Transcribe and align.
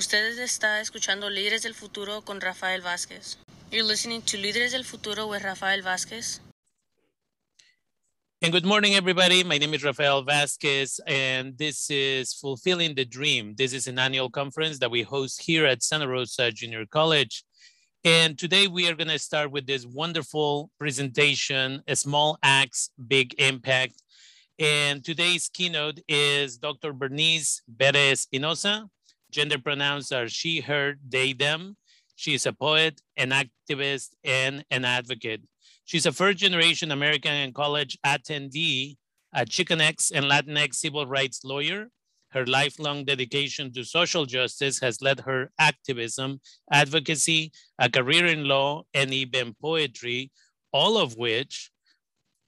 Ustedes 0.00 0.38
está 0.38 0.80
escuchando 0.80 1.28
Líderes 1.28 1.60
del 1.60 1.74
Futuro 1.74 2.22
con 2.22 2.40
Rafael 2.40 2.80
Vázquez. 2.80 3.36
You're 3.70 3.86
listening 3.86 4.22
to 4.22 4.38
Líderes 4.38 4.72
del 4.72 4.82
Futuro 4.82 5.26
with 5.26 5.42
Rafael 5.42 5.82
Vázquez. 5.82 6.40
And 8.40 8.50
good 8.50 8.64
morning, 8.64 8.94
everybody. 8.94 9.44
My 9.44 9.58
name 9.58 9.74
is 9.74 9.84
Rafael 9.84 10.22
Vasquez, 10.22 11.00
and 11.06 11.52
this 11.58 11.90
is 11.90 12.32
Fulfilling 12.32 12.94
the 12.94 13.04
Dream. 13.04 13.54
This 13.58 13.74
is 13.74 13.88
an 13.88 13.98
annual 13.98 14.30
conference 14.30 14.78
that 14.78 14.90
we 14.90 15.02
host 15.02 15.42
here 15.42 15.66
at 15.66 15.82
Santa 15.82 16.08
Rosa 16.08 16.50
Junior 16.50 16.86
College. 16.86 17.44
And 18.02 18.38
today 18.38 18.68
we 18.68 18.88
are 18.88 18.94
going 18.94 19.08
to 19.08 19.18
start 19.18 19.50
with 19.50 19.66
this 19.66 19.84
wonderful 19.84 20.70
presentation, 20.78 21.82
small 21.92 22.38
acts, 22.42 22.88
big 23.06 23.34
impact. 23.38 24.02
And 24.58 25.04
today's 25.04 25.50
keynote 25.50 26.00
is 26.08 26.56
Dr. 26.56 26.94
Bernice 26.94 27.60
Bere 27.68 28.12
Espinosa. 28.12 28.88
Gender 29.30 29.58
pronouns 29.58 30.12
are 30.12 30.28
she, 30.28 30.60
her, 30.60 30.94
they, 31.06 31.32
them. 31.32 31.76
She 32.16 32.34
is 32.34 32.46
a 32.46 32.52
poet, 32.52 33.00
an 33.16 33.30
activist, 33.30 34.10
and 34.24 34.64
an 34.70 34.84
advocate. 34.84 35.42
She's 35.84 36.06
a 36.06 36.12
first 36.12 36.38
generation 36.38 36.92
American 36.92 37.32
and 37.32 37.54
college 37.54 37.98
attendee, 38.04 38.96
a 39.32 39.44
Chicanx 39.44 40.12
and 40.14 40.26
Latinx 40.26 40.74
civil 40.74 41.06
rights 41.06 41.44
lawyer. 41.44 41.88
Her 42.30 42.46
lifelong 42.46 43.04
dedication 43.04 43.72
to 43.72 43.84
social 43.84 44.24
justice 44.24 44.78
has 44.80 45.02
led 45.02 45.20
her 45.20 45.50
activism, 45.58 46.40
advocacy, 46.70 47.50
a 47.78 47.90
career 47.90 48.26
in 48.26 48.44
law, 48.44 48.84
and 48.94 49.12
even 49.12 49.56
poetry, 49.60 50.30
all 50.72 50.96
of 50.96 51.16
which 51.16 51.70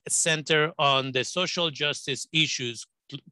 center 0.08 0.72
on 0.78 1.12
the 1.12 1.24
social 1.24 1.70
justice 1.70 2.26
issues 2.32 2.86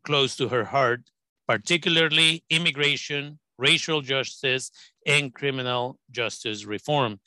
close 0.04 0.36
to 0.36 0.48
her 0.48 0.64
heart, 0.64 1.02
particularly 1.50 2.44
immigration, 2.48 3.36
racial 3.58 4.00
justice, 4.00 4.70
and 5.04 5.34
criminal 5.34 5.98
justice 6.12 6.64
reform. 6.64 7.18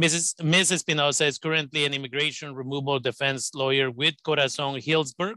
Mrs. 0.00 0.40
Ms. 0.40 0.70
Espinosa 0.70 1.24
is 1.24 1.36
currently 1.36 1.84
an 1.84 1.92
immigration 1.92 2.54
removal 2.54 3.00
defense 3.00 3.50
lawyer 3.56 3.90
with 3.90 4.14
Corazon 4.22 4.76
Hillsburg. 4.76 5.34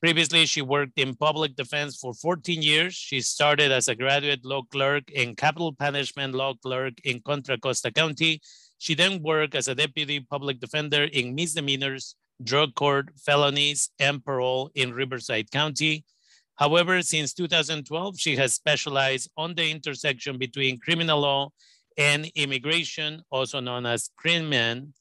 Previously, 0.00 0.46
she 0.46 0.62
worked 0.62 0.98
in 0.98 1.14
public 1.14 1.54
defense 1.54 1.98
for 1.98 2.14
14 2.14 2.62
years. 2.62 2.94
She 2.94 3.20
started 3.20 3.70
as 3.70 3.86
a 3.88 3.94
graduate 3.94 4.46
law 4.46 4.62
clerk 4.72 5.04
and 5.14 5.36
capital 5.36 5.74
punishment 5.74 6.34
law 6.34 6.54
clerk 6.54 6.94
in 7.04 7.20
Contra 7.20 7.58
Costa 7.58 7.92
County. 7.92 8.40
She 8.78 8.94
then 8.94 9.22
worked 9.22 9.54
as 9.54 9.68
a 9.68 9.74
deputy 9.74 10.20
public 10.20 10.58
defender 10.58 11.04
in 11.04 11.34
misdemeanors, 11.34 12.16
drug 12.42 12.74
court, 12.74 13.10
felonies, 13.18 13.90
and 13.98 14.24
parole 14.24 14.70
in 14.74 14.94
Riverside 14.94 15.50
County. 15.50 16.06
However, 16.62 17.02
since 17.02 17.32
2012, 17.32 18.20
she 18.20 18.36
has 18.36 18.54
specialized 18.54 19.28
on 19.36 19.52
the 19.56 19.68
intersection 19.68 20.38
between 20.38 20.78
criminal 20.78 21.18
law 21.18 21.50
and 21.98 22.30
immigration, 22.36 23.20
also 23.32 23.58
known 23.58 23.84
as 23.84 24.10
CRIMM, 24.16 24.92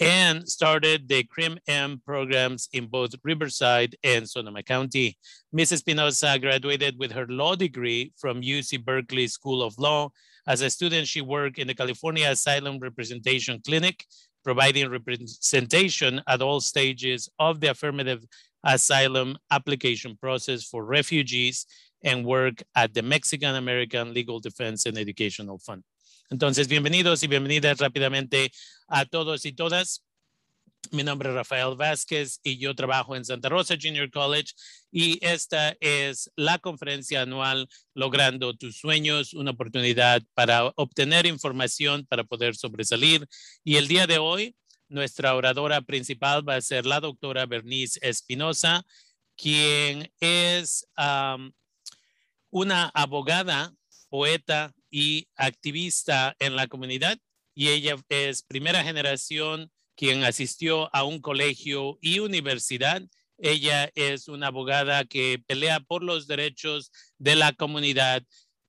and 0.00 0.48
started 0.48 1.06
the 1.06 1.24
CRIM-M 1.24 2.00
programs 2.06 2.70
in 2.72 2.86
both 2.86 3.12
Riverside 3.22 3.96
and 4.02 4.26
Sonoma 4.26 4.62
County. 4.62 5.18
Ms. 5.52 5.72
Espinosa 5.72 6.38
graduated 6.38 6.98
with 6.98 7.12
her 7.12 7.26
law 7.26 7.54
degree 7.54 8.10
from 8.16 8.40
UC 8.40 8.82
Berkeley 8.82 9.26
School 9.26 9.62
of 9.62 9.78
Law. 9.78 10.08
As 10.46 10.62
a 10.62 10.70
student, 10.70 11.06
she 11.06 11.20
worked 11.20 11.58
in 11.58 11.66
the 11.66 11.74
California 11.74 12.30
Asylum 12.30 12.78
Representation 12.78 13.60
Clinic, 13.62 14.06
providing 14.42 14.88
representation 14.88 16.22
at 16.26 16.40
all 16.40 16.60
stages 16.60 17.28
of 17.38 17.60
the 17.60 17.70
affirmative 17.72 18.24
asylum 18.62 19.36
application 19.50 20.16
process 20.16 20.64
for 20.64 20.84
refugees 20.84 21.66
and 22.02 22.24
work 22.24 22.62
at 22.74 22.94
the 22.94 23.02
Mexican 23.02 23.54
American 23.56 24.12
Legal 24.12 24.40
Defense 24.40 24.86
and 24.86 24.98
Educational 24.98 25.58
Fund. 25.58 25.82
Entonces, 26.30 26.68
bienvenidos 26.68 27.22
y 27.22 27.26
bienvenidas 27.26 27.78
rápidamente 27.78 28.50
a 28.88 29.06
todos 29.06 29.44
y 29.46 29.52
todas. 29.52 30.02
Mi 30.90 31.02
nombre 31.02 31.28
es 31.28 31.34
Rafael 31.34 31.76
Vázquez 31.76 32.40
y 32.42 32.58
yo 32.58 32.74
trabajo 32.74 33.14
en 33.14 33.24
Santa 33.24 33.48
Rosa 33.48 33.76
Junior 33.80 34.10
College 34.10 34.52
y 34.90 35.18
esta 35.24 35.76
es 35.80 36.30
la 36.36 36.58
conferencia 36.58 37.22
anual 37.22 37.68
Logrando 37.94 38.54
tus 38.54 38.78
sueños, 38.78 39.34
una 39.34 39.50
oportunidad 39.50 40.22
para 40.34 40.72
obtener 40.76 41.26
información 41.26 42.06
para 42.06 42.24
poder 42.24 42.54
sobresalir. 42.54 43.26
Y 43.64 43.76
el 43.76 43.88
día 43.88 44.06
de 44.06 44.18
hoy, 44.18 44.54
nuestra 44.88 45.34
oradora 45.34 45.80
principal 45.82 46.48
va 46.48 46.56
a 46.56 46.60
ser 46.60 46.86
la 46.86 47.00
doctora 47.00 47.46
Bernice 47.46 47.98
Espinosa, 48.02 48.84
quien 49.36 50.12
es 50.20 50.86
um, 50.96 51.52
una 52.50 52.90
abogada, 52.94 53.74
poeta 54.08 54.74
y 54.90 55.28
activista 55.36 56.34
en 56.38 56.56
la 56.56 56.66
comunidad 56.66 57.18
y 57.58 57.70
ella 57.70 57.96
es 58.08 58.42
primera 58.42 58.84
generación 58.84 59.72
quien 59.96 60.22
asistió 60.22 60.94
a 60.94 61.02
un 61.02 61.20
colegio 61.20 61.98
y 62.00 62.20
universidad. 62.20 63.02
Ella 63.36 63.90
es 63.96 64.28
una 64.28 64.46
abogada 64.46 65.04
que 65.04 65.42
pelea 65.44 65.80
por 65.80 66.04
los 66.04 66.28
derechos 66.28 66.92
de 67.18 67.34
la 67.34 67.52
comunidad 67.52 68.22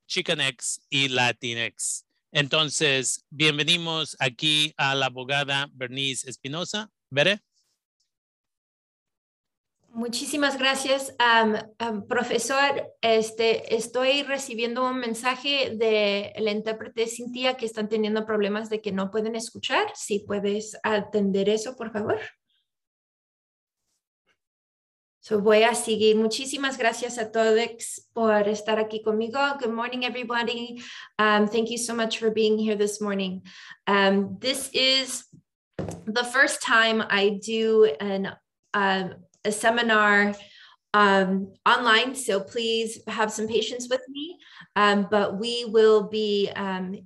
Chicanx 0.08 0.80
y 0.90 1.06
Latinx. 1.06 2.04
Entonces, 2.32 3.24
bienvenidos 3.30 4.16
aquí 4.20 4.72
a 4.76 4.94
la 4.94 5.06
abogada 5.06 5.68
Bernice 5.72 6.30
Espinosa. 6.30 6.88
¿Veré? 7.10 7.40
Muchísimas 9.88 10.56
gracias, 10.56 11.12
um, 11.18 12.06
profesor. 12.06 12.94
Este, 13.00 13.74
estoy 13.74 14.22
recibiendo 14.22 14.88
un 14.88 14.98
mensaje 14.98 15.74
de 15.74 16.32
la 16.38 16.52
intérprete 16.52 17.08
Cintia 17.08 17.56
que 17.56 17.66
están 17.66 17.88
teniendo 17.88 18.24
problemas 18.24 18.70
de 18.70 18.80
que 18.80 18.92
no 18.92 19.10
pueden 19.10 19.34
escuchar. 19.34 19.90
Si 19.96 20.20
puedes 20.20 20.78
atender 20.84 21.48
eso, 21.48 21.74
por 21.74 21.92
favor. 21.92 22.20
So 25.22 25.38
voy 25.38 25.64
a 25.64 25.74
seguir. 25.74 26.16
Muchísimas 26.16 26.78
gracias 26.78 27.18
a 27.18 27.30
todos 27.30 28.00
por 28.14 28.48
estar 28.48 28.78
aquí 28.78 29.02
conmigo. 29.04 29.38
Good 29.58 29.70
morning, 29.70 30.06
everybody. 30.06 30.82
Um, 31.18 31.46
thank 31.46 31.68
you 31.68 31.76
so 31.76 31.94
much 31.94 32.18
for 32.18 32.30
being 32.30 32.58
here 32.58 32.74
this 32.74 33.02
morning. 33.02 33.42
Um, 33.86 34.38
this 34.40 34.70
is 34.72 35.24
the 36.06 36.24
first 36.24 36.62
time 36.62 37.02
I 37.10 37.38
do 37.44 37.84
an 38.00 38.32
uh, 38.72 39.08
a 39.44 39.52
seminar 39.52 40.34
um, 40.94 41.52
online, 41.66 42.14
so 42.14 42.40
please 42.40 43.00
have 43.06 43.30
some 43.30 43.46
patience 43.46 43.88
with 43.90 44.02
me. 44.08 44.38
Um, 44.74 45.06
but 45.10 45.38
we 45.38 45.66
will 45.66 46.08
be 46.08 46.50
um, 46.56 46.96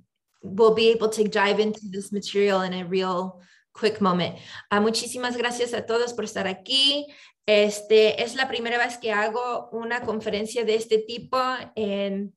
will 0.41 0.73
be 0.73 0.87
able 0.89 1.09
to 1.09 1.27
dive 1.27 1.59
into 1.59 1.81
this 1.89 2.13
material 2.13 2.61
in 2.61 2.73
a 2.73 2.85
real 2.85 3.41
quick 3.77 3.99
moment. 3.99 4.35
Uh, 4.71 4.79
muchísimas 4.79 5.37
gracias 5.37 5.73
a 5.73 5.85
todos 5.85 6.13
por 6.13 6.23
estar 6.23 6.47
aquí. 6.47 7.05
Este 7.45 8.23
es 8.23 8.35
la 8.35 8.47
primera 8.47 8.77
vez 8.77 8.97
que 8.97 9.11
hago 9.11 9.69
una 9.71 10.01
conferencia 10.01 10.63
de 10.65 10.75
este 10.75 10.99
tipo 10.99 11.37
en 11.75 12.33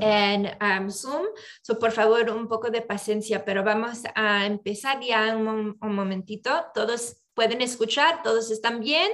en 0.00 0.56
um, 0.60 0.90
Zoom. 0.90 1.26
So, 1.62 1.78
por 1.78 1.90
favor, 1.90 2.30
un 2.30 2.46
poco 2.46 2.70
de 2.70 2.82
paciencia, 2.82 3.44
pero 3.44 3.64
vamos 3.64 4.02
a 4.14 4.46
empezar 4.46 5.00
ya 5.00 5.36
un, 5.36 5.76
un 5.80 5.94
momentito. 5.94 6.66
Todos 6.74 7.16
pueden 7.34 7.60
escuchar, 7.62 8.22
todos 8.22 8.50
están 8.50 8.80
bien. 8.80 9.10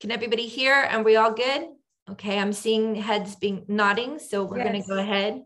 Can 0.00 0.10
everybody 0.10 0.48
hear? 0.48 0.86
And 0.90 1.04
we 1.04 1.16
all 1.16 1.32
good? 1.32 1.68
Okay, 2.10 2.38
I'm 2.38 2.52
seeing 2.52 2.96
heads 2.96 3.36
being 3.36 3.64
nodding, 3.68 4.18
so 4.18 4.44
we're 4.44 4.58
yes. 4.58 4.66
going 4.66 4.82
to 4.82 4.88
go 4.88 4.98
ahead. 4.98 5.42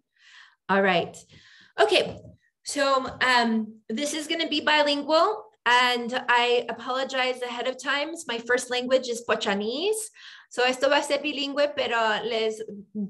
All 0.68 0.82
right. 0.82 1.16
Okay, 1.78 2.18
so 2.66 3.06
um, 3.22 3.74
this 3.88 4.12
is 4.12 4.26
going 4.26 4.40
to 4.40 4.48
be 4.48 4.60
bilingual, 4.60 5.44
and 5.64 6.22
I 6.28 6.66
apologize 6.68 7.40
ahead 7.42 7.68
of 7.68 7.82
time. 7.82 8.10
My 8.28 8.38
first 8.38 8.70
language 8.70 9.08
is 9.08 9.22
Pochanese. 9.22 10.10
So 10.48 10.62
esto 10.64 10.88
va 10.88 10.98
a 10.98 11.02
ser 11.02 11.18
bilingüe, 11.18 11.74
pero 11.76 11.98
les 12.24 12.62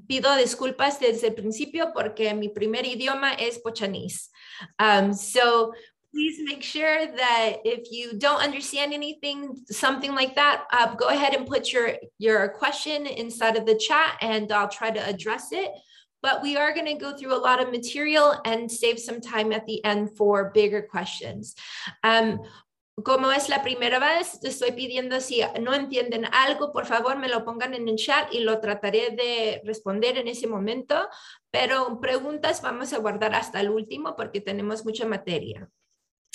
pido 0.07 0.35
disculpas 0.35 0.99
desde 0.99 1.27
el 1.27 1.33
principio 1.33 1.91
porque 1.93 2.33
mi 2.35 2.49
primer 2.49 2.83
idioma 2.85 3.35
es 3.39 3.59
Pochanese. 3.59 4.29
Um, 4.79 5.13
so 5.13 5.73
please 6.13 6.39
make 6.43 6.63
sure 6.63 7.05
that 7.05 7.57
if 7.63 7.91
you 7.91 8.17
don't 8.17 8.41
understand 8.41 8.93
anything, 8.93 9.55
something 9.69 10.15
like 10.15 10.35
that, 10.35 10.65
uh, 10.71 10.95
go 10.95 11.09
ahead 11.09 11.35
and 11.35 11.45
put 11.45 11.71
your, 11.71 11.93
your 12.17 12.49
question 12.49 13.05
inside 13.05 13.55
of 13.55 13.65
the 13.65 13.75
chat 13.75 14.17
and 14.21 14.51
I'll 14.51 14.67
try 14.69 14.89
to 14.89 15.07
address 15.07 15.49
it. 15.51 15.69
But 16.27 16.43
we 16.43 16.57
are 16.57 16.73
going 16.73 16.91
to 16.91 16.99
go 17.05 17.15
through 17.15 17.33
a 17.33 17.39
lot 17.39 17.61
of 17.61 17.71
material 17.71 18.35
and 18.43 18.69
save 18.69 18.99
some 18.99 19.21
time 19.21 19.53
at 19.53 19.65
the 19.65 19.79
end 19.85 20.17
for 20.17 20.51
bigger 20.53 20.81
questions. 20.81 21.55
Um, 22.03 22.41
como 23.01 23.31
es 23.31 23.47
la 23.47 23.59
primera 23.59 23.97
vez, 23.97 24.37
te 24.41 24.49
estoy 24.49 24.71
pidiendo 24.71 25.21
si 25.21 25.41
no 25.61 25.73
entienden 25.73 26.25
algo, 26.25 26.73
por 26.73 26.85
favor 26.85 27.17
me 27.17 27.29
lo 27.29 27.45
pongan 27.45 27.73
en 27.73 27.87
el 27.87 27.95
chat 27.95 28.33
y 28.33 28.41
lo 28.41 28.59
trataré 28.59 29.11
de 29.11 29.61
responder 29.63 30.17
en 30.17 30.27
ese 30.27 30.47
momento, 30.47 31.07
pero 31.49 32.01
preguntas 32.01 32.61
vamos 32.61 32.91
a 32.91 32.97
guardar 32.97 33.33
hasta 33.33 33.61
el 33.61 33.69
último 33.69 34.17
porque 34.17 34.41
tenemos 34.41 34.83
mucha 34.83 35.05
materia. 35.05 35.69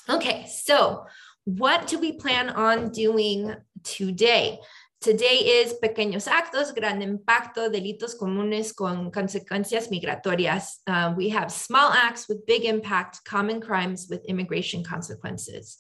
Okay, 0.09 0.47
so 0.47 1.05
what 1.45 1.87
do 1.87 1.99
we 1.99 2.15
plan 2.15 2.49
on 2.49 2.91
doing 2.93 3.55
today? 3.83 4.59
Today 5.03 5.63
is 5.63 5.75
pequeños 5.83 6.29
actos, 6.29 6.73
gran 6.73 7.03
impacto, 7.03 7.69
delitos 7.69 8.15
comunes 8.15 8.73
con 8.73 9.11
consecuencias 9.11 9.91
migratorias. 9.91 10.81
Uh, 10.87 11.13
we 11.17 11.29
have 11.29 11.51
small 11.51 11.91
acts 11.93 12.29
with 12.29 12.47
big 12.47 12.65
impact, 12.65 13.19
common 13.25 13.61
crimes 13.61 14.07
with 14.09 14.25
immigration 14.27 14.85
consequences. 14.85 15.79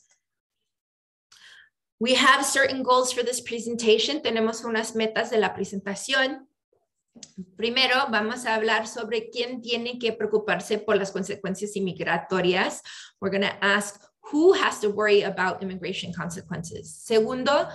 We 2.01 2.15
have 2.15 2.45
certain 2.45 2.83
goals 2.83 3.13
for 3.13 3.23
this 3.23 3.41
presentation. 3.41 4.23
Tenemos 4.23 4.65
unas 4.65 4.97
metas 4.97 5.31
de 5.31 5.39
la 5.39 5.55
presentación. 5.55 6.49
Primero, 7.57 7.95
vamos 8.11 8.45
a 8.45 8.57
hablar 8.57 8.89
sobre 8.89 9.31
quién 9.31 9.63
tiene 9.63 10.01
que 10.01 10.13
preocuparse 10.13 10.79
por 10.79 10.97
las 10.97 11.13
consecuencias 11.13 11.77
inmigratorias. 11.77 12.81
We're 13.21 13.31
going 13.31 13.43
to 13.43 13.65
ask 13.65 14.03
who 14.31 14.53
has 14.53 14.81
to 14.81 14.91
worry 14.91 15.23
about 15.23 15.63
immigration 15.63 16.13
consequences. 16.13 16.95
Segundo, 17.05 17.69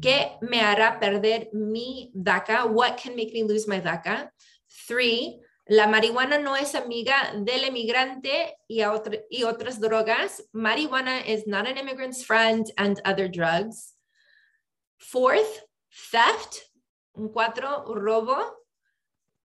¿qué 0.00 0.38
me 0.42 0.60
hará 0.60 1.00
perder 1.00 1.48
mi 1.52 2.10
DACA? 2.14 2.68
What 2.68 2.98
can 2.98 3.16
make 3.16 3.32
me 3.32 3.42
lose 3.42 3.68
my 3.68 3.80
DACA? 3.80 4.30
Three, 4.86 5.40
la 5.68 5.86
marihuana 5.86 6.42
no 6.42 6.54
es 6.54 6.74
amiga 6.74 7.32
del 7.34 7.64
inmigrante 7.64 8.54
y, 8.68 8.82
otro, 8.84 9.18
y 9.30 9.44
otras 9.44 9.78
drogas. 9.78 10.42
Marijuana 10.54 11.26
is 11.26 11.46
not 11.46 11.68
an 11.68 11.76
immigrant's 11.76 12.24
friend 12.24 12.70
and 12.78 13.00
other 13.04 13.28
drugs. 13.28 13.94
Fourth, 14.98 15.62
theft. 16.10 16.70
Cuatro, 17.32 17.84
robo. 17.94 18.38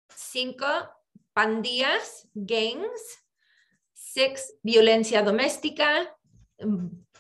Cinco, 0.09 0.87
pandillas, 1.35 2.27
gangs. 2.33 3.19
Six, 3.93 4.53
violencia 4.63 5.21
doméstica, 5.21 6.14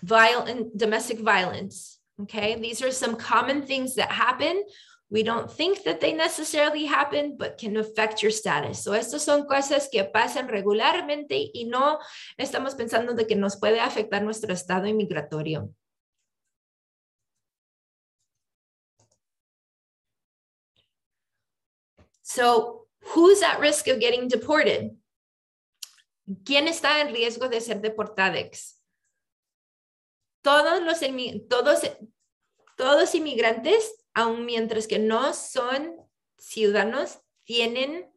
violent, 0.01 0.77
domestic 0.77 1.19
violence. 1.19 1.99
Okay, 2.21 2.55
these 2.55 2.81
are 2.81 2.91
some 2.91 3.15
common 3.17 3.65
things 3.65 3.95
that 3.95 4.09
happen. 4.09 4.63
We 5.09 5.21
don't 5.21 5.51
think 5.51 5.83
that 5.83 6.01
they 6.01 6.13
necessarily 6.13 6.85
happen, 6.85 7.35
but 7.37 7.57
can 7.57 7.77
affect 7.77 8.23
your 8.23 8.31
status. 8.31 8.83
So, 8.83 8.93
estas 8.93 9.21
son 9.21 9.45
cosas 9.47 9.87
que 9.91 10.03
pasan 10.03 10.47
regularmente 10.47 11.51
y 11.53 11.65
no 11.65 11.99
estamos 12.39 12.75
pensando 12.75 13.13
de 13.15 13.25
que 13.25 13.35
nos 13.35 13.57
puede 13.57 13.79
afectar 13.79 14.23
nuestro 14.23 14.51
estado 14.53 14.87
inmigratorio. 14.87 15.69
So, 22.23 22.87
who's 23.13 23.43
at 23.43 23.59
risk 23.59 23.87
of 23.87 23.99
getting 23.99 24.27
deported? 24.27 24.97
¿Quién 26.43 26.67
está 26.67 27.01
en 27.01 27.13
riesgo 27.13 27.47
de 27.49 27.61
ser 27.61 27.81
deportados? 27.81 28.74
Todos 30.45 30.83
los 30.83 30.99
todos, 31.49 31.79
todos 32.77 33.15
inmigrantes, 33.15 33.95
aun 34.13 34.45
mientras 34.45 34.85
que 34.85 34.99
no 34.99 35.33
son 35.33 35.95
ciudadanos, 36.37 37.17
tienen 37.45 38.11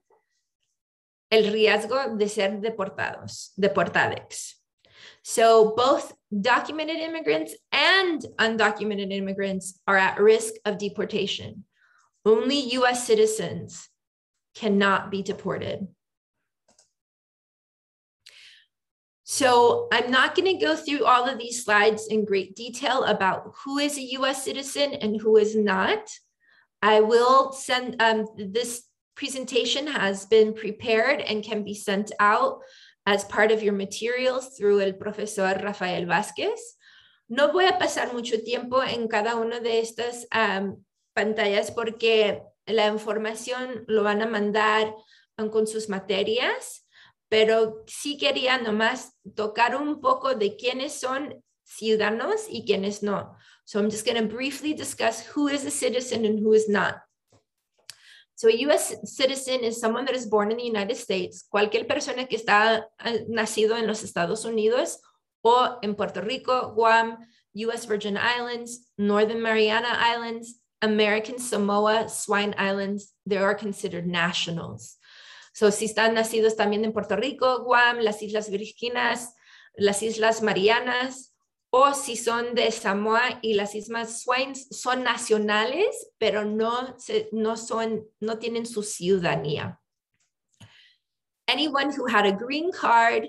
el 1.30 1.50
riesgo 1.50 2.16
de 2.18 2.28
ser 2.28 2.60
deportados, 2.60 3.54
deportados. 3.56 4.62
So 5.22 5.74
both 5.74 6.12
documented 6.30 6.98
immigrants 6.98 7.56
and 7.72 8.20
undocumented 8.38 9.10
immigrants 9.10 9.80
are 9.86 9.96
at 9.96 10.20
risk 10.20 10.52
of 10.66 10.76
deportation. 10.76 11.64
Only 12.26 12.76
US 12.76 13.06
citizens 13.06 13.88
cannot 14.54 15.10
be 15.10 15.22
deported. 15.22 15.88
So 19.30 19.88
I'm 19.92 20.10
not 20.10 20.34
going 20.34 20.56
to 20.56 20.64
go 20.64 20.74
through 20.74 21.04
all 21.04 21.28
of 21.28 21.38
these 21.38 21.62
slides 21.62 22.06
in 22.06 22.24
great 22.24 22.56
detail 22.56 23.04
about 23.04 23.52
who 23.62 23.76
is 23.76 23.98
a 23.98 24.10
US 24.16 24.42
citizen 24.42 24.94
and 24.94 25.20
who 25.20 25.36
is 25.36 25.54
not. 25.54 26.08
I 26.80 27.02
will 27.02 27.52
send, 27.52 28.00
um, 28.00 28.24
this 28.38 28.84
presentation 29.14 29.86
has 29.86 30.24
been 30.24 30.54
prepared 30.54 31.20
and 31.20 31.44
can 31.44 31.62
be 31.62 31.74
sent 31.74 32.10
out 32.18 32.60
as 33.04 33.24
part 33.24 33.52
of 33.52 33.62
your 33.62 33.74
materials 33.74 34.56
through 34.56 34.80
el 34.80 34.94
profesor 34.94 35.60
Rafael 35.62 36.06
Vázquez. 36.06 36.58
No 37.28 37.52
voy 37.52 37.66
a 37.66 37.78
pasar 37.78 38.14
mucho 38.14 38.38
tiempo 38.42 38.80
en 38.80 39.08
cada 39.08 39.36
una 39.36 39.60
de 39.60 39.82
estas 39.82 40.24
um, 40.34 40.82
pantallas 41.14 41.70
porque 41.70 42.40
la 42.66 42.86
información 42.86 43.84
lo 43.88 44.04
van 44.04 44.22
a 44.22 44.26
mandar 44.26 44.94
con 45.36 45.66
sus 45.66 45.90
materias 45.90 46.87
pero 47.28 47.84
sí 47.86 48.16
quería 48.16 48.58
nomás 48.58 49.12
tocar 49.34 49.76
un 49.76 50.00
poco 50.00 50.34
de 50.34 50.56
quiénes 50.56 50.98
son 50.98 51.42
ciudadanos 51.64 52.46
y 52.48 52.64
quiénes 52.64 53.02
no. 53.02 53.36
So 53.64 53.78
I'm 53.78 53.90
just 53.90 54.06
going 54.06 54.16
to 54.16 54.26
briefly 54.26 54.72
discuss 54.72 55.20
who 55.20 55.48
is 55.48 55.64
a 55.66 55.70
citizen 55.70 56.24
and 56.24 56.38
who 56.38 56.54
is 56.54 56.68
not. 56.68 57.02
So 58.34 58.48
a 58.48 58.56
US 58.68 58.94
citizen 59.04 59.64
is 59.64 59.80
someone 59.80 60.04
that 60.06 60.14
is 60.14 60.24
born 60.24 60.50
in 60.52 60.58
the 60.58 60.64
United 60.64 60.96
States, 60.96 61.44
cualquier 61.50 61.86
persona 61.86 62.24
que 62.26 62.38
está 62.38 62.84
nacido 63.28 63.76
en 63.76 63.86
los 63.86 64.02
Estados 64.02 64.44
Unidos 64.44 64.98
o 65.42 65.78
en 65.82 65.96
Puerto 65.96 66.20
Rico, 66.20 66.72
Guam, 66.74 67.18
US 67.54 67.84
Virgin 67.86 68.16
Islands, 68.16 68.90
Northern 68.96 69.42
Mariana 69.42 69.88
Islands, 69.98 70.60
American 70.80 71.38
Samoa, 71.38 72.08
Swains 72.08 72.54
Islands, 72.56 73.12
they 73.26 73.38
are 73.38 73.56
considered 73.56 74.06
nationals. 74.06 74.97
So, 75.58 75.72
si 75.72 75.86
están 75.86 76.14
nacidos 76.14 76.54
también 76.54 76.84
en 76.84 76.92
Puerto 76.92 77.16
Rico, 77.16 77.64
Guam, 77.64 77.98
las 77.98 78.22
Islas 78.22 78.48
Virginas, 78.48 79.34
las 79.74 80.04
Islas 80.04 80.40
Marianas, 80.40 81.34
o 81.70 81.94
si 81.94 82.14
son 82.14 82.54
de 82.54 82.70
Samoa 82.70 83.40
y 83.42 83.54
las 83.54 83.74
Islas 83.74 84.22
Swines, 84.22 84.68
son 84.70 85.02
nacionales, 85.02 86.12
pero 86.16 86.44
no, 86.44 86.94
no, 87.32 87.56
son, 87.56 88.06
no 88.20 88.38
tienen 88.38 88.66
su 88.66 88.84
ciudadanía. 88.84 89.80
Anyone 91.48 91.90
who 91.90 92.06
had 92.06 92.24
a 92.24 92.30
green 92.30 92.70
card 92.70 93.26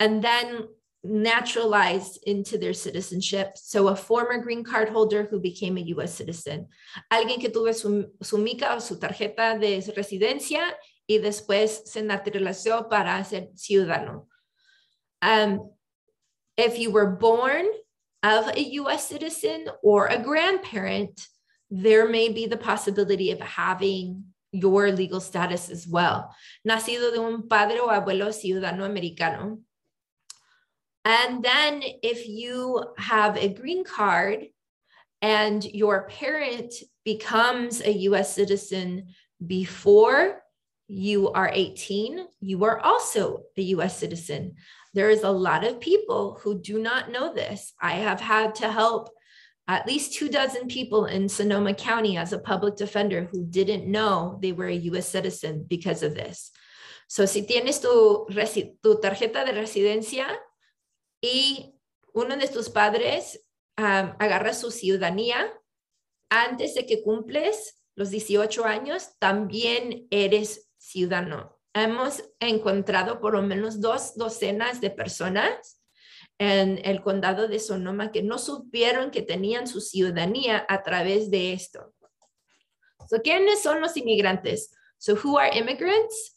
and 0.00 0.24
then 0.24 0.70
naturalized 1.02 2.18
into 2.26 2.58
their 2.58 2.74
citizenship. 2.74 3.56
So 3.56 3.88
a 3.88 3.96
former 3.96 4.38
green 4.38 4.64
card 4.64 4.88
holder 4.88 5.28
who 5.30 5.40
became 5.40 5.78
a 5.78 5.84
US 5.94 6.14
citizen. 6.14 6.68
Alguien 7.10 7.40
que 7.40 7.48
tuvo 7.48 7.72
su, 7.72 8.12
su 8.20 8.38
mica 8.38 8.74
o 8.74 8.80
su 8.80 8.98
tarjeta 8.98 9.58
de 9.58 9.80
residencia 9.96 10.76
y 11.10 11.18
después 11.18 11.82
se 11.86 12.02
naturalizó 12.02 12.88
para 12.88 13.24
ser 13.24 13.50
ciudadano. 13.56 14.28
Um, 15.20 15.72
if 16.56 16.78
you 16.78 16.92
were 16.92 17.16
born 17.16 17.66
of 18.22 18.46
a 18.46 18.78
US 18.78 19.08
citizen 19.08 19.66
or 19.82 20.06
a 20.06 20.22
grandparent, 20.22 21.20
there 21.68 22.08
may 22.08 22.28
be 22.28 22.46
the 22.46 22.56
possibility 22.56 23.32
of 23.32 23.40
having 23.40 24.22
your 24.52 24.92
legal 24.92 25.20
status 25.20 25.68
as 25.68 25.84
well. 25.84 26.32
Nacido 26.64 27.12
de 27.12 27.20
un 27.20 27.48
padre 27.48 27.80
o 27.80 27.88
abuelo 27.88 28.30
ciudadano 28.30 28.84
americano. 28.84 29.58
And 31.04 31.42
then 31.42 31.82
if 32.04 32.28
you 32.28 32.84
have 32.98 33.36
a 33.36 33.48
green 33.48 33.82
card 33.82 34.46
and 35.20 35.64
your 35.64 36.06
parent 36.06 36.72
becomes 37.04 37.80
a 37.80 37.90
US 38.10 38.32
citizen 38.32 39.08
before 39.44 40.40
you 40.90 41.30
are 41.30 41.48
18, 41.54 42.26
you 42.40 42.64
are 42.64 42.80
also 42.80 43.44
a 43.56 43.62
US 43.78 43.96
citizen. 43.96 44.56
There 44.92 45.08
is 45.08 45.22
a 45.22 45.30
lot 45.30 45.64
of 45.64 45.80
people 45.80 46.40
who 46.42 46.60
do 46.60 46.82
not 46.82 47.12
know 47.12 47.32
this. 47.32 47.72
I 47.80 47.92
have 47.92 48.20
had 48.20 48.56
to 48.56 48.68
help 48.68 49.08
at 49.68 49.86
least 49.86 50.14
two 50.14 50.28
dozen 50.28 50.66
people 50.66 51.06
in 51.06 51.28
Sonoma 51.28 51.74
County 51.74 52.16
as 52.16 52.32
a 52.32 52.40
public 52.40 52.74
defender 52.74 53.28
who 53.30 53.46
didn't 53.46 53.86
know 53.86 54.36
they 54.42 54.50
were 54.50 54.66
a 54.66 54.82
US 54.90 55.06
citizen 55.06 55.64
because 55.68 56.02
of 56.02 56.16
this. 56.16 56.50
So, 57.06 57.24
si 57.24 57.42
tienes 57.42 57.80
tu, 57.80 58.26
tu 58.82 59.00
tarjeta 59.00 59.44
de 59.44 59.52
residencia 59.52 60.26
y 61.22 61.72
uno 62.14 62.36
de 62.36 62.48
tus 62.48 62.68
padres 62.68 63.38
um, 63.78 64.12
agarra 64.18 64.54
su 64.54 64.72
ciudadanía 64.72 65.52
antes 66.30 66.74
de 66.74 66.84
que 66.84 67.02
cumples 67.04 67.76
los 67.94 68.10
18 68.10 68.64
años, 68.64 69.10
también 69.20 70.08
eres 70.10 70.69
ciudadano. 70.80 71.58
Hemos 71.74 72.24
encontrado 72.40 73.20
por 73.20 73.34
lo 73.34 73.42
menos 73.42 73.80
dos 73.80 74.16
docenas 74.16 74.80
de 74.80 74.90
personas 74.90 75.80
en 76.38 76.80
el 76.84 77.02
condado 77.02 77.46
de 77.48 77.60
Sonoma 77.60 78.10
que 78.10 78.22
no 78.22 78.38
supieron 78.38 79.10
que 79.10 79.22
tenían 79.22 79.66
su 79.66 79.80
ciudadanía 79.80 80.64
a 80.68 80.82
través 80.82 81.30
de 81.30 81.52
esto. 81.52 81.92
So, 83.08 83.20
¿quiénes 83.22 83.62
son 83.62 83.80
los 83.80 83.96
inmigrantes? 83.96 84.70
So, 84.98 85.14
who 85.16 85.38
are 85.38 85.50
immigrants? 85.52 86.36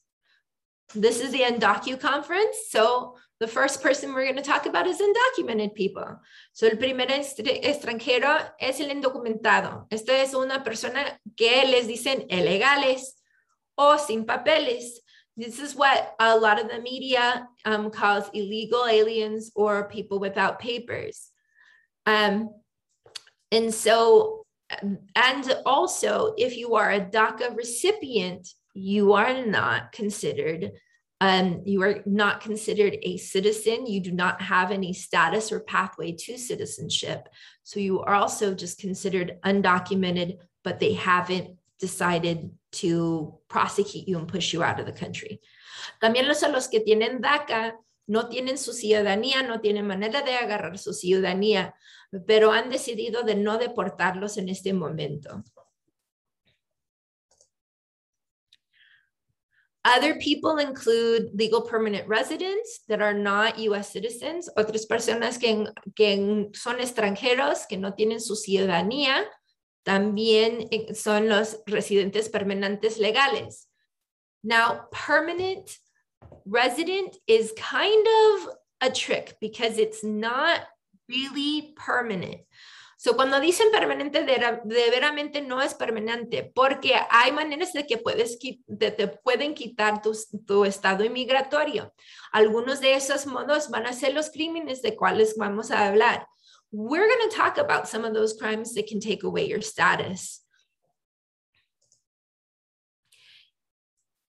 This 0.94 1.22
is 1.22 1.32
the 1.32 1.44
Undocu 1.44 2.00
conference. 2.00 2.70
So, 2.70 3.16
the 3.40 3.48
first 3.48 3.82
person 3.82 4.14
we're 4.14 4.26
going 4.26 4.36
to 4.36 4.42
talk 4.42 4.66
about 4.66 4.88
is 4.88 5.02
undocumented 5.02 5.74
people. 5.74 6.20
So, 6.52 6.68
el 6.68 6.78
primer 6.78 7.08
extranjero 7.08 8.38
es 8.60 8.80
el 8.80 8.92
indocumentado. 8.92 9.88
Esta 9.90 10.22
es 10.22 10.34
una 10.34 10.64
persona 10.64 11.20
que 11.36 11.66
les 11.66 11.88
dicen 11.88 12.26
ilegales 12.30 13.23
o 13.78 13.98
sin 13.98 14.26
papeles. 14.26 15.00
This 15.36 15.60
is 15.60 15.76
what 15.76 16.16
a 16.20 16.38
lot 16.38 16.62
of 16.62 16.70
the 16.70 16.80
media 16.80 17.48
um, 17.66 17.90
calls 17.90 18.30
illegal 18.34 18.86
aliens 18.86 19.52
or 19.56 19.90
people 19.90 20.20
without 20.20 20.60
papers. 20.60 21.30
Um, 22.06 22.50
and 23.52 23.74
so 23.74 24.46
and 25.16 25.58
also, 25.66 26.34
if 26.38 26.58
you 26.58 26.76
are 26.76 26.92
a 26.92 27.02
DACA 27.02 27.56
recipient, 27.56 28.48
you 28.74 29.14
are 29.14 29.46
not 29.46 29.92
considered 29.92 30.72
um, 31.24 31.62
you 31.64 31.82
are 31.84 32.02
not 32.06 32.42
considered 32.42 32.98
a 33.02 33.16
citizen. 33.16 33.86
You 33.86 34.02
do 34.02 34.12
not 34.12 34.42
have 34.42 34.72
any 34.72 34.92
status 34.92 35.54
or 35.54 35.62
pathway 35.62 36.12
to 36.12 36.38
citizenship. 36.38 37.30
So 37.64 37.80
you 37.80 38.02
are 38.02 38.14
also 38.14 38.54
just 38.54 38.78
considered 38.78 39.38
undocumented, 39.46 40.40
but 40.66 40.82
they 40.82 40.92
haven't 40.96 41.56
decided 41.80 42.52
to 42.82 43.40
prosecute 43.48 44.08
you 44.08 44.18
and 44.18 44.28
push 44.28 44.54
you 44.54 44.64
out 44.64 44.80
of 44.80 44.86
the 44.86 44.94
country. 44.94 45.42
También 46.02 46.28
los, 46.28 46.42
los 46.42 46.68
que 46.68 46.82
tienen 46.82 47.22
DACA 47.22 47.76
no 48.08 48.28
tienen 48.28 48.58
su 48.58 48.74
ciudadanía, 48.74 49.44
no 49.44 49.62
tienen 49.62 49.88
manera 49.88 50.22
de 50.22 50.36
agarrar 50.36 50.78
su 50.78 50.94
ciudadanía, 50.94 51.74
pero 52.28 52.52
han 52.52 52.70
decidido 52.70 53.24
de 53.24 53.36
no 53.36 53.58
deportarlos 53.58 54.38
en 54.38 54.50
este 54.50 54.74
momento. 54.74 55.44
Other 59.86 60.18
people 60.18 60.62
include 60.62 61.32
legal 61.34 61.62
permanent 61.62 62.08
residents 62.08 62.86
that 62.88 63.02
are 63.02 63.14
not 63.14 63.60
US 63.60 63.90
citizens, 63.90 64.50
otras 64.56 64.86
personas 64.86 65.38
que, 65.38 65.66
que 65.94 66.50
son 66.54 66.80
extranjeros, 66.80 67.68
que 67.68 67.78
no 67.78 67.94
tienen 67.94 68.22
su 68.22 68.38
ciudadanía, 68.38 69.26
también 69.84 70.68
eh, 70.72 70.94
son 70.96 71.30
los 71.30 71.62
residentes 71.66 72.30
permanentes 72.30 72.98
legales. 72.98 73.70
Now, 74.42 74.88
permanent 74.92 75.70
resident 76.46 77.16
is 77.28 77.54
kind 77.54 78.08
of 78.08 78.56
a 78.82 78.90
trick 78.90 79.38
because 79.40 79.78
it's 79.78 80.04
not 80.04 80.62
really 81.08 81.74
permanent. 81.76 82.42
So, 82.98 83.18
cuando 83.18 83.42
dicen 83.42 83.70
permanente, 83.70 84.24
de, 84.24 84.62
de 84.64 84.90
veramente 84.90 85.42
no 85.42 85.62
es 85.62 85.74
permanente, 85.74 86.50
porque 86.56 86.96
hay 87.10 87.34
maneras 87.34 87.74
de 87.74 87.86
que 87.86 87.98
puedes, 87.98 88.40
de, 88.66 88.92
te 88.92 89.08
pueden 89.10 89.54
quitar 89.54 90.02
tu, 90.02 90.18
tu 90.48 90.64
estado 90.64 91.04
inmigratorio. 91.04 91.94
Algunos 92.32 92.80
de 92.80 92.94
esos 92.94 93.26
modos 93.26 93.70
van 93.70 93.88
a 93.88 93.94
ser 93.94 94.14
los 94.14 94.30
crímenes 94.30 94.82
de 94.82 94.96
cuales 94.96 95.36
vamos 95.36 95.70
a 95.72 95.86
hablar. 95.86 96.28
We're 96.76 97.08
going 97.08 97.30
to 97.30 97.36
talk 97.36 97.60
about 97.60 97.88
some 97.88 98.04
of 98.04 98.16
those 98.16 98.34
crimes 98.34 98.74
that 98.74 98.88
can 98.88 99.00
take 99.00 99.24
away 99.24 99.48
your 99.48 99.62
status. 99.62 100.42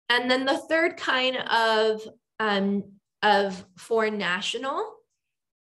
And 0.08 0.30
then 0.30 0.46
the 0.46 0.56
third 0.56 0.96
kind 0.96 1.36
of, 1.36 2.08
um, 2.38 2.92
of 3.24 3.64
foreign 3.76 4.18
national 4.18 4.94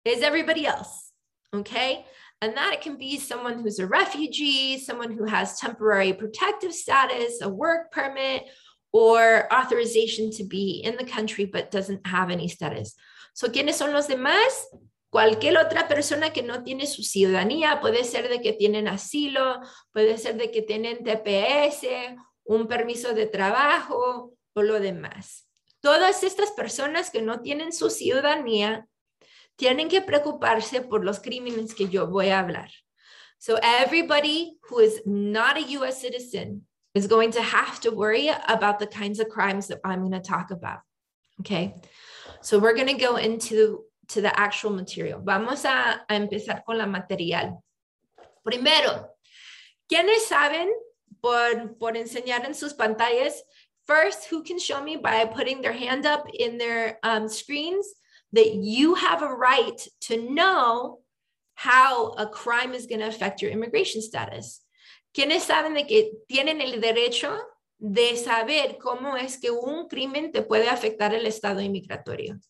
is 0.04 0.22
everybody 0.22 0.66
else, 0.66 1.12
okay? 1.54 2.04
And 2.42 2.56
that 2.56 2.82
can 2.82 2.98
be 2.98 3.20
someone 3.20 3.60
who's 3.60 3.78
a 3.78 3.86
refugee, 3.86 4.78
someone 4.78 5.12
who 5.12 5.26
has 5.26 5.60
temporary 5.60 6.12
protective 6.12 6.74
status, 6.74 7.40
a 7.40 7.48
work 7.48 7.92
permit, 7.92 8.46
or 8.92 9.46
authorization 9.54 10.32
to 10.32 10.44
be 10.44 10.82
in 10.84 10.96
the 10.96 11.04
country 11.04 11.44
but 11.44 11.70
doesn't 11.70 12.04
have 12.04 12.30
any 12.30 12.48
status. 12.48 12.94
So, 13.32 13.48
¿quiénes 13.48 13.74
son 13.74 13.92
los 13.92 14.08
demás? 14.08 14.64
Cualquier 15.14 15.58
otra 15.58 15.86
persona 15.86 16.32
que 16.32 16.42
no 16.42 16.64
tiene 16.64 16.88
su 16.88 17.04
ciudadanía, 17.04 17.80
puede 17.80 18.02
ser 18.02 18.28
de 18.28 18.40
que 18.40 18.52
tienen 18.52 18.88
asilo, 18.88 19.60
puede 19.92 20.18
ser 20.18 20.36
de 20.36 20.50
que 20.50 20.60
tienen 20.60 21.04
TPS, 21.04 21.86
un 22.42 22.66
permiso 22.66 23.14
de 23.14 23.26
trabajo 23.26 24.32
o 24.54 24.62
lo 24.62 24.80
demás. 24.80 25.48
Todas 25.78 26.24
estas 26.24 26.50
personas 26.50 27.10
que 27.10 27.22
no 27.22 27.42
tienen 27.42 27.72
su 27.72 27.90
ciudadanía 27.90 28.88
tienen 29.54 29.88
que 29.88 30.00
preocuparse 30.00 30.80
por 30.80 31.04
los 31.04 31.20
crímenes 31.20 31.76
que 31.76 31.88
yo 31.88 32.08
voy 32.08 32.30
a 32.30 32.40
hablar. 32.40 32.70
So 33.38 33.56
everybody 33.62 34.58
who 34.68 34.80
is 34.80 35.00
not 35.06 35.56
a 35.56 35.78
US 35.78 36.00
citizen 36.00 36.66
is 36.92 37.06
going 37.06 37.30
to 37.34 37.40
have 37.40 37.78
to 37.82 37.92
worry 37.92 38.30
about 38.48 38.80
the 38.80 38.88
kinds 38.88 39.20
of 39.20 39.28
crimes 39.28 39.68
that 39.68 39.78
I'm 39.84 40.00
going 40.00 40.20
to 40.20 40.28
talk 40.28 40.50
about. 40.50 40.80
Okay. 41.38 41.76
So 42.42 42.58
we're 42.58 42.74
going 42.74 42.88
to 42.88 43.00
go 43.00 43.14
into 43.14 43.84
to 44.14 44.20
the 44.20 44.32
actual 44.38 44.72
material. 44.72 45.20
Vamos 45.22 45.64
a, 45.64 46.04
empezar 46.08 46.64
con 46.64 46.78
la 46.78 46.86
material. 46.86 47.58
Primero, 48.42 49.10
¿quiénes 49.88 50.26
saben 50.26 50.70
por, 51.20 51.76
por 51.78 51.96
enseñar 51.96 52.44
en 52.44 52.54
sus 52.54 52.72
pantallas? 52.74 53.42
First, 53.86 54.28
who 54.30 54.42
can 54.42 54.58
show 54.58 54.82
me 54.82 54.96
by 54.96 55.26
putting 55.26 55.60
their 55.60 55.72
hand 55.72 56.06
up 56.06 56.26
in 56.32 56.58
their 56.58 56.98
um, 57.02 57.28
screens? 57.28 57.86
that 58.34 58.54
you 58.54 58.94
have 58.94 59.22
a 59.22 59.34
right 59.34 59.80
to 60.00 60.30
know 60.30 60.98
how 61.54 62.10
a 62.18 62.26
crime 62.26 62.74
is 62.74 62.86
going 62.86 63.00
to 63.00 63.06
affect 63.06 63.40
your 63.40 63.50
immigration 63.50 64.02
status. 64.02 64.60
¿Quiénes 65.16 65.42
saben 65.42 65.74
de 65.74 65.86
que 65.86 66.10
tienen 66.28 66.60
el 66.60 66.80
derecho 66.80 67.38
de 67.78 68.16
saber 68.16 68.76
cómo 68.78 69.16
es 69.16 69.38
que 69.38 69.50
un 69.50 69.88
crimen 69.88 70.32
te 70.32 70.42
puede 70.42 70.68
afectar 70.68 71.14
el 71.14 71.26
estado 71.26 71.60
inmigratorio? 71.60 72.40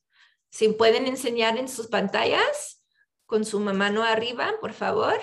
Si 0.54 0.68
pueden 0.68 1.08
enseñar 1.08 1.58
en 1.58 1.66
sus 1.66 1.88
pantallas 1.88 2.80
con 3.26 3.44
su 3.44 3.58
mano 3.58 4.04
arriba, 4.04 4.52
por 4.60 4.72
favor. 4.72 5.20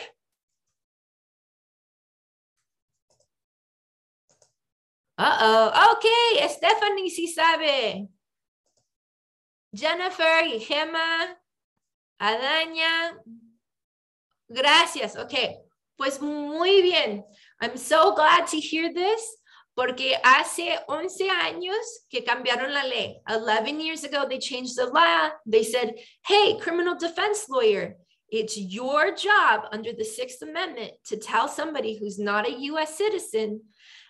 Uh 5.18 5.24
oh, 5.42 5.72
ok, 5.94 6.06
Stephanie 6.50 7.10
sí 7.10 7.30
sabe. 7.30 8.10
Jennifer 9.74 10.48
y 10.48 10.60
Gemma, 10.60 11.42
Adaña. 12.20 13.18
Gracias. 14.50 15.16
Ok, 15.16 15.34
pues 15.96 16.20
muy 16.22 16.82
bien. 16.82 17.26
I'm 17.62 17.78
so 17.78 18.14
glad 18.16 18.48
to 18.48 18.58
hear 18.58 18.94
this 18.94 19.41
porque 19.76 20.16
hace 20.24 20.78
11 20.88 21.30
años 21.30 22.06
que 22.10 22.24
cambiaron 22.24 22.74
la 22.74 22.84
ley. 22.84 23.22
11 23.28 23.80
years 23.80 24.04
ago, 24.04 24.28
they 24.28 24.40
changed 24.40 24.76
the 24.76 24.86
law. 24.86 25.30
They 25.46 25.64
said, 25.64 25.96
hey, 26.26 26.58
criminal 26.60 26.96
defense 26.96 27.48
lawyer, 27.50 27.96
it's 28.30 28.58
your 28.58 29.16
job 29.16 29.68
under 29.72 29.94
the 29.94 30.06
Sixth 30.06 30.42
Amendment 30.42 30.94
to 31.06 31.18
tell 31.18 31.48
somebody 31.48 31.98
who's 31.98 32.20
not 32.20 32.48
a 32.48 32.60
US 32.72 32.98
citizen 32.98 33.62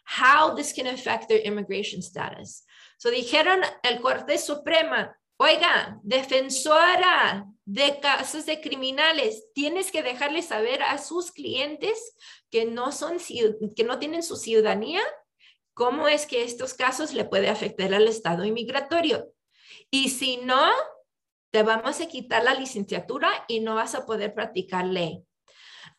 how 0.03 0.53
this 0.55 0.73
can 0.73 0.87
affect 0.87 1.29
their 1.29 1.39
immigration 1.39 2.01
status. 2.01 2.63
So 2.97 3.09
dijeron 3.09 3.63
el 3.83 3.99
Corte 3.99 4.37
Suprema, 4.37 5.15
Oiga, 5.41 5.99
defensora 6.03 7.47
de 7.65 7.99
casos 7.99 8.45
de 8.45 8.61
criminales, 8.61 9.41
tienes 9.55 9.91
que 9.91 10.03
dejarle 10.03 10.43
saber 10.43 10.83
a 10.83 10.99
sus 10.99 11.31
clientes 11.31 12.13
que 12.51 12.65
no 12.65 12.91
son 12.91 13.17
que 13.75 13.83
no 13.83 13.97
tienen 13.97 14.21
su 14.21 14.35
ciudadanía, 14.35 15.01
cómo 15.73 16.07
es 16.07 16.25
que 16.25 16.43
estos 16.43 16.73
casos 16.73 17.13
le 17.13 17.25
puede 17.25 17.49
afectar 17.49 17.93
al 17.93 18.07
estado 18.07 18.45
inmigratorio. 18.45 19.31
Y 19.89 20.09
si 20.09 20.37
no, 20.37 20.71
te 21.51 21.63
vamos 21.63 21.99
a 21.99 22.07
quitar 22.07 22.43
la 22.43 22.53
licenciatura 22.53 23.29
y 23.47 23.59
no 23.59 23.75
vas 23.75 23.95
a 23.95 24.05
poder 24.05 24.33
practicar 24.33 24.85
ley. 24.85 25.23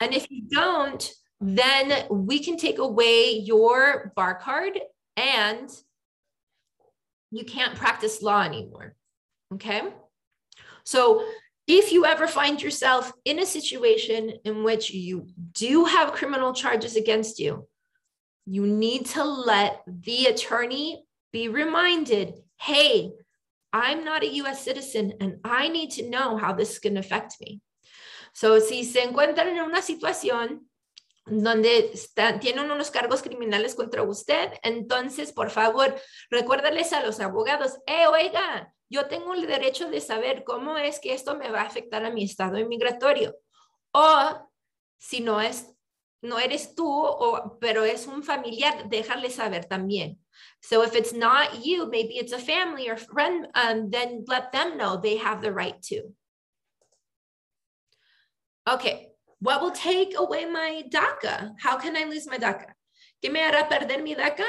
And 0.00 0.14
if 0.14 0.26
you 0.30 0.44
don't, 0.48 1.04
then 1.40 2.06
we 2.10 2.38
can 2.38 2.56
take 2.56 2.78
away 2.78 3.40
your 3.40 4.12
bar 4.16 4.38
card 4.38 4.80
and 5.16 5.68
you 7.30 7.44
can't 7.44 7.74
practice 7.76 8.22
law 8.22 8.42
anymore. 8.42 8.94
Okay. 9.54 9.82
So 10.84 11.24
if 11.66 11.92
you 11.92 12.06
ever 12.06 12.26
find 12.26 12.60
yourself 12.60 13.12
in 13.24 13.38
a 13.38 13.46
situation 13.46 14.32
in 14.44 14.64
which 14.64 14.90
you 14.90 15.28
do 15.52 15.84
have 15.84 16.12
criminal 16.12 16.52
charges 16.52 16.96
against 16.96 17.38
you, 17.38 17.68
you 18.46 18.66
need 18.66 19.06
to 19.06 19.24
let 19.24 19.82
the 19.86 20.26
attorney 20.26 21.06
be 21.32 21.48
reminded 21.48 22.42
hey, 22.58 23.12
I'm 23.72 24.04
not 24.04 24.22
a 24.22 24.34
US 24.42 24.62
citizen 24.62 25.14
and 25.20 25.38
I 25.44 25.68
need 25.68 25.90
to 25.92 26.08
know 26.08 26.36
how 26.36 26.52
this 26.52 26.78
to 26.78 26.96
affect 26.98 27.36
me. 27.40 27.60
So, 28.34 28.60
si 28.60 28.84
se 28.84 29.02
encuentran 29.02 29.48
en 29.48 29.60
una 29.60 29.82
situación 29.82 30.68
donde 31.26 31.92
tienen 32.40 32.70
unos 32.70 32.90
cargos 32.90 33.22
criminales 33.22 33.74
contra 33.74 34.02
usted, 34.02 34.52
entonces, 34.62 35.32
por 35.32 35.50
favor, 35.50 35.94
recuérdales 36.30 36.92
a 36.92 37.04
los 37.04 37.20
abogados, 37.20 37.78
eh, 37.86 38.06
oiga, 38.06 38.72
yo 38.88 39.06
tengo 39.06 39.34
el 39.34 39.46
derecho 39.46 39.88
de 39.88 40.00
saber 40.00 40.44
cómo 40.44 40.76
es 40.76 41.00
que 41.00 41.14
esto 41.14 41.36
me 41.36 41.50
va 41.50 41.62
a 41.62 41.66
afectar 41.66 42.04
a 42.04 42.10
mi 42.10 42.24
estado 42.24 42.58
inmigratorio. 42.58 43.36
O 43.92 44.50
si 44.98 45.20
no 45.20 45.40
es, 45.40 45.66
no 46.22 46.38
eres 46.38 46.74
tú, 46.74 46.86
o, 46.86 47.58
pero 47.60 47.84
es 47.84 48.06
un 48.06 48.22
familiar, 48.22 48.88
déjale 48.88 49.30
saber 49.30 49.68
también. 49.68 50.18
So 50.60 50.82
if 50.82 50.94
it's 50.94 51.12
not 51.12 51.64
you, 51.64 51.88
maybe 51.90 52.16
it's 52.16 52.32
a 52.32 52.38
family 52.38 52.88
or 52.88 52.96
friend, 52.96 53.48
um, 53.54 53.90
then 53.90 54.24
let 54.28 54.52
them 54.52 54.76
know 54.76 54.96
they 54.96 55.16
have 55.16 55.42
the 55.42 55.52
right 55.52 55.80
to. 55.84 56.14
Okay, 58.68 59.08
what 59.40 59.60
will 59.60 59.72
take 59.72 60.14
away 60.16 60.44
my 60.44 60.84
DACA? 60.88 61.54
How 61.58 61.76
can 61.76 61.96
I 61.96 62.04
lose 62.04 62.28
my 62.28 62.38
DACA? 62.38 62.66
¿Qué 63.22 63.30
me 63.30 63.40
hará 63.40 63.68
perder 63.68 64.00
mi 64.00 64.14
DACA? 64.14 64.46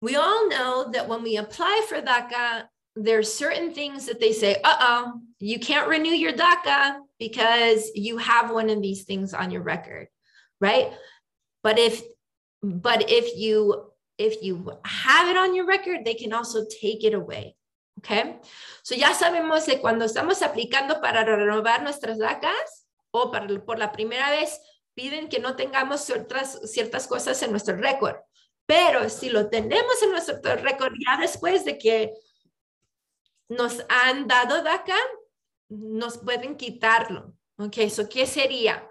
We 0.00 0.14
all 0.14 0.48
know 0.48 0.90
that 0.92 1.08
when 1.08 1.22
we 1.24 1.38
apply 1.38 1.84
for 1.88 2.00
DACA, 2.00 2.68
there's 2.94 3.32
certain 3.32 3.74
things 3.74 4.06
that 4.06 4.20
they 4.20 4.32
say, 4.32 4.60
uh-oh, 4.62 5.20
you 5.40 5.58
can't 5.58 5.88
renew 5.88 6.10
your 6.10 6.32
DACA 6.32 6.98
because 7.18 7.90
you 7.94 8.18
have 8.18 8.50
one 8.50 8.70
of 8.70 8.82
these 8.82 9.04
things 9.04 9.34
on 9.34 9.50
your 9.50 9.62
record, 9.62 10.08
right? 10.60 10.92
But 11.62 11.78
if 11.78 12.02
but 12.62 13.10
if 13.10 13.36
you 13.36 13.90
if 14.18 14.42
you 14.42 14.72
have 14.84 15.28
it 15.28 15.36
on 15.36 15.54
your 15.54 15.66
record, 15.66 16.04
they 16.04 16.14
can 16.14 16.32
also 16.32 16.64
take 16.64 17.04
it 17.04 17.14
away. 17.14 17.56
Okay? 17.98 18.36
So 18.82 18.94
ya 18.94 19.14
sabemos 19.14 19.64
que 19.66 19.80
cuando 19.80 20.04
estamos 20.04 20.42
aplicando 20.42 21.00
para 21.00 21.24
renovar 21.24 21.82
nuestras 21.82 22.18
DACAs 22.18 22.86
o 23.10 23.30
para, 23.30 23.46
por 23.64 23.78
la 23.78 23.92
primera 23.92 24.30
vez, 24.30 24.58
piden 24.94 25.28
que 25.28 25.38
no 25.38 25.56
tengamos 25.56 26.02
ciertas, 26.02 26.60
ciertas 26.70 27.06
cosas 27.06 27.42
en 27.42 27.50
nuestro 27.50 27.76
récord. 27.76 28.16
Pero 28.66 29.08
si 29.08 29.30
lo 29.30 29.48
tenemos 29.48 30.02
en 30.02 30.10
nuestro 30.10 30.38
récord 30.56 30.92
ya 31.04 31.20
después 31.20 31.64
de 31.64 31.78
que 31.78 32.12
nos 33.48 33.84
han 33.88 34.26
dado 34.26 34.62
DACA, 34.62 34.96
nos 35.78 36.18
pueden 36.18 36.56
quitarlo. 36.56 37.34
Ok, 37.58 37.88
so 37.88 38.08
¿qué 38.08 38.26
sería? 38.26 38.82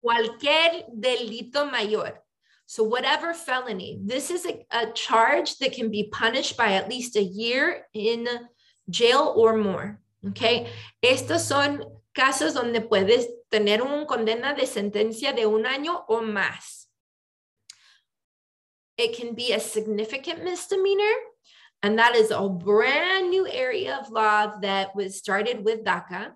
Cualquier 0.00 0.86
delito 0.92 1.66
mayor. 1.66 2.22
So 2.66 2.84
whatever 2.84 3.34
felony, 3.34 3.98
this 4.06 4.30
is 4.30 4.46
a, 4.46 4.64
a 4.70 4.92
charge 4.92 5.58
that 5.58 5.72
can 5.72 5.90
be 5.90 6.08
punished 6.12 6.56
by 6.56 6.74
at 6.74 6.88
least 6.88 7.16
a 7.16 7.22
year 7.22 7.86
in 7.92 8.28
jail 8.88 9.32
or 9.36 9.56
more. 9.56 10.00
Ok, 10.26 10.68
estos 11.02 11.40
son 11.40 11.84
casos 12.14 12.54
donde 12.54 12.80
puedes 12.80 13.26
tener 13.50 13.82
un 13.82 14.06
condena 14.06 14.54
de 14.54 14.66
sentencia 14.66 15.32
de 15.32 15.46
un 15.46 15.64
año 15.66 16.04
o 16.08 16.20
más. 16.20 16.86
It 18.96 19.16
can 19.16 19.34
be 19.34 19.52
a 19.52 19.60
significant 19.60 20.44
misdemeanor, 20.44 21.12
and 21.82 21.98
that 21.98 22.14
is 22.14 22.30
a 22.30 22.48
brand 22.48 23.30
new 23.30 23.46
area 23.46 23.96
of 23.96 24.10
law 24.10 24.58
that 24.60 24.94
was 24.94 25.16
started 25.16 25.64
with 25.64 25.84
DACA. 25.84 26.32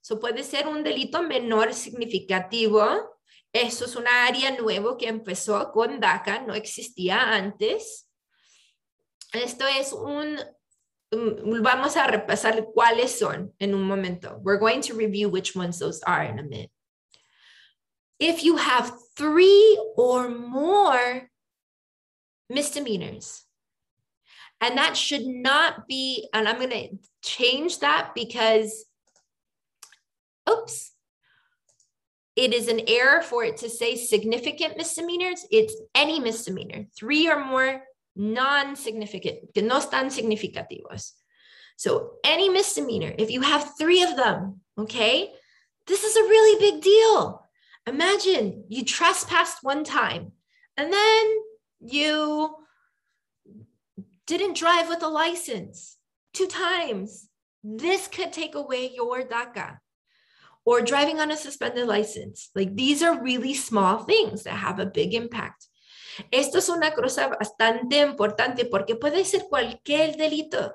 So 0.00 0.16
puede 0.16 0.42
ser 0.42 0.66
un 0.66 0.82
delito 0.82 1.22
menor 1.22 1.72
significativo. 1.74 3.04
Eso 3.52 3.84
es 3.84 3.96
una 3.96 4.26
área 4.26 4.56
nuevo 4.58 4.96
que 4.96 5.08
empezó 5.08 5.72
con 5.72 6.00
DACA, 6.00 6.46
no 6.46 6.54
existía 6.54 7.34
antes. 7.34 8.06
Esto 9.32 9.66
es 9.66 9.92
un, 9.92 10.38
mm, 11.12 11.62
vamos 11.62 11.96
a 11.96 12.06
repasar 12.06 12.66
cuáles 12.72 13.18
son 13.18 13.52
en 13.58 13.74
un 13.74 13.82
momento. 13.82 14.38
We're 14.42 14.58
going 14.58 14.80
to 14.82 14.94
review 14.94 15.28
which 15.28 15.54
ones 15.54 15.78
those 15.78 16.02
are 16.06 16.22
in 16.24 16.38
a 16.38 16.42
minute. 16.42 16.70
If 18.18 18.42
you 18.42 18.56
have 18.56 18.92
three 19.14 19.78
or 19.96 20.28
more 20.30 21.30
misdemeanors, 22.48 23.45
and 24.60 24.78
that 24.78 24.96
should 24.96 25.26
not 25.26 25.86
be, 25.86 26.28
and 26.32 26.48
I'm 26.48 26.56
going 26.56 26.70
to 26.70 26.88
change 27.22 27.80
that 27.80 28.12
because, 28.14 28.86
oops, 30.48 30.92
it 32.36 32.52
is 32.52 32.68
an 32.68 32.80
error 32.86 33.22
for 33.22 33.44
it 33.44 33.58
to 33.58 33.70
say 33.70 33.96
significant 33.96 34.76
misdemeanors. 34.76 35.46
It's 35.50 35.74
any 35.94 36.20
misdemeanor, 36.20 36.86
three 36.96 37.28
or 37.28 37.44
more 37.44 37.82
non-significant, 38.14 39.54
que 39.54 39.62
no 39.62 39.78
están 39.78 40.10
significativos. 40.10 41.12
So 41.76 42.12
any 42.24 42.48
misdemeanor, 42.48 43.14
if 43.18 43.30
you 43.30 43.42
have 43.42 43.72
three 43.78 44.02
of 44.02 44.16
them, 44.16 44.60
okay, 44.78 45.32
this 45.86 46.02
is 46.02 46.16
a 46.16 46.22
really 46.22 46.70
big 46.70 46.82
deal. 46.82 47.46
Imagine 47.86 48.64
you 48.68 48.84
trespassed 48.84 49.58
one 49.62 49.84
time 49.84 50.32
and 50.76 50.92
then 50.92 51.26
you 51.80 52.55
didn't 54.26 54.56
drive 54.56 54.88
with 54.88 55.02
a 55.02 55.08
license 55.08 55.98
two 56.32 56.46
times. 56.46 57.28
This 57.62 58.08
could 58.08 58.32
take 58.32 58.54
away 58.54 58.90
your 58.94 59.22
DACA 59.22 59.78
or 60.64 60.82
driving 60.82 61.20
on 61.20 61.30
a 61.30 61.36
suspended 61.36 61.86
license. 61.86 62.50
Like 62.54 62.74
these 62.76 63.02
are 63.02 63.22
really 63.22 63.54
small 63.54 64.04
things 64.04 64.44
that 64.44 64.58
have 64.58 64.78
a 64.78 64.86
big 64.86 65.14
impact. 65.14 65.68
Esto 66.32 66.58
es 66.58 66.68
una 66.68 66.92
cosa 66.92 67.28
bastante 67.28 68.00
importante 68.00 68.64
porque 68.64 68.96
puede 68.96 69.24
ser 69.24 69.46
cualquier 69.48 70.16
delito 70.16 70.74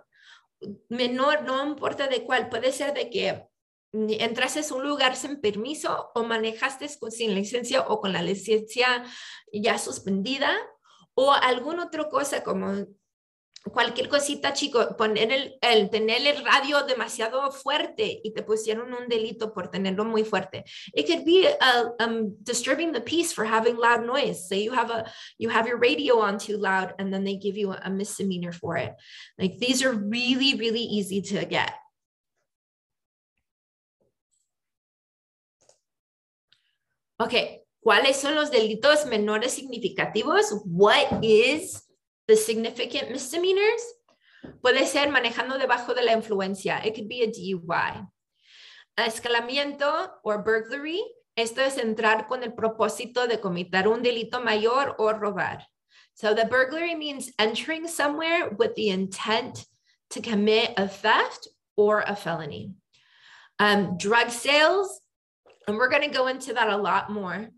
menor, 0.89 1.43
no 1.43 1.65
importa 1.65 2.07
de 2.07 2.23
cuál, 2.23 2.49
puede 2.49 2.71
ser 2.71 2.93
de 2.93 3.09
que 3.09 3.47
entraste 3.91 4.61
a 4.61 4.75
un 4.75 4.87
lugar 4.87 5.15
sin 5.15 5.41
permiso 5.41 6.11
o 6.13 6.23
manejaste 6.23 6.87
sin 6.87 7.35
licencia 7.35 7.81
o 7.81 7.99
con 7.99 8.13
la 8.13 8.21
licencia 8.21 9.03
ya 9.51 9.77
suspendida 9.77 10.55
o 11.13 11.31
alguna 11.33 11.85
otra 11.85 12.07
cosa 12.07 12.43
como 12.43 12.85
cualquier 13.69 14.09
cosita, 14.09 14.53
chico, 14.53 14.95
poner 14.97 15.57
el, 15.61 15.89
tener 15.89 16.25
el 16.25 16.43
radio 16.43 16.83
demasiado 16.83 17.51
fuerte 17.51 18.19
y 18.23 18.33
te 18.33 18.43
pusieron 18.43 18.93
un 18.93 19.07
delito 19.07 19.53
por 19.53 19.69
tenerlo 19.69 20.05
muy 20.05 20.23
fuerte. 20.23 20.63
It 20.93 21.07
could 21.07 21.25
be 21.25 21.47
uh, 21.47 22.03
um, 22.03 22.35
disturbing 22.43 22.91
the 22.91 23.01
peace 23.01 23.33
for 23.33 23.45
having 23.45 23.77
loud 23.77 24.05
noise. 24.05 24.47
Say 24.47 24.63
you 24.63 24.73
have 24.73 24.89
a 24.89 25.05
you 25.37 25.49
have 25.49 25.67
your 25.67 25.77
radio 25.77 26.19
on 26.19 26.37
too 26.37 26.57
loud, 26.57 26.93
and 26.97 27.13
then 27.13 27.23
they 27.23 27.35
give 27.35 27.57
you 27.57 27.71
a, 27.71 27.79
a 27.85 27.89
misdemeanor 27.89 28.51
for 28.51 28.77
it. 28.77 28.93
Like 29.37 29.59
these 29.59 29.83
are 29.83 29.93
really 29.93 30.55
really 30.55 30.81
easy 30.81 31.21
to 31.21 31.45
get. 31.45 31.73
Okay, 37.19 37.61
¿cuáles 37.85 38.15
son 38.15 38.33
los 38.33 38.49
delitos 38.49 39.05
menores 39.05 39.53
significativos? 39.53 40.45
What 40.65 41.23
is 41.23 41.83
the 42.31 42.37
significant 42.37 43.11
misdemeanors? 43.11 43.83
Puede 44.63 44.87
ser 44.87 45.07
manejando 45.09 45.59
debajo 45.59 45.93
de 45.93 46.01
la 46.01 46.13
influencia. 46.13 46.83
It 46.85 46.95
could 46.95 47.09
be 47.09 47.23
a 47.23 47.27
DUI. 47.27 48.07
Escalamiento 48.97 50.09
or 50.23 50.41
burglary. 50.41 51.01
Esto 51.35 51.61
es 51.61 51.77
entrar 51.77 52.27
con 52.29 52.43
el 52.43 52.51
propósito 52.51 53.27
de 53.27 53.37
cometer 53.37 53.87
un 53.87 54.01
delito 54.01 54.41
mayor 54.41 54.95
o 54.97 55.11
robar. 55.13 55.61
So 56.13 56.33
the 56.33 56.45
burglary 56.45 56.95
means 56.95 57.31
entering 57.37 57.87
somewhere 57.87 58.49
with 58.49 58.75
the 58.75 58.89
intent 58.89 59.65
to 60.11 60.21
commit 60.21 60.73
a 60.77 60.87
theft 60.87 61.49
or 61.75 62.01
a 62.07 62.15
felony. 62.15 62.71
Um, 63.59 63.97
drug 63.97 64.29
sales, 64.29 65.01
and 65.67 65.77
we're 65.77 65.89
going 65.89 66.09
to 66.09 66.17
go 66.17 66.27
into 66.27 66.53
that 66.53 66.69
a 66.69 66.77
lot 66.77 67.11
more. 67.11 67.49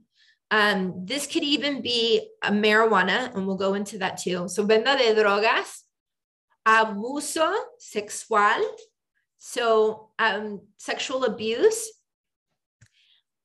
Um, 0.54 1.08
this 1.08 1.26
could 1.26 1.44
even 1.44 1.82
be 1.82 2.30
a 2.44 2.52
marijuana, 2.52 3.34
and 3.34 3.48
we'll 3.48 3.58
go 3.58 3.74
into 3.74 3.98
that 3.98 4.20
too. 4.20 4.48
So, 4.48 4.64
venda 4.64 4.96
de 4.96 5.16
drogas, 5.16 5.82
abuso 6.64 7.52
sexual, 7.80 8.62
so 9.40 10.12
um, 10.20 10.62
sexual 10.78 11.26
abuse. 11.26 11.92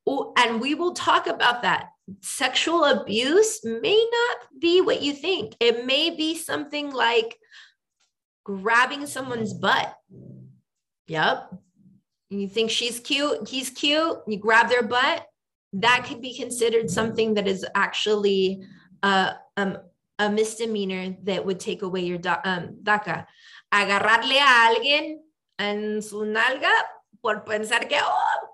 and 0.07 0.61
we 0.61 0.75
will 0.75 0.93
talk 0.93 1.27
about 1.27 1.63
that. 1.63 1.87
Sexual 2.21 2.85
abuse 2.85 3.65
may 3.65 4.07
not 4.13 4.61
be 4.61 4.83
what 4.83 5.01
you 5.01 5.15
think. 5.15 5.57
It 5.61 5.87
may 5.87 6.11
be 6.11 6.37
something 6.37 6.91
like 6.91 7.39
grabbing 8.45 9.07
someone's 9.07 9.55
butt. 9.55 9.97
Yep, 11.07 11.55
you 12.29 12.49
think 12.49 12.71
she's 12.71 13.01
cute, 13.01 13.49
he's 13.49 13.71
cute, 13.71 14.19
you 14.27 14.37
grab 14.37 14.69
their 14.69 14.83
butt, 14.83 15.27
that 15.73 16.07
could 16.07 16.21
be 16.21 16.37
considered 16.37 16.91
something 16.91 17.35
that 17.35 17.47
is 17.47 17.65
actually 17.75 18.65
uh, 19.03 19.35
um, 19.57 19.79
a 20.19 20.31
misdemeanor 20.31 21.17
that 21.25 21.45
would 21.45 21.61
take 21.61 21.83
away 21.83 22.01
your 22.01 22.19
um, 22.45 22.79
DACA. 22.83 23.27
Agarrarle 23.73 24.39
a 24.39 24.69
alguien 24.69 25.21
en 25.59 26.03
su 26.03 26.25
nalga 26.25 26.73
por 27.21 27.45
pensar 27.45 27.89
que 27.89 27.99
oh, 28.01 28.49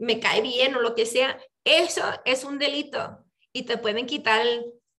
me 0.00 0.20
cae 0.20 0.40
bien 0.40 0.74
o 0.74 0.80
lo 0.80 0.94
que 0.94 1.04
sea, 1.04 1.38
eso 1.64 2.02
es 2.24 2.44
un 2.44 2.58
delito 2.58 3.24
y 3.52 3.64
te 3.64 3.76
pueden 3.76 4.06
quitar, 4.06 4.46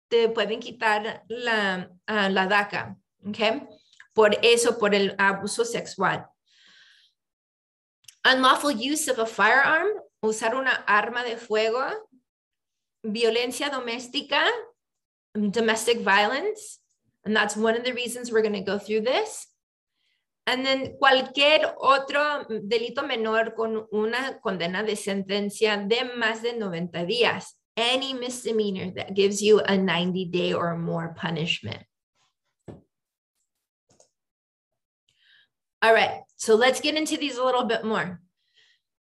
te 0.08 0.28
pueden 0.28 0.60
quitar 0.60 1.24
la, 1.28 1.90
uh, 2.08 2.28
la 2.28 2.46
DACA, 2.46 2.96
¿ok? 3.26 3.68
Por 4.12 4.36
eso, 4.42 4.78
por 4.78 4.94
el 4.94 5.14
abuso 5.18 5.64
sexual. 5.64 6.26
Unlawful 8.24 8.72
use 8.72 9.08
of 9.08 9.18
a 9.18 9.26
firearm, 9.26 9.88
usar 10.22 10.54
una 10.54 10.84
arma 10.86 11.24
de 11.24 11.36
fuego, 11.36 11.84
violencia 13.02 13.70
doméstica, 13.70 14.42
domestic 15.34 16.00
violence, 16.00 16.80
and 17.24 17.36
that's 17.36 17.56
one 17.56 17.76
of 17.76 17.84
the 17.84 17.92
reasons 17.92 18.30
we're 18.30 18.42
going 18.42 18.52
to 18.52 18.60
go 18.60 18.78
through 18.78 19.02
this. 19.02 19.46
And 20.46 20.64
then 20.64 20.96
cualquier 20.98 21.74
otro 21.78 22.44
delito 22.48 23.06
menor 23.06 23.54
con 23.54 23.86
una 23.92 24.40
condena 24.42 24.84
de 24.84 24.96
sentencia 24.96 25.76
de 25.76 26.04
más 26.16 26.42
de 26.42 26.54
90 26.54 27.04
días. 27.04 27.54
Any 27.76 28.14
misdemeanor 28.14 28.92
that 28.96 29.14
gives 29.14 29.42
you 29.42 29.60
a 29.60 29.76
90 29.76 30.24
day 30.26 30.52
or 30.52 30.76
more 30.76 31.14
punishment. 31.16 31.84
All 35.82 35.94
right, 35.94 36.22
so 36.36 36.56
let's 36.56 36.80
get 36.80 36.96
into 36.96 37.16
these 37.16 37.38
a 37.38 37.44
little 37.44 37.64
bit 37.64 37.84
more. 37.84 38.20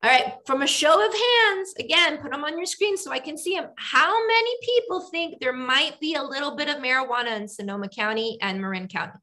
All 0.03 0.11
right, 0.11 0.35
from 0.47 0.63
a 0.63 0.67
show 0.67 0.95
of 1.05 1.13
hands, 1.13 1.75
again, 1.79 2.19
put 2.19 2.31
them 2.31 2.45
on 2.45 2.57
your 2.57 2.67
screen 2.67 2.97
so 2.97 3.11
I 3.11 3.19
can 3.19 3.39
see 3.39 3.55
them. 3.55 3.71
How 3.77 4.15
many 4.27 4.51
people 4.63 5.01
think 5.01 5.41
there 5.41 5.55
might 5.55 5.99
be 6.01 6.15
a 6.15 6.23
little 6.23 6.55
bit 6.55 6.69
of 6.69 6.77
marijuana 6.77 7.41
in 7.41 7.49
Sonoma 7.49 7.89
County 7.89 8.39
and 8.43 8.61
Marin 8.61 8.89
County? 8.89 9.19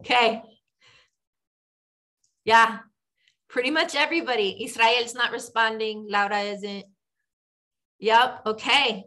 Okay. 0.00 0.42
Yeah, 2.44 2.78
pretty 3.48 3.70
much 3.70 3.94
everybody. 3.94 4.64
Israel's 4.64 5.14
not 5.14 5.30
responding. 5.30 6.06
Laura 6.08 6.40
isn't. 6.40 6.86
Yep, 8.00 8.46
okay. 8.46 9.04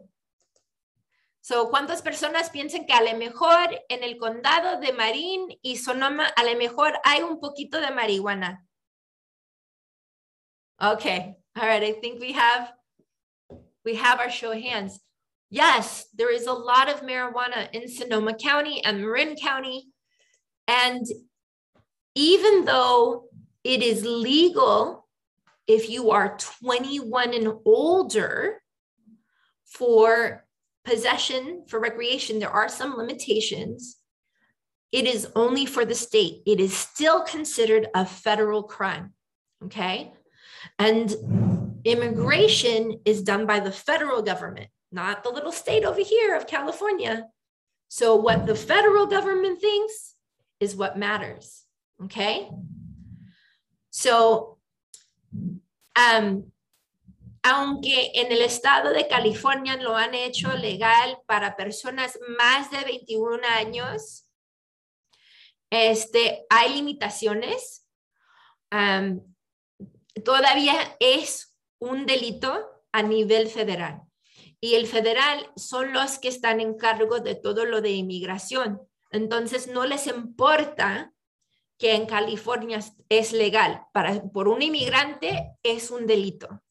So, 1.40 1.68
¿cuántas 1.68 2.00
personas 2.00 2.48
piensan 2.48 2.86
que 2.86 2.94
a 2.94 3.02
lo 3.02 3.18
mejor 3.18 3.68
en 3.90 4.02
el 4.02 4.16
condado 4.16 4.80
de 4.80 4.92
Marín 4.92 5.58
y 5.62 5.76
Sonoma 5.76 6.26
a 6.26 6.42
lo 6.42 6.56
mejor 6.56 6.94
hay 7.04 7.22
un 7.22 7.38
poquito 7.38 7.80
de 7.80 7.90
marihuana? 7.90 8.64
Okay, 10.84 11.34
all 11.56 11.66
right, 11.66 11.82
I 11.82 11.92
think 11.92 12.20
we 12.20 12.32
have 12.32 12.70
we 13.86 13.94
have 13.94 14.20
our 14.20 14.30
show 14.30 14.52
of 14.52 14.60
hands. 14.60 15.00
Yes, 15.48 16.06
there 16.14 16.30
is 16.30 16.46
a 16.46 16.52
lot 16.52 16.90
of 16.90 17.00
marijuana 17.00 17.72
in 17.72 17.88
Sonoma 17.88 18.34
County 18.34 18.84
and 18.84 19.00
Marin 19.00 19.34
County. 19.36 19.86
And 20.68 21.06
even 22.14 22.66
though 22.66 23.28
it 23.62 23.82
is 23.82 24.04
legal 24.04 25.06
if 25.66 25.88
you 25.88 26.10
are 26.10 26.36
21 26.66 27.32
and 27.32 27.54
older 27.64 28.60
for 29.64 30.44
possession 30.84 31.64
for 31.66 31.80
recreation, 31.80 32.38
there 32.38 32.50
are 32.50 32.68
some 32.68 32.96
limitations. 32.96 33.96
It 34.92 35.06
is 35.06 35.28
only 35.34 35.64
for 35.64 35.86
the 35.86 35.94
state. 35.94 36.42
It 36.46 36.60
is 36.60 36.76
still 36.76 37.22
considered 37.22 37.86
a 37.94 38.04
federal 38.04 38.62
crime. 38.62 39.14
Okay. 39.64 40.12
And 40.78 41.80
immigration 41.84 43.00
is 43.04 43.22
done 43.22 43.46
by 43.46 43.60
the 43.60 43.72
federal 43.72 44.22
government, 44.22 44.68
not 44.90 45.22
the 45.22 45.30
little 45.30 45.52
state 45.52 45.84
over 45.84 46.00
here 46.00 46.34
of 46.36 46.46
California. 46.46 47.28
So, 47.88 48.16
what 48.16 48.46
the 48.46 48.54
federal 48.54 49.06
government 49.06 49.60
thinks 49.60 50.14
is 50.60 50.74
what 50.74 50.98
matters. 50.98 51.64
Okay. 52.04 52.50
So, 53.90 54.58
um, 55.94 56.50
aunque 57.44 58.10
en 58.14 58.32
el 58.32 58.40
estado 58.40 58.92
de 58.92 59.06
California 59.06 59.76
lo 59.76 59.94
han 59.94 60.14
hecho 60.14 60.52
legal 60.56 61.18
para 61.26 61.56
personas 61.56 62.18
más 62.38 62.70
de 62.70 62.84
21 62.84 63.44
años, 63.46 64.24
este, 65.70 66.46
hay 66.48 66.74
limitaciones. 66.74 67.86
Todavía 70.22 70.96
es 71.00 71.56
un 71.78 72.06
delito 72.06 72.70
a 72.92 73.02
nivel 73.02 73.48
federal. 73.48 74.02
Y 74.60 74.76
el 74.76 74.86
federal 74.86 75.50
son 75.56 75.92
los 75.92 76.18
que 76.18 76.28
están 76.28 76.60
en 76.60 76.74
cargo 76.74 77.20
de 77.20 77.34
todo 77.34 77.64
lo 77.64 77.80
de 77.80 77.90
inmigración. 77.90 78.80
Entonces, 79.10 79.66
no 79.66 79.84
les 79.84 80.06
importa 80.06 81.12
que 81.78 81.94
en 81.94 82.06
California 82.06 82.80
es 83.08 83.32
legal. 83.32 83.82
Para, 83.92 84.22
por 84.22 84.48
un 84.48 84.62
inmigrante 84.62 85.56
es 85.62 85.90
un 85.90 86.06
delito. 86.06 86.62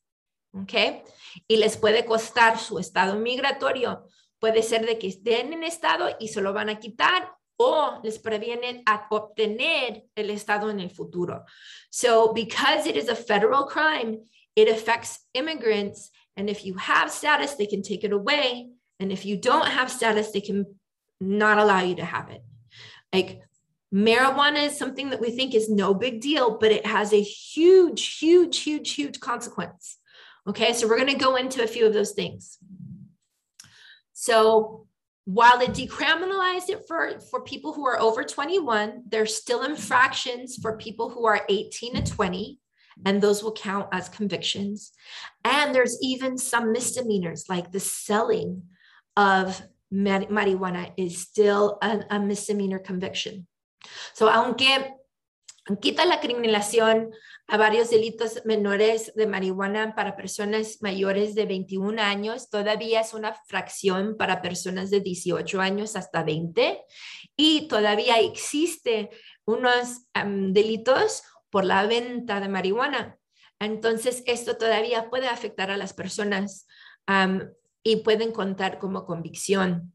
¿ok? 0.53 1.03
Y 1.47 1.57
les 1.57 1.77
puede 1.77 2.05
costar 2.05 2.59
su 2.59 2.79
estado 2.79 3.15
migratorio. 3.15 4.07
Puede 4.39 4.63
ser 4.63 4.85
de 4.85 4.97
que 4.97 5.07
estén 5.07 5.53
en 5.53 5.63
estado 5.63 6.15
y 6.19 6.29
se 6.29 6.41
lo 6.41 6.53
van 6.53 6.69
a 6.69 6.79
quitar 6.79 7.35
o 7.59 7.99
les 8.03 8.17
previenen 8.17 8.83
a 8.85 9.07
obtener 9.11 10.03
el 10.15 10.29
estado 10.29 10.69
en 10.69 10.79
el 10.79 10.89
futuro. 10.89 11.45
So 11.89 12.33
because 12.33 12.87
it 12.87 12.95
is 12.95 13.09
a 13.09 13.15
federal 13.15 13.65
crime, 13.65 14.25
it 14.55 14.69
affects 14.69 15.19
immigrants. 15.33 16.11
And 16.35 16.49
if 16.49 16.65
you 16.65 16.75
have 16.75 17.11
status, 17.11 17.55
they 17.55 17.65
can 17.65 17.81
take 17.81 18.03
it 18.03 18.11
away. 18.11 18.69
And 18.99 19.11
if 19.11 19.25
you 19.25 19.37
don't 19.37 19.67
have 19.67 19.91
status, 19.91 20.31
they 20.31 20.41
can 20.41 20.65
not 21.19 21.57
allow 21.57 21.81
you 21.81 21.95
to 21.95 22.05
have 22.05 22.29
it. 22.29 22.43
Like 23.11 23.41
marijuana 23.93 24.67
is 24.67 24.77
something 24.77 25.11
that 25.11 25.21
we 25.21 25.31
think 25.31 25.53
is 25.53 25.69
no 25.69 25.93
big 25.93 26.21
deal, 26.21 26.57
but 26.57 26.71
it 26.71 26.85
has 26.85 27.13
a 27.13 27.21
huge, 27.21 28.17
huge, 28.17 28.59
huge, 28.59 28.93
huge 28.93 29.19
consequence. 29.19 29.97
Okay, 30.47 30.73
so 30.73 30.87
we're 30.87 30.97
going 30.97 31.13
to 31.13 31.25
go 31.25 31.35
into 31.35 31.63
a 31.63 31.67
few 31.67 31.85
of 31.85 31.93
those 31.93 32.11
things. 32.11 32.57
So 34.13 34.87
while 35.25 35.61
it 35.61 35.71
decriminalized 35.71 36.69
it 36.69 36.83
for, 36.87 37.19
for 37.31 37.41
people 37.41 37.73
who 37.73 37.85
are 37.85 37.99
over 37.99 38.23
21, 38.23 39.03
there's 39.07 39.35
still 39.35 39.63
infractions 39.63 40.57
for 40.61 40.77
people 40.77 41.09
who 41.09 41.25
are 41.25 41.45
18 41.47 41.95
to 41.95 42.03
20, 42.03 42.59
and 43.05 43.21
those 43.21 43.41
will 43.41 43.53
count 43.53 43.87
as 43.91 44.09
convictions. 44.09 44.91
And 45.45 45.73
there's 45.73 45.97
even 46.01 46.37
some 46.37 46.71
misdemeanors, 46.71 47.45
like 47.47 47.71
the 47.71 47.79
selling 47.79 48.63
of 49.15 49.61
marijuana 49.93 50.91
is 50.97 51.17
still 51.19 51.77
a, 51.81 52.03
a 52.09 52.19
misdemeanor 52.19 52.79
conviction. 52.79 53.47
So 54.13 54.27
aunque 54.27 54.93
quita 55.79 56.05
la 56.05 56.19
criminalización 56.19 57.11
a 57.47 57.57
varios 57.57 57.89
delitos 57.89 58.41
menores 58.45 59.13
de 59.15 59.27
marihuana 59.27 59.95
para 59.95 60.17
personas 60.17 60.79
mayores 60.81 61.35
de 61.35 61.45
21 61.45 62.01
años, 62.01 62.49
todavía 62.49 63.01
es 63.01 63.13
una 63.13 63.33
fracción 63.33 64.17
para 64.17 64.41
personas 64.41 64.89
de 64.89 64.99
18 64.99 65.61
años 65.61 65.95
hasta 65.95 66.23
20 66.23 66.83
y 67.37 67.67
todavía 67.67 68.19
existe 68.19 69.09
unos 69.45 70.07
delitos 70.13 71.23
por 71.49 71.65
la 71.65 71.85
venta 71.85 72.39
de 72.39 72.49
marihuana. 72.49 73.17
Entonces, 73.59 74.23
esto 74.25 74.57
todavía 74.57 75.09
puede 75.09 75.27
afectar 75.27 75.71
a 75.71 75.77
las 75.77 75.93
personas 75.93 76.67
y 77.83 77.97
pueden 77.97 78.31
contar 78.31 78.79
como 78.79 79.05
convicción. 79.05 79.93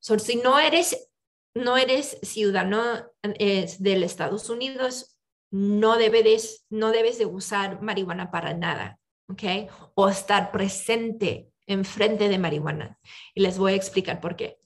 si 0.00 0.36
no 0.36 0.58
eres 0.58 1.10
no 1.54 1.76
eres 1.76 2.18
ciudadano 2.22 3.06
eh, 3.22 3.72
del 3.78 4.02
Estados 4.02 4.50
Unidos, 4.50 5.16
no 5.50 5.96
debes, 5.96 6.66
no 6.68 6.90
debes 6.90 7.18
de 7.18 7.26
usar 7.26 7.80
marihuana 7.80 8.30
para 8.30 8.54
nada, 8.54 8.98
¿ok? 9.28 9.70
O 9.94 10.08
estar 10.08 10.50
presente 10.50 11.48
enfrente 11.66 12.28
de 12.28 12.38
marihuana. 12.38 12.98
Y 13.34 13.42
les 13.42 13.56
voy 13.56 13.72
a 13.72 13.76
explicar 13.76 14.20
por 14.20 14.36
qué. 14.36 14.58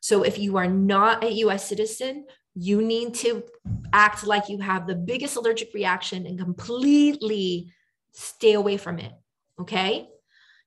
So 0.00 0.24
if 0.24 0.36
you 0.36 0.58
are 0.58 0.68
not 0.68 1.22
a 1.22 1.46
US 1.46 1.62
citizen, 1.62 2.26
you 2.54 2.82
need 2.82 3.14
to 3.14 3.44
act 3.92 4.26
like 4.26 4.48
you 4.48 4.58
have 4.58 4.86
the 4.86 4.96
biggest 4.96 5.36
allergic 5.36 5.72
reaction 5.72 6.26
and 6.26 6.38
completely 6.38 7.72
stay 8.12 8.54
away 8.54 8.76
from 8.76 8.98
it, 8.98 9.12
okay? 9.60 10.08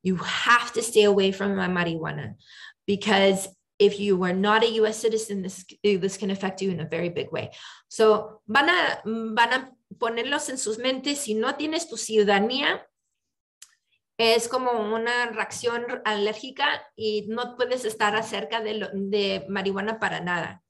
You 0.02 0.16
have 0.16 0.72
to 0.74 0.82
stay 0.82 1.04
away 1.04 1.32
from 1.32 1.52
marijuana 1.52 2.36
because 2.88 3.50
if 3.78 4.00
you 4.00 4.24
are 4.24 4.34
not 4.34 4.64
a 4.64 4.72
US 4.82 4.98
citizen, 4.98 5.42
this, 5.42 5.66
this 5.84 6.18
can 6.18 6.32
affect 6.32 6.62
you 6.62 6.72
in 6.72 6.80
a 6.80 6.88
very 6.88 7.10
big 7.10 7.32
way. 7.32 7.52
So, 7.88 8.42
van 8.48 8.70
a, 8.70 9.02
van 9.06 9.54
a 9.54 9.72
ponerlos 9.98 10.50
en 10.50 10.58
sus 10.58 10.78
mentes, 10.78 11.20
si 11.20 11.34
no 11.34 11.56
tienes 11.56 11.90
tu 11.90 11.98
ciudadanía, 11.98 12.88
es 14.18 14.48
como 14.48 14.72
una 14.94 15.28
reacción 15.28 15.86
alérgica 16.06 16.90
y 16.96 17.26
no 17.28 17.58
puedes 17.58 17.84
estar 17.84 18.16
acerca 18.16 18.62
de, 18.62 18.90
de 18.94 19.46
marihuana 19.50 20.00
para 20.00 20.22
nada. 20.22 20.64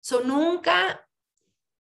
So, 0.00 0.22
nunca 0.22 1.06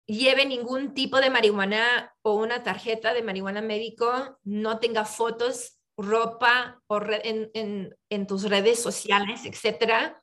lleve 0.06 0.46
ningún 0.46 0.94
tipo 0.94 1.20
de 1.20 1.30
marihuana 1.30 2.14
o 2.22 2.36
una 2.36 2.64
tarjeta 2.64 3.14
de 3.14 3.24
marihuana 3.24 3.62
médico, 3.62 4.40
no 4.44 4.80
tenga 4.80 5.06
fotos 5.06 5.75
ropa 5.98 6.76
o 6.90 6.98
en, 6.98 7.50
en, 7.54 7.94
en, 8.10 8.28
tus 8.28 8.44
redes 8.44 8.82
sociales, 8.82 9.46
etcétera, 9.46 10.16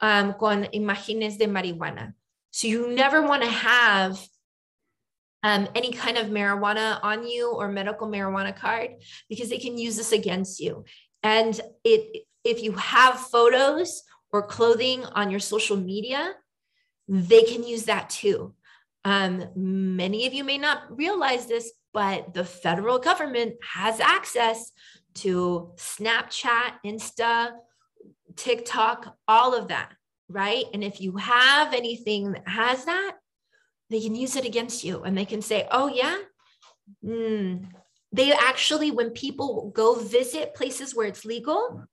um, 0.00 0.34
con 0.34 0.68
imágenes 0.72 1.38
de 1.38 1.46
marihuana. 1.46 2.14
So 2.50 2.68
you 2.68 2.92
never 2.92 3.22
want 3.22 3.42
to 3.42 3.50
have 3.50 4.18
um, 5.42 5.68
any 5.74 5.92
kind 5.92 6.16
of 6.16 6.28
marijuana 6.28 6.98
on 7.02 7.26
you 7.26 7.50
or 7.50 7.68
medical 7.68 8.08
marijuana 8.08 8.56
card 8.56 8.90
because 9.28 9.48
they 9.48 9.58
can 9.58 9.78
use 9.78 9.96
this 9.96 10.12
against 10.12 10.60
you. 10.60 10.84
And 11.22 11.60
it, 11.84 12.24
if 12.44 12.62
you 12.62 12.72
have 12.72 13.18
photos 13.18 14.02
or 14.32 14.42
clothing 14.42 15.04
on 15.04 15.30
your 15.30 15.40
social 15.40 15.76
media, 15.76 16.34
they 17.08 17.42
can 17.42 17.62
use 17.62 17.84
that 17.84 18.10
too. 18.10 18.54
Um, 19.04 19.48
many 19.54 20.26
of 20.26 20.34
you 20.34 20.44
may 20.44 20.58
not 20.58 20.96
realize 20.96 21.46
this, 21.46 21.72
but 21.94 22.34
the 22.34 22.44
federal 22.44 22.98
government 22.98 23.54
has 23.62 24.00
access 24.00 24.72
to 25.14 25.72
Snapchat, 25.76 26.74
Insta, 26.84 27.52
TikTok, 28.36 29.16
all 29.26 29.54
of 29.54 29.68
that, 29.68 29.92
right? 30.28 30.64
And 30.72 30.84
if 30.84 31.00
you 31.00 31.16
have 31.16 31.74
anything 31.74 32.32
that 32.32 32.48
has 32.48 32.84
that, 32.84 33.16
they 33.90 34.00
can 34.00 34.14
use 34.14 34.36
it 34.36 34.44
against 34.44 34.84
you 34.84 35.02
and 35.02 35.16
they 35.16 35.24
can 35.24 35.42
say, 35.42 35.66
oh, 35.70 35.88
yeah. 35.88 36.16
Mm. 37.04 37.66
They 38.12 38.32
actually, 38.32 38.90
when 38.90 39.10
people 39.10 39.70
go 39.74 39.94
visit 39.94 40.54
places 40.54 40.94
where 40.94 41.06
it's 41.06 41.24
legal, 41.24 41.84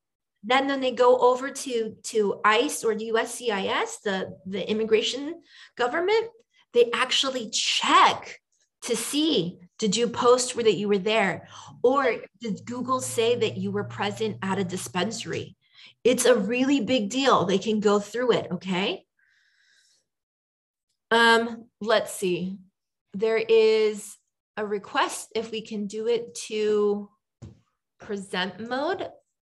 then 0.43 0.67
then 0.67 0.79
they 0.79 0.91
go 0.91 1.17
over 1.17 1.49
to, 1.49 1.95
to 2.03 2.39
ICE 2.45 2.83
or 2.83 2.95
the 2.95 3.09
USCIS, 3.09 4.01
the, 4.03 4.37
the 4.45 4.69
immigration 4.69 5.41
government, 5.75 6.27
they 6.73 6.91
actually 6.93 7.49
check 7.49 8.39
to 8.83 8.95
see 8.95 9.59
did 9.77 9.95
you 9.95 10.07
post 10.07 10.55
that 10.55 10.75
you 10.75 10.87
were 10.87 10.97
there 10.97 11.47
or 11.83 12.15
did 12.41 12.65
google 12.65 13.01
say 13.01 13.35
that 13.35 13.57
you 13.57 13.71
were 13.71 13.83
present 13.83 14.37
at 14.41 14.59
a 14.59 14.63
dispensary 14.63 15.55
It's 16.05 16.25
a 16.25 16.35
really 16.37 16.81
big 16.81 17.09
deal. 17.09 17.45
They 17.45 17.57
can 17.57 17.79
go 17.79 17.99
through 17.99 18.33
it, 18.33 18.47
okay? 18.51 19.05
Um, 21.09 21.65
let's 21.81 22.13
see. 22.13 22.59
There 23.13 23.41
is 23.41 24.15
a 24.55 24.65
request 24.65 25.31
if 25.33 25.49
we 25.49 25.61
can 25.61 25.87
do 25.87 26.07
it 26.07 26.35
to 26.47 27.09
present 27.99 28.69
mode. 28.69 29.09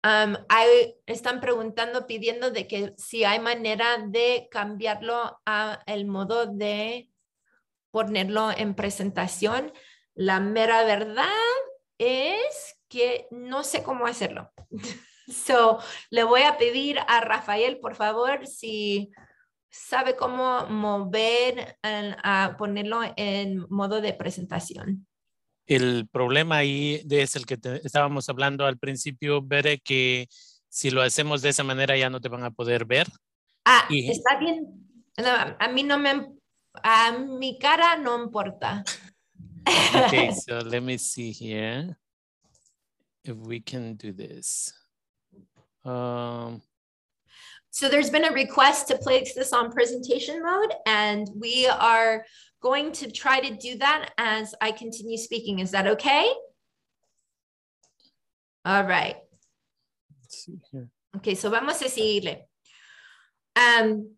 Um, 0.05 0.39
hay, 0.49 0.95
están 1.07 1.41
preguntando, 1.41 2.07
pidiendo 2.09 2.51
de 2.51 2.67
que 2.67 2.95
si 2.97 3.25
hay 3.25 3.41
manera 3.41 3.99
de 4.09 4.49
cambiarlo 4.51 5.37
a 5.45 5.81
el 5.87 6.07
modo 6.07 6.47
de 6.47 7.11
ponerlo 7.93 8.53
en 8.57 8.75
presentación. 8.75 9.71
La 10.19 10.41
mera 10.41 10.83
verdad 10.83 11.29
es 11.97 12.77
que 12.89 13.29
no 13.31 13.63
sé 13.63 13.85
cómo 13.85 14.07
hacerlo. 14.07 14.53
So, 15.31 15.79
le 16.09 16.25
voy 16.25 16.41
a 16.41 16.57
pedir 16.57 16.99
a 17.07 17.21
Rafael, 17.21 17.81
por 17.81 17.95
favor, 17.95 18.47
si 18.47 19.11
sabe 19.69 20.17
cómo 20.17 20.65
mover, 20.69 21.77
a 21.83 22.57
ponerlo 22.57 23.01
en 23.15 23.67
modo 23.69 24.01
de 24.01 24.15
presentación. 24.15 25.07
El 25.67 26.09
problema 26.11 26.57
ahí 26.57 27.05
es 27.11 27.37
el 27.37 27.45
que 27.45 27.59
estábamos 27.85 28.31
hablando 28.31 28.65
al 28.65 28.79
principio, 28.79 29.43
Bere, 29.43 29.81
que 29.81 30.29
si 30.71 30.91
lo 30.91 31.03
hacemos 31.03 31.43
de 31.43 31.51
esa 31.51 31.63
manera 31.63 31.95
ya 31.95 32.09
no 32.09 32.23
te 32.23 32.31
van 32.31 32.45
a 32.45 32.51
poder 32.51 32.87
ver. 32.87 33.07
Ah, 33.67 33.87
está 33.91 34.39
bien. 34.39 34.65
a 35.59 35.69
mí 35.69 35.83
no 35.83 35.99
me, 35.99 36.27
a 36.73 37.13
mi 37.13 37.59
cara 37.59 37.99
no 37.99 38.25
importa. 38.25 38.83
Okay, 39.95 40.33
so 40.47 40.59
let 40.59 40.83
me 40.83 40.97
see 40.97 41.31
here 41.31 41.97
if 43.25 43.37
we 43.37 43.61
can 43.61 43.95
do 43.95 44.13
this. 44.13 44.73
Um, 45.85 46.63
so 47.71 47.89
there's 47.89 48.11
been 48.11 48.25
a 48.25 48.33
request 48.33 48.89
to 48.89 48.99
place 48.99 49.35
this 49.35 49.53
on 49.53 49.71
presentation 49.71 50.43
mode, 50.43 50.73
and 50.87 51.29
we 51.39 51.67
are 51.67 52.25
going 52.61 52.93
to 52.93 53.11
try 53.11 53.41
to 53.41 53.55
do 53.55 53.79
that 53.79 54.11
as 54.19 54.55
I 54.61 54.73
continue 54.73 55.17
speaking. 55.17 55.61
Is 55.61 55.71
that 55.73 55.87
okay? 55.87 56.33
All 58.65 58.85
right. 58.85 59.17
Let's 60.21 60.45
see 60.45 60.59
here. 60.73 60.89
Okay, 61.17 61.35
so 61.35 61.51
vamos 61.51 61.81
a 61.83 61.89
seguirle. 61.89 62.43
Um, 63.57 64.18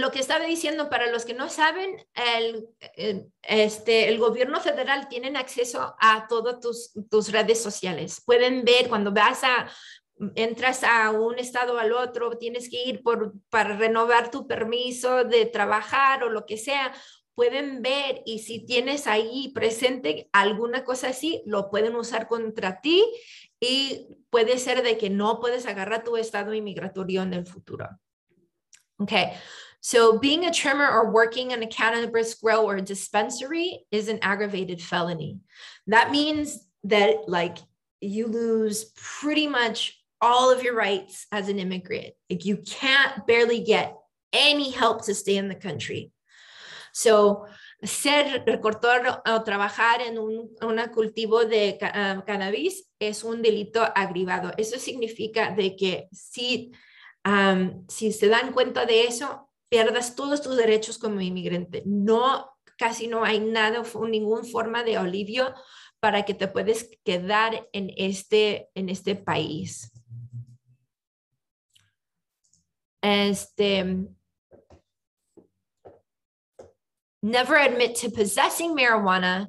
lo 0.00 0.10
que 0.10 0.20
estaba 0.20 0.44
diciendo, 0.44 0.88
para 0.88 1.10
los 1.10 1.24
que 1.24 1.34
no 1.34 1.48
saben, 1.48 1.96
el, 2.14 2.68
este, 3.42 4.08
el 4.08 4.18
gobierno 4.18 4.60
federal 4.60 5.08
tiene 5.08 5.36
acceso 5.38 5.94
a 5.98 6.26
todas 6.28 6.60
tus, 6.60 6.92
tus 7.10 7.32
redes 7.32 7.62
sociales. 7.62 8.22
Pueden 8.24 8.64
ver 8.64 8.88
cuando 8.88 9.12
vas 9.12 9.44
a, 9.44 9.70
entras 10.34 10.84
a 10.84 11.10
un 11.10 11.38
estado 11.38 11.78
al 11.78 11.92
otro, 11.92 12.38
tienes 12.38 12.68
que 12.68 12.82
ir 12.84 13.02
por, 13.02 13.34
para 13.50 13.76
renovar 13.76 14.30
tu 14.30 14.46
permiso 14.46 15.24
de 15.24 15.46
trabajar 15.46 16.24
o 16.24 16.30
lo 16.30 16.46
que 16.46 16.56
sea. 16.56 16.92
Pueden 17.34 17.80
ver 17.80 18.22
y 18.26 18.40
si 18.40 18.64
tienes 18.64 19.06
ahí 19.06 19.52
presente 19.54 20.28
alguna 20.32 20.84
cosa 20.84 21.08
así, 21.08 21.42
lo 21.46 21.70
pueden 21.70 21.96
usar 21.96 22.28
contra 22.28 22.80
ti 22.80 23.04
y 23.58 24.08
puede 24.28 24.58
ser 24.58 24.82
de 24.82 24.98
que 24.98 25.08
no 25.08 25.40
puedes 25.40 25.66
agarrar 25.66 26.04
tu 26.04 26.16
estado 26.16 26.52
inmigratorio 26.52 27.22
en 27.22 27.32
el 27.32 27.46
futuro. 27.46 27.88
Okay, 28.98 29.28
So 29.82 30.16
being 30.16 30.46
a 30.46 30.52
trimmer 30.52 30.88
or 30.88 31.10
working 31.10 31.50
in 31.50 31.60
a 31.62 31.66
cannabis 31.66 32.34
grow 32.34 32.64
or 32.66 32.80
dispensary 32.80 33.84
is 33.90 34.06
an 34.06 34.20
aggravated 34.22 34.80
felony. 34.80 35.40
That 35.88 36.12
means 36.12 36.64
that 36.84 37.28
like 37.28 37.58
you 38.00 38.28
lose 38.28 38.92
pretty 38.94 39.48
much 39.48 40.00
all 40.20 40.52
of 40.52 40.62
your 40.62 40.76
rights 40.76 41.26
as 41.32 41.48
an 41.48 41.58
immigrant. 41.58 42.14
Like 42.30 42.44
you 42.44 42.58
can't 42.58 43.26
barely 43.26 43.64
get 43.64 43.96
any 44.32 44.70
help 44.70 45.04
to 45.06 45.16
stay 45.16 45.36
in 45.36 45.48
the 45.48 45.56
country. 45.56 46.12
So 46.92 47.46
ser 47.82 48.44
recortor 48.46 49.20
o 49.26 49.42
trabajar 49.42 50.00
en 50.06 50.16
un 50.16 50.48
una 50.62 50.92
cultivo 50.92 51.44
de 51.44 51.76
uh, 51.82 52.22
cannabis 52.22 52.84
es 53.00 53.24
un 53.24 53.42
delito 53.42 53.82
agravado. 53.82 54.52
Eso 54.56 54.78
significa 54.78 55.56
de 55.56 55.74
que 55.74 56.08
si, 56.12 56.70
um, 57.24 57.84
si 57.88 58.12
se 58.12 58.28
dan 58.28 58.52
cuenta 58.52 58.86
de 58.86 59.08
eso, 59.08 59.48
pierdas 59.72 60.14
todos 60.14 60.42
tus 60.42 60.54
derechos 60.54 60.98
como 60.98 61.22
inmigrante. 61.22 61.82
No, 61.86 62.58
casi 62.76 63.06
no 63.06 63.24
hay 63.24 63.40
nada, 63.40 63.82
ninguna 64.06 64.44
forma 64.44 64.84
de 64.84 64.98
alivio 64.98 65.54
para 65.98 66.26
que 66.26 66.34
te 66.34 66.46
puedes 66.46 66.90
quedar 67.02 67.66
en 67.72 67.90
este, 67.96 68.68
en 68.74 68.90
este 68.90 69.16
país. 69.16 69.90
Este, 73.02 74.08
never 77.22 77.56
admit 77.56 77.96
to 77.96 78.10
possessing 78.10 78.76
marijuana 78.76 79.46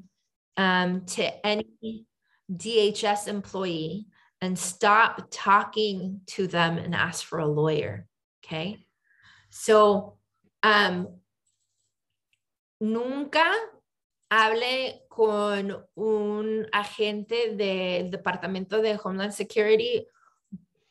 um, 0.55 1.05
to 1.05 1.45
any 1.45 2.07
DHS 2.49 3.27
employee 3.27 4.07
and 4.39 4.57
stop 4.57 5.27
talking 5.31 6.21
to 6.27 6.47
them 6.47 6.77
and 6.77 6.95
ask 6.95 7.25
for 7.25 7.39
a 7.39 7.45
lawyer. 7.45 8.07
Okay. 8.45 8.85
So, 9.53 10.17
um, 10.63 11.21
nunca 12.79 13.45
hable 14.27 15.05
con 15.07 15.85
un 15.93 16.67
agente 16.71 17.55
del 17.55 18.09
Departamento 18.09 18.81
de 18.81 18.99
Homeland 19.01 19.31
Security. 19.31 20.07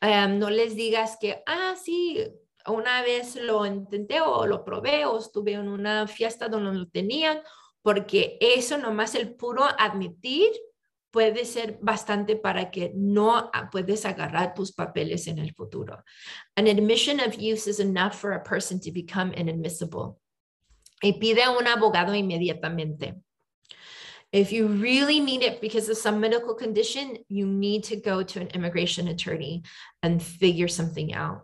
Um, 0.01 0.39
no 0.39 0.49
les 0.49 0.77
digas 0.77 1.17
que, 1.19 1.43
ah, 1.45 1.75
sí, 1.75 2.25
una 2.65 3.01
vez 3.01 3.35
lo 3.35 3.65
intenté 3.65 4.21
o 4.21 4.47
lo 4.47 4.63
probé 4.63 5.05
o 5.05 5.19
estuve 5.19 5.51
en 5.51 5.67
una 5.67 6.07
fiesta 6.07 6.47
donde 6.47 6.79
lo 6.79 6.87
tenían, 6.87 7.41
porque 7.81 8.37
eso 8.39 8.77
nomás 8.77 9.13
el 9.15 9.35
puro 9.35 9.65
admitir 9.77 10.49
puede 11.13 11.45
ser 11.45 11.77
bastante 11.79 12.35
para 12.35 12.71
que 12.71 12.91
no 12.95 13.51
puedes 13.71 14.03
agarrar 14.03 14.55
tus 14.55 14.71
papeles 14.71 15.27
en 15.27 15.37
el 15.37 15.53
futuro. 15.53 16.03
An 16.57 16.67
admission 16.67 17.19
of 17.19 17.35
use 17.37 17.67
is 17.67 17.79
enough 17.79 18.15
for 18.15 18.33
a 18.33 18.43
person 18.43 18.79
to 18.79 18.91
become 18.91 19.31
inadmissible. 19.31 20.19
Y 21.03 21.13
pide 21.19 21.43
a 21.43 21.51
un 21.51 21.67
abogado 21.67 22.15
inmediatamente. 22.15 23.13
If 24.31 24.51
you 24.51 24.67
really 24.67 25.19
need 25.19 25.43
it 25.43 25.61
because 25.61 25.87
of 25.87 25.97
some 25.97 26.19
medical 26.19 26.55
condition, 26.55 27.19
you 27.29 27.45
need 27.45 27.83
to 27.83 27.95
go 27.95 28.23
to 28.23 28.39
an 28.39 28.47
immigration 28.55 29.07
attorney 29.07 29.61
and 30.01 30.19
figure 30.19 30.67
something 30.67 31.13
out. 31.13 31.43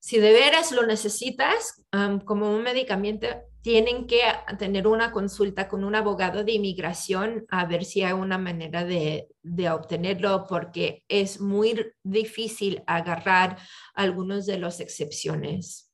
Si 0.00 0.18
de 0.18 0.32
veras 0.32 0.72
lo 0.72 0.82
necesitas 0.82 1.80
um, 1.92 2.18
como 2.18 2.52
un 2.52 2.64
medicamento, 2.64 3.28
tienen 3.64 4.06
que 4.06 4.20
tener 4.58 4.86
una 4.86 5.10
consulta 5.10 5.68
con 5.68 5.84
un 5.84 5.94
abogado 5.94 6.44
de 6.44 6.52
inmigración 6.52 7.46
a 7.48 7.64
ver 7.64 7.86
si 7.86 8.02
hay 8.02 8.12
una 8.12 8.36
manera 8.36 8.84
de, 8.84 9.28
de 9.42 9.70
obtenerlo, 9.70 10.44
porque 10.46 11.02
es 11.08 11.40
muy 11.40 11.94
difícil 12.02 12.82
agarrar 12.86 13.56
algunos 13.94 14.44
de 14.44 14.58
las 14.58 14.80
excepciones. 14.80 15.90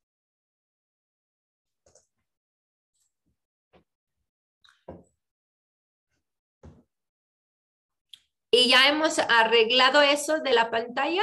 ¿Y 8.50 8.68
ya 8.68 8.88
hemos 8.88 9.20
arreglado 9.20 10.02
eso 10.02 10.40
de 10.40 10.54
la 10.54 10.72
pantalla? 10.72 11.22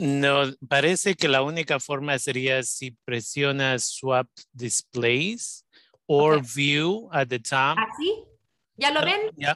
No, 0.00 0.50
parece 0.66 1.14
que 1.14 1.28
la 1.28 1.42
única 1.42 1.78
forma 1.78 2.18
sería 2.18 2.62
si 2.62 2.96
presionas 3.04 3.84
swap 3.84 4.26
displays 4.54 5.62
or 6.08 6.36
okay. 6.36 6.46
view 6.46 7.10
at 7.12 7.28
the 7.28 7.38
top. 7.38 7.76
¿Ah, 7.78 7.86
¿Así? 7.86 8.24
¿Ya 8.78 8.92
lo 8.92 9.00
ah, 9.00 9.04
ven? 9.04 9.30
Yeah. 9.36 9.54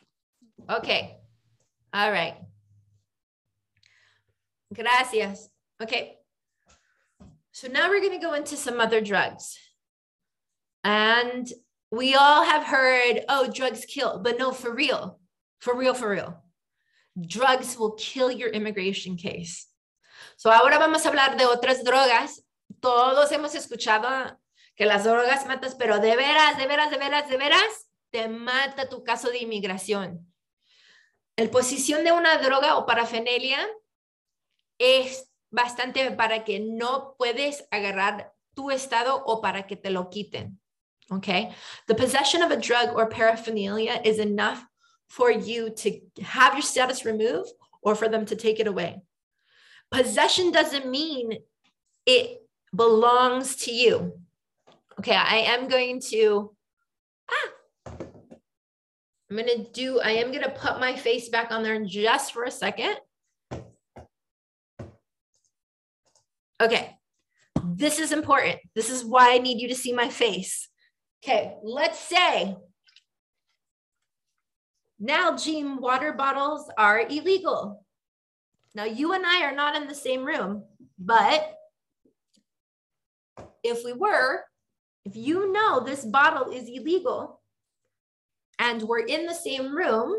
Okay. 0.68 1.16
All 1.94 2.12
right. 2.12 2.34
Gracias. 4.70 5.48
Okay. 5.82 6.18
So 7.52 7.68
now 7.68 7.88
we're 7.88 8.00
going 8.00 8.20
to 8.20 8.26
go 8.26 8.34
into 8.34 8.56
some 8.56 8.80
other 8.80 9.00
drugs. 9.00 9.56
And 10.82 11.50
we 11.90 12.14
all 12.14 12.44
have 12.44 12.64
heard, 12.64 13.24
oh, 13.30 13.50
drugs 13.50 13.86
kill, 13.86 14.18
but 14.18 14.38
no, 14.38 14.52
for 14.52 14.74
real, 14.74 15.20
for 15.60 15.74
real, 15.74 15.94
for 15.94 16.10
real. 16.10 16.42
Drugs 17.18 17.78
will 17.78 17.92
kill 17.92 18.30
your 18.30 18.50
immigration 18.50 19.16
case. 19.16 19.68
So 20.36 20.50
ahora 20.52 20.78
vamos 20.78 21.04
a 21.04 21.08
hablar 21.08 21.36
de 21.36 21.46
otras 21.46 21.84
drogas. 21.84 22.44
Todos 22.80 23.32
hemos 23.32 23.54
escuchado 23.54 24.38
que 24.76 24.86
las 24.86 25.04
drogas 25.04 25.46
matas, 25.46 25.74
pero 25.74 25.98
de 25.98 26.16
veras, 26.16 26.58
de 26.58 26.66
veras, 26.66 26.90
de 26.90 26.98
veras, 26.98 27.28
de 27.28 27.36
veras, 27.36 27.88
te 28.10 28.28
mata 28.28 28.88
tu 28.88 29.02
caso 29.04 29.30
de 29.30 29.38
inmigración. 29.38 30.32
El 31.36 31.50
posición 31.50 32.04
de 32.04 32.12
una 32.12 32.38
droga 32.38 32.76
o 32.76 32.86
parafenelia 32.86 33.58
es 34.78 35.30
bastante 35.50 36.10
para 36.12 36.44
que 36.44 36.60
no 36.60 37.14
puedes 37.16 37.66
agarrar 37.70 38.32
tu 38.54 38.70
estado 38.70 39.22
o 39.24 39.40
para 39.40 39.66
que 39.66 39.76
te 39.76 39.90
lo 39.90 40.10
quiten. 40.10 40.60
Okay. 41.10 41.54
The 41.86 41.94
possession 41.94 42.42
of 42.42 42.50
a 42.50 42.56
drug 42.56 42.96
or 42.96 43.08
paraphernalia 43.08 44.00
is 44.04 44.18
enough 44.18 44.64
for 45.08 45.30
you 45.30 45.70
to 45.70 46.00
have 46.22 46.54
your 46.54 46.62
status 46.62 47.04
removed 47.04 47.50
or 47.82 47.94
for 47.94 48.08
them 48.08 48.24
to 48.26 48.36
take 48.36 48.58
it 48.58 48.66
away. 48.66 49.02
Possession 49.90 50.50
doesn't 50.50 50.90
mean 50.90 51.38
it 52.06 52.42
belongs 52.74 53.56
to 53.56 53.72
you. 53.72 54.18
Okay, 54.98 55.14
I 55.14 55.36
am 55.36 55.68
going 55.68 56.00
to, 56.10 56.54
ah, 57.30 57.92
I'm 59.30 59.36
going 59.36 59.46
to 59.46 59.70
do, 59.72 60.00
I 60.00 60.12
am 60.12 60.30
going 60.30 60.44
to 60.44 60.50
put 60.50 60.80
my 60.80 60.96
face 60.96 61.28
back 61.28 61.50
on 61.50 61.62
there 61.62 61.84
just 61.84 62.32
for 62.32 62.44
a 62.44 62.50
second. 62.50 62.96
Okay, 66.60 66.96
this 67.64 67.98
is 67.98 68.12
important. 68.12 68.58
This 68.74 68.90
is 68.90 69.04
why 69.04 69.34
I 69.34 69.38
need 69.38 69.60
you 69.60 69.68
to 69.68 69.74
see 69.74 69.92
my 69.92 70.08
face. 70.08 70.68
Okay, 71.22 71.54
let's 71.62 71.98
say 71.98 72.56
now, 74.98 75.32
Nalgene 75.32 75.80
water 75.80 76.12
bottles 76.12 76.70
are 76.78 77.00
illegal. 77.00 77.83
Now, 78.74 78.84
you 78.84 79.12
and 79.12 79.24
I 79.24 79.44
are 79.44 79.54
not 79.54 79.76
in 79.76 79.86
the 79.86 79.94
same 79.94 80.24
room, 80.24 80.64
but 80.98 81.54
if 83.62 83.84
we 83.84 83.92
were, 83.92 84.40
if 85.04 85.14
you 85.16 85.52
know 85.52 85.80
this 85.80 86.04
bottle 86.04 86.50
is 86.50 86.68
illegal 86.68 87.40
and 88.58 88.82
we're 88.82 89.06
in 89.06 89.26
the 89.26 89.34
same 89.34 89.74
room, 89.76 90.16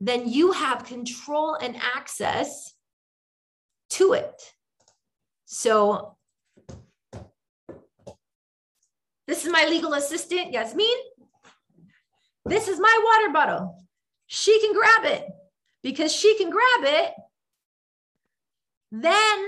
then 0.00 0.28
you 0.28 0.50
have 0.50 0.84
control 0.84 1.54
and 1.54 1.76
access 1.94 2.74
to 3.90 4.14
it. 4.14 4.34
So 5.44 6.16
this 9.28 9.44
is 9.44 9.52
my 9.52 9.66
legal 9.66 9.94
assistant, 9.94 10.52
Yasmin. 10.52 10.86
This 12.44 12.66
is 12.66 12.80
my 12.80 13.00
water 13.04 13.32
bottle. 13.32 13.78
She 14.26 14.58
can 14.60 14.72
grab 14.72 15.04
it 15.04 15.24
because 15.82 16.12
she 16.14 16.36
can 16.38 16.50
grab 16.50 16.82
it. 16.84 17.12
Then 18.90 19.46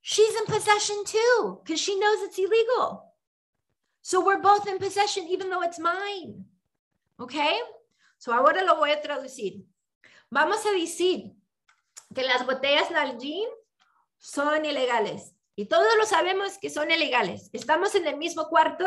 she's 0.00 0.34
in 0.34 0.46
possession 0.46 1.04
too 1.04 1.60
because 1.62 1.80
she 1.80 1.98
knows 1.98 2.22
it's 2.22 2.38
illegal. 2.38 3.14
So 4.02 4.24
we're 4.24 4.40
both 4.40 4.68
in 4.68 4.78
possession 4.78 5.26
even 5.28 5.50
though 5.50 5.62
it's 5.62 5.78
mine. 5.78 6.44
Okay? 7.20 7.58
So 8.18 8.32
ahora 8.32 8.64
lo 8.64 8.76
voy 8.76 8.92
a 8.92 9.02
traducir. 9.02 9.64
Vamos 10.30 10.64
a 10.64 10.72
decir 10.72 11.32
que 12.14 12.22
las 12.22 12.46
botellas 12.46 12.90
Nalgene 12.90 13.50
son 14.18 14.64
ilegales. 14.64 15.32
Y 15.56 15.66
todos 15.66 15.96
lo 15.98 16.04
sabemos 16.04 16.58
que 16.58 16.70
son 16.70 16.90
ilegales. 16.90 17.48
Estamos 17.52 17.94
en 17.94 18.06
el 18.06 18.16
mismo 18.16 18.48
cuarto 18.48 18.86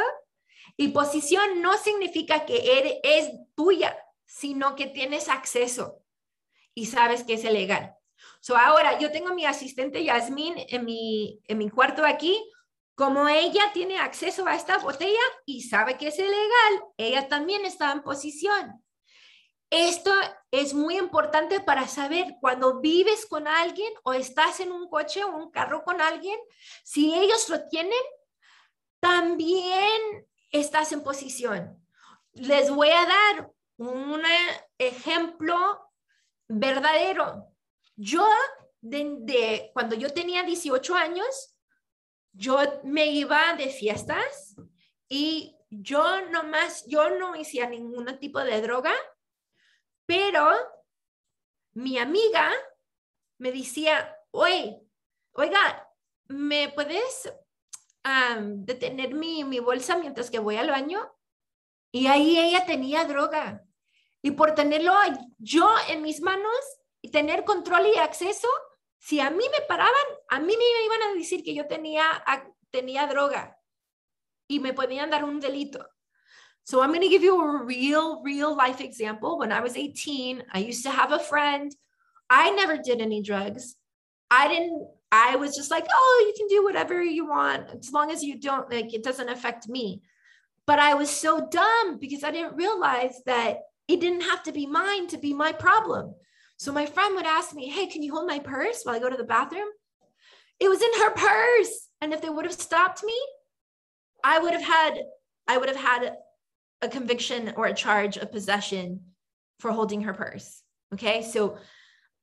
y 0.77 0.89
posición 0.89 1.62
no 1.62 1.77
significa 1.77 2.45
que 2.45 3.01
es 3.03 3.31
tuya, 3.55 3.97
sino 4.25 4.75
que 4.75 4.88
tienes 4.88 5.27
acceso 5.27 5.98
y 6.80 6.86
sabes 6.86 7.26
que 7.26 7.34
es 7.34 7.44
ilegal. 7.44 7.94
So 8.39 8.56
ahora 8.56 8.98
yo 9.00 9.12
tengo 9.12 9.34
mi 9.34 9.46
asistente 9.46 10.02
Yasmin 10.02 10.54
en 10.70 10.86
mi, 10.86 11.42
en 11.46 11.58
mi 11.58 11.70
cuarto 11.70 12.06
aquí. 12.06 12.42
Como 12.96 13.28
ella 13.28 13.72
tiene 13.74 13.98
acceso 13.98 14.48
a 14.48 14.56
esta 14.56 14.78
botella 14.78 15.20
y 15.46 15.63
sabe 15.63 15.98
que 15.98 16.08
es 16.08 16.18
ilegal, 16.18 16.74
ella 16.96 17.28
también 17.28 17.65
está 17.65 17.92
en 17.92 18.02
posición. 18.02 18.82
Esto 19.70 20.13
es 20.52 20.74
muy 20.74 20.98
importante 20.98 21.60
para 21.60 21.86
saber 21.88 22.36
cuando 22.39 22.80
vives 22.80 23.26
con 23.26 23.46
alguien 23.46 23.92
o 24.04 24.13
estás 24.13 24.62
en 24.62 24.72
un 24.72 24.89
coche 24.89 25.24
o 25.26 25.36
un 25.36 25.52
carro 25.52 25.84
con 25.84 26.00
alguien, 26.00 26.39
si 26.84 27.13
ellos 27.13 27.50
lo 27.50 27.68
tienen, 27.68 27.92
también 29.02 30.28
estás 30.52 30.94
en 30.94 31.04
posición. 31.04 31.86
Les 32.32 32.70
voy 32.70 32.89
a 32.89 33.06
dar 33.06 33.52
un 33.78 34.24
ejemplo 34.78 35.88
verdadero. 36.49 37.47
Yo, 37.95 38.27
cuando 39.73 39.95
yo 39.95 40.13
tenía 40.13 40.43
18 40.43 40.95
años, 40.95 41.55
yo 42.33 42.59
me 42.83 43.07
iba 43.07 43.53
de 43.53 43.69
fiestas 43.69 44.55
y 45.07 45.55
yo 45.69 46.21
nomás, 46.29 46.85
yo 46.88 47.09
no 47.12 47.33
hacía 47.33 47.69
ningún 47.69 48.19
tipo 48.19 48.39
de 48.39 48.62
droga, 48.62 48.93
pero 50.05 50.51
mi 51.73 51.97
amiga 51.97 52.51
me 53.38 53.51
decía, 53.53 54.17
oye, 54.31 54.81
oiga, 55.31 55.88
¿me 56.27 56.69
puedes 56.69 57.31
de 58.47 58.75
tener 58.75 59.13
mi, 59.13 59.43
mi 59.43 59.59
bolsa 59.59 59.97
mientras 59.97 60.29
que 60.29 60.39
voy 60.39 60.55
al 60.55 60.69
baño. 60.69 60.99
Y 61.91 62.07
ahí 62.07 62.38
ella 62.38 62.65
tenía 62.65 63.05
droga. 63.05 63.65
Y 64.21 64.32
por 64.32 64.53
tenerlo 64.53 64.93
yo 65.38 65.69
en 65.88 66.01
mis 66.01 66.21
manos 66.21 66.60
y 67.01 67.10
tener 67.12 67.43
control 67.45 67.88
y 67.93 67.97
acceso, 67.97 68.47
si 68.97 69.19
a 69.19 69.29
mí 69.29 69.43
me 69.51 69.65
paraban, 69.65 69.93
a 70.29 70.39
mí 70.39 70.55
me 70.58 70.86
iban 70.86 71.10
a 71.10 71.13
decir 71.13 71.43
que 71.43 71.55
yo 71.55 71.67
tenía, 71.67 72.03
tenía 72.69 73.08
droga 73.08 73.58
y 74.47 74.60
me 74.60 74.73
podían 74.73 75.10
dar 75.10 75.23
un 75.23 75.39
delito. 75.39 75.86
So 76.63 76.82
I'm 76.82 76.89
going 76.89 77.01
to 77.01 77.10
give 77.10 77.23
you 77.23 77.39
a 77.39 77.63
real, 77.63 78.21
real 78.23 78.55
life 78.55 78.82
example. 78.82 79.39
When 79.39 79.51
I 79.51 79.62
was 79.62 79.75
18, 79.75 80.43
I 80.53 80.60
used 80.60 80.84
to 80.84 80.91
have 80.91 81.12
a 81.12 81.19
friend. 81.19 81.75
I 82.29 82.51
never 82.51 82.77
did 82.77 83.01
any 83.01 83.23
drugs. 83.23 83.75
I 84.29 84.47
didn't 84.47 84.88
I 85.12 85.38
was 85.38 85.55
just 85.55 85.71
like, 85.71 85.88
oh, 85.91 86.25
you 86.27 86.34
can 86.38 86.47
do 86.47 86.63
whatever 86.63 87.01
you 87.01 87.27
want 87.27 87.71
as 87.71 87.91
long 87.91 88.12
as 88.12 88.23
you 88.23 88.39
don't 88.39 88.71
like 88.71 88.93
it 88.93 89.03
doesn't 89.03 89.29
affect 89.29 89.67
me. 89.67 90.03
But 90.67 90.77
I 90.77 90.93
was 90.93 91.10
so 91.10 91.47
dumb 91.49 91.97
because 91.97 92.23
I 92.23 92.32
didn't 92.32 92.55
realize 92.55 93.19
that 93.25 93.62
it 93.89 93.99
didn't 93.99 94.21
have 94.21 94.43
to 94.43 94.52
be 94.52 94.67
mine 94.67 95.08
to 95.08 95.17
be 95.17 95.34
my 95.34 95.52
problem. 95.52 96.13
So 96.58 96.71
my 96.71 96.86
friend 96.86 97.15
would 97.15 97.25
ask 97.25 97.54
me, 97.54 97.67
hey, 97.69 97.88
can 97.88 98.04
you 98.04 98.13
hold 98.13 98.28
my 98.28 98.39
purse 98.39 98.84
while 98.84 98.95
I 98.95 98.99
go 98.99 99.10
to 99.10 99.17
the 99.17 99.23
bathroom? 99.23 99.67
It 100.60 100.69
was 100.69 100.82
in 100.82 100.93
her 100.99 101.12
purse. 101.12 101.88
And 101.99 102.13
if 102.13 102.21
they 102.21 102.30
would 102.30 102.45
have 102.45 102.54
stopped 102.54 103.04
me, 103.04 103.17
I 104.23 104.39
would 104.39 104.54
have 104.54 104.63
had 104.63 104.99
I 105.47 105.58
would 105.58 105.69
have 105.69 105.78
had 105.78 106.13
a 106.82 106.88
conviction 106.88 107.54
or 107.58 107.65
a 107.65 107.73
charge 107.73 108.17
of 108.17 108.32
possession 108.32 109.02
for 109.60 109.71
holding 109.71 110.02
her 110.02 110.13
purse. 110.13 110.62
Okay. 110.93 111.23
So 111.23 111.58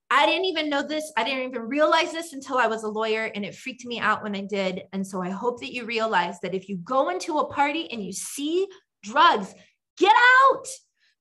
I 0.09 0.25
didn't 0.27 0.45
even 0.45 0.71
know 0.71 0.87
this. 0.87 1.13
I 1.17 1.25
didn't 1.25 1.49
even 1.49 1.63
realize 1.63 2.13
this 2.13 2.33
until 2.33 2.59
I 2.59 2.69
was 2.69 2.85
a 2.85 2.89
lawyer, 2.89 3.25
and 3.35 3.45
it 3.45 3.57
freaked 3.57 3.85
me 3.85 3.99
out 3.99 4.23
when 4.23 4.37
I 4.37 4.43
did. 4.43 4.83
And 4.93 5.05
so 5.05 5.21
I 5.21 5.31
hope 5.31 5.61
that 5.61 5.73
you 5.73 5.85
realize 5.85 6.39
that 6.41 6.55
if 6.55 6.69
you 6.69 6.77
go 6.77 7.09
into 7.09 7.39
a 7.39 7.53
party 7.53 7.91
and 7.91 8.05
you 8.05 8.13
see 8.13 8.69
drugs, 9.03 9.53
get 9.99 10.15
out. 10.45 10.67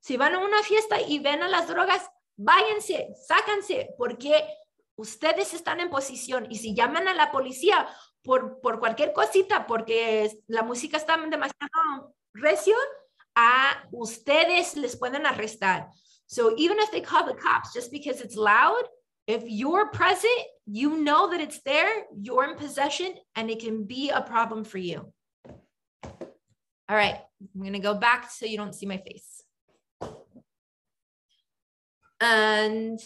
Si 0.06 0.18
van 0.18 0.36
a 0.36 0.38
una 0.38 0.62
fiesta 0.62 1.02
y 1.02 1.18
ven 1.18 1.42
a 1.42 1.48
las 1.48 1.68
drogas, 1.68 2.08
váyanse, 2.38 3.08
sácanse, 3.28 3.90
porque 3.98 4.46
ustedes 4.96 5.56
están 5.56 5.80
en 5.80 5.90
posición. 5.90 6.46
Y 6.52 6.58
si 6.58 6.76
llaman 6.76 7.08
a 7.08 7.16
la 7.16 7.32
policía 7.32 7.88
por, 8.22 8.62
por 8.62 8.80
cualquier 8.80 9.14
cosita, 9.14 9.66
porque 9.66 10.32
la 10.46 10.62
música 10.62 10.98
está 10.98 11.18
demasiado 11.18 12.14
recio, 12.36 12.76
a 13.34 13.84
ustedes 13.92 14.78
les 14.78 14.96
pueden 14.96 15.26
arrestar. 15.26 15.90
So 16.28 16.54
even 16.56 16.78
if 16.78 16.92
they 16.92 17.02
call 17.02 17.26
the 17.26 17.34
cops 17.34 17.74
just 17.74 17.92
because 17.92 18.22
it's 18.22 18.36
loud, 18.36 18.84
if 19.26 19.42
you're 19.48 19.90
present, 19.90 20.40
you 20.68 21.02
know 21.02 21.32
that 21.32 21.42
it's 21.42 21.64
there, 21.64 22.06
you're 22.16 22.48
in 22.48 22.58
possession, 22.58 23.16
and 23.36 23.50
it 23.50 23.60
can 23.60 23.86
be 23.88 24.12
a 24.12 24.22
problem 24.22 24.66
for 24.66 24.78
you. 24.78 25.12
All 26.88 26.96
right, 26.96 27.18
I'm 27.56 27.64
gonna 27.64 27.80
go 27.80 27.96
back 27.96 28.30
so 28.30 28.46
you 28.46 28.58
don't 28.58 28.76
see 28.76 28.86
my 28.86 28.98
face. 28.98 29.35
And 32.22 33.00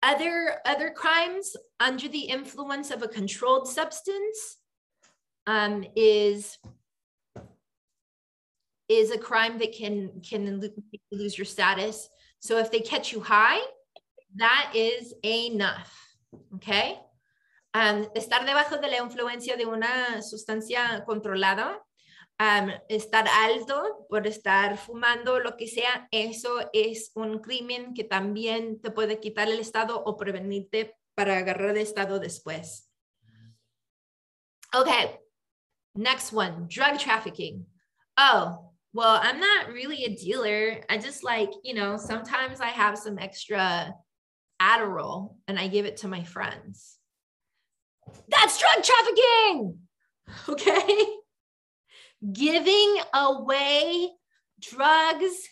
Other, 0.00 0.60
other 0.64 0.90
crimes 0.90 1.56
under 1.80 2.08
the 2.08 2.20
influence 2.20 2.90
of 2.90 3.02
a 3.02 3.08
controlled 3.08 3.68
substance 3.68 4.58
um, 5.46 5.84
is, 5.96 6.56
is 8.88 9.10
a 9.10 9.18
crime 9.18 9.58
that 9.58 9.74
can, 9.74 10.22
can 10.22 10.62
lose 11.10 11.36
your 11.36 11.44
status. 11.44 12.08
So 12.38 12.58
if 12.58 12.70
they 12.70 12.80
catch 12.80 13.12
you 13.12 13.20
high, 13.20 13.60
that 14.36 14.72
is 14.74 15.12
enough, 15.24 15.92
okay? 16.54 17.00
Um, 17.78 18.08
estar 18.14 18.44
debajo 18.44 18.78
de 18.78 18.88
la 18.88 18.96
influencia 18.96 19.56
de 19.56 19.64
una 19.64 20.20
sustancia 20.20 21.04
controlada 21.06 21.80
um, 22.40 22.70
estar 22.88 23.28
alto 23.28 24.06
por 24.08 24.26
estar 24.26 24.76
fumando, 24.76 25.38
lo 25.38 25.56
que 25.56 25.68
sea, 25.68 26.08
eso 26.10 26.70
es 26.72 27.12
un 27.14 27.38
crimen 27.38 27.94
que 27.94 28.02
también 28.02 28.80
te 28.80 28.90
puede 28.90 29.20
quitar 29.20 29.48
el 29.48 29.60
estado 29.60 30.02
o 30.02 30.16
prevenirte 30.16 30.96
para 31.14 31.38
agarrar 31.38 31.70
el 31.70 31.78
estado 31.78 32.18
después. 32.18 32.90
Okay, 34.74 35.16
next 35.94 36.32
one, 36.32 36.66
drug 36.68 36.98
trafficking. 36.98 37.64
Oh, 38.16 38.72
well, 38.92 39.20
I'm 39.22 39.38
not 39.38 39.72
really 39.72 40.04
a 40.04 40.16
dealer. 40.16 40.84
I 40.90 40.98
just 40.98 41.22
like, 41.22 41.52
you 41.62 41.74
know, 41.74 41.96
sometimes 41.96 42.60
I 42.60 42.70
have 42.70 42.98
some 42.98 43.20
extra 43.20 43.94
Adderall 44.60 45.36
and 45.46 45.60
I 45.60 45.68
give 45.68 45.86
it 45.86 45.98
to 45.98 46.08
my 46.08 46.24
friends. 46.24 46.97
That's 48.28 48.58
drug 48.58 48.84
trafficking. 48.84 49.78
Okay. 50.48 51.06
Giving 52.32 52.96
away 53.14 54.10
drugs 54.60 55.48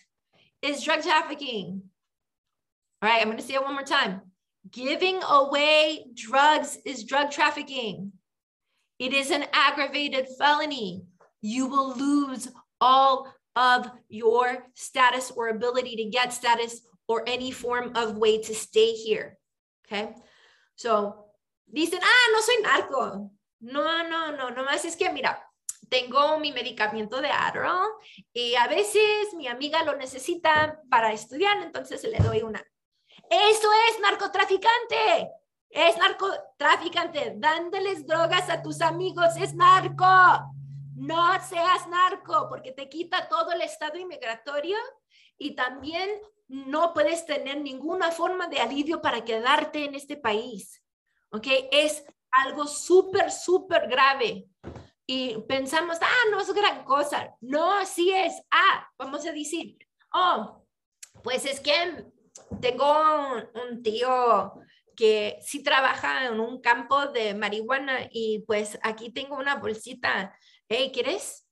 is 0.63 0.83
drug 0.83 1.03
trafficking. 1.03 1.83
All 3.03 3.09
right, 3.09 3.21
I'm 3.21 3.29
going 3.29 3.37
to 3.37 3.43
say 3.43 3.55
it 3.55 3.63
one 3.63 3.75
more 3.75 3.83
time. 3.83 4.23
Giving 4.71 5.21
away 5.23 6.07
drugs 6.15 6.79
is 6.85 7.05
drug 7.05 7.31
trafficking. 7.31 8.13
It 8.99 9.13
is 9.13 9.31
an 9.31 9.45
aggravated 9.53 10.27
felony. 10.39 11.05
You 11.41 11.69
will 11.69 11.95
lose 11.95 12.49
all 12.81 13.33
of 13.55 13.91
your 14.09 14.67
status 14.75 15.31
or 15.31 15.49
ability 15.49 15.97
to 15.97 16.05
get 16.07 16.33
status 16.33 16.81
or 17.07 17.23
any 17.27 17.51
form 17.51 17.93
of 17.95 18.17
way 18.17 18.43
to 18.43 18.55
stay 18.55 18.93
here. 18.93 19.39
Okay. 19.87 20.13
So, 20.75 21.26
dicen, 21.67 22.01
ah, 22.03 22.33
no 22.33 22.43
soy 22.43 22.63
narco. 22.63 23.31
No, 23.61 24.09
no, 24.09 24.33
no, 24.33 24.51
no 24.51 24.65
más 24.65 24.85
es 24.85 24.97
que, 24.97 25.11
mira, 25.11 25.47
tengo 25.89 26.39
mi 26.39 26.53
medicamento 26.53 27.21
de 27.21 27.31
Adderall 27.31 27.89
y 28.33 28.55
a 28.55 28.67
veces 28.67 29.35
mi 29.35 29.47
amiga 29.47 29.83
lo 29.85 29.97
necesita 29.97 30.81
para 30.91 31.13
estudiar, 31.13 31.63
entonces 31.63 32.03
le 32.05 32.19
doy 32.19 32.43
una. 32.43 32.65
Eso 33.31 33.69
es 33.91 34.01
narcotraficante. 34.01 35.31
Es 35.69 35.97
narcotraficante. 35.99 37.35
Dándoles 37.37 38.07
drogas 38.07 38.49
a 38.51 38.63
tus 38.63 38.81
amigos 38.81 39.37
es 39.39 39.55
narco. 39.55 40.05
No 40.95 41.33
seas 41.45 41.87
narco 41.89 42.49
porque 42.49 42.73
te 42.73 42.89
quita 42.89 43.29
todo 43.29 43.53
el 43.53 43.63
estado 43.63 43.99
inmigratorio 43.99 44.79
y 45.37 45.55
también 45.55 46.09
no 46.49 46.95
puedes 46.95 47.27
tener 47.27 47.61
ninguna 47.61 48.11
forma 48.11 48.47
de 48.49 48.61
alivio 48.61 49.03
para 49.03 49.25
quedarte 49.25 49.85
en 49.85 49.95
este 49.95 50.17
país. 50.17 50.83
¿Ok? 51.37 51.47
Es 51.71 52.05
algo 52.31 52.67
súper, 52.67 53.31
súper 53.31 53.89
grave. 53.89 54.47
Y 55.07 55.39
pensamos, 55.43 55.99
ah, 56.01 56.25
no 56.31 56.41
es 56.41 56.53
gran 56.53 56.85
cosa. 56.85 57.37
No, 57.41 57.85
sí 57.85 58.11
es. 58.11 58.35
Ah, 58.51 58.89
vamos 58.99 59.25
a 59.27 59.33
decir, 59.33 59.79
oh, 60.13 60.65
pues 61.23 61.45
es 61.45 61.61
que 61.61 62.07
tengo 62.61 62.93
un, 63.55 63.83
tío 63.83 64.55
que 64.97 65.39
sí 65.43 65.63
trabaja 65.63 66.27
en 66.27 66.41
un 66.41 66.61
campo 66.61 67.07
de 67.09 67.35
marihuana 67.35 68.09
y 68.11 68.41
pues 68.47 68.79
aquí 68.83 69.13
tengo 69.13 69.37
una 69.37 69.57
bolsita. 69.57 70.35
Hey, 70.69 70.91
¿quieres? 70.93 71.46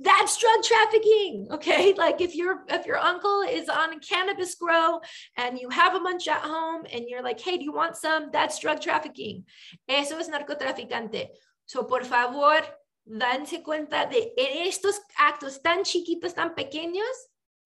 That's 0.00 0.38
drug 0.38 0.62
trafficking. 0.62 1.48
Okay. 1.50 1.94
Like 1.98 2.20
if 2.20 2.34
your 2.34 2.64
if 2.68 2.86
your 2.86 2.98
uncle 2.98 3.42
is 3.42 3.68
on 3.68 3.94
a 3.94 4.00
cannabis 4.00 4.54
grow 4.54 5.00
and 5.36 5.58
you 5.58 5.68
have 5.70 5.94
a 5.94 6.00
bunch 6.00 6.28
at 6.28 6.42
home 6.42 6.84
and 6.92 7.04
you're 7.08 7.22
like, 7.22 7.40
hey, 7.40 7.56
do 7.56 7.64
you 7.64 7.72
want 7.72 7.96
some? 7.96 8.30
That's 8.32 8.58
drug 8.60 8.80
trafficking. 8.80 9.44
Eso 9.88 10.18
es 10.18 10.28
narcotraficante. 10.28 11.30
So 11.66 11.84
por 11.84 12.04
favor, 12.04 12.62
danse 13.04 13.62
cuenta 13.62 14.06
de 14.06 14.32
estos 14.36 15.00
actos 15.18 15.60
tan 15.60 15.82
chiquitos, 15.84 16.34
tan 16.34 16.54
pequeños, 16.54 17.08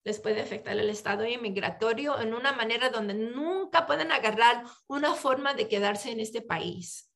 les 0.03 0.19
puede 0.19 0.41
afectar 0.41 0.77
el 0.77 0.89
estado 0.89 1.25
inmigratorio 1.25 2.19
en 2.19 2.33
una 2.33 2.51
manera 2.51 2.89
donde 2.89 3.13
nunca 3.13 3.85
pueden 3.87 4.11
agarrar 4.11 4.63
una 4.87 5.13
forma 5.13 5.53
de 5.53 5.67
quedarse 5.67 6.11
en 6.11 6.19
este 6.19 6.41
país. 6.41 7.12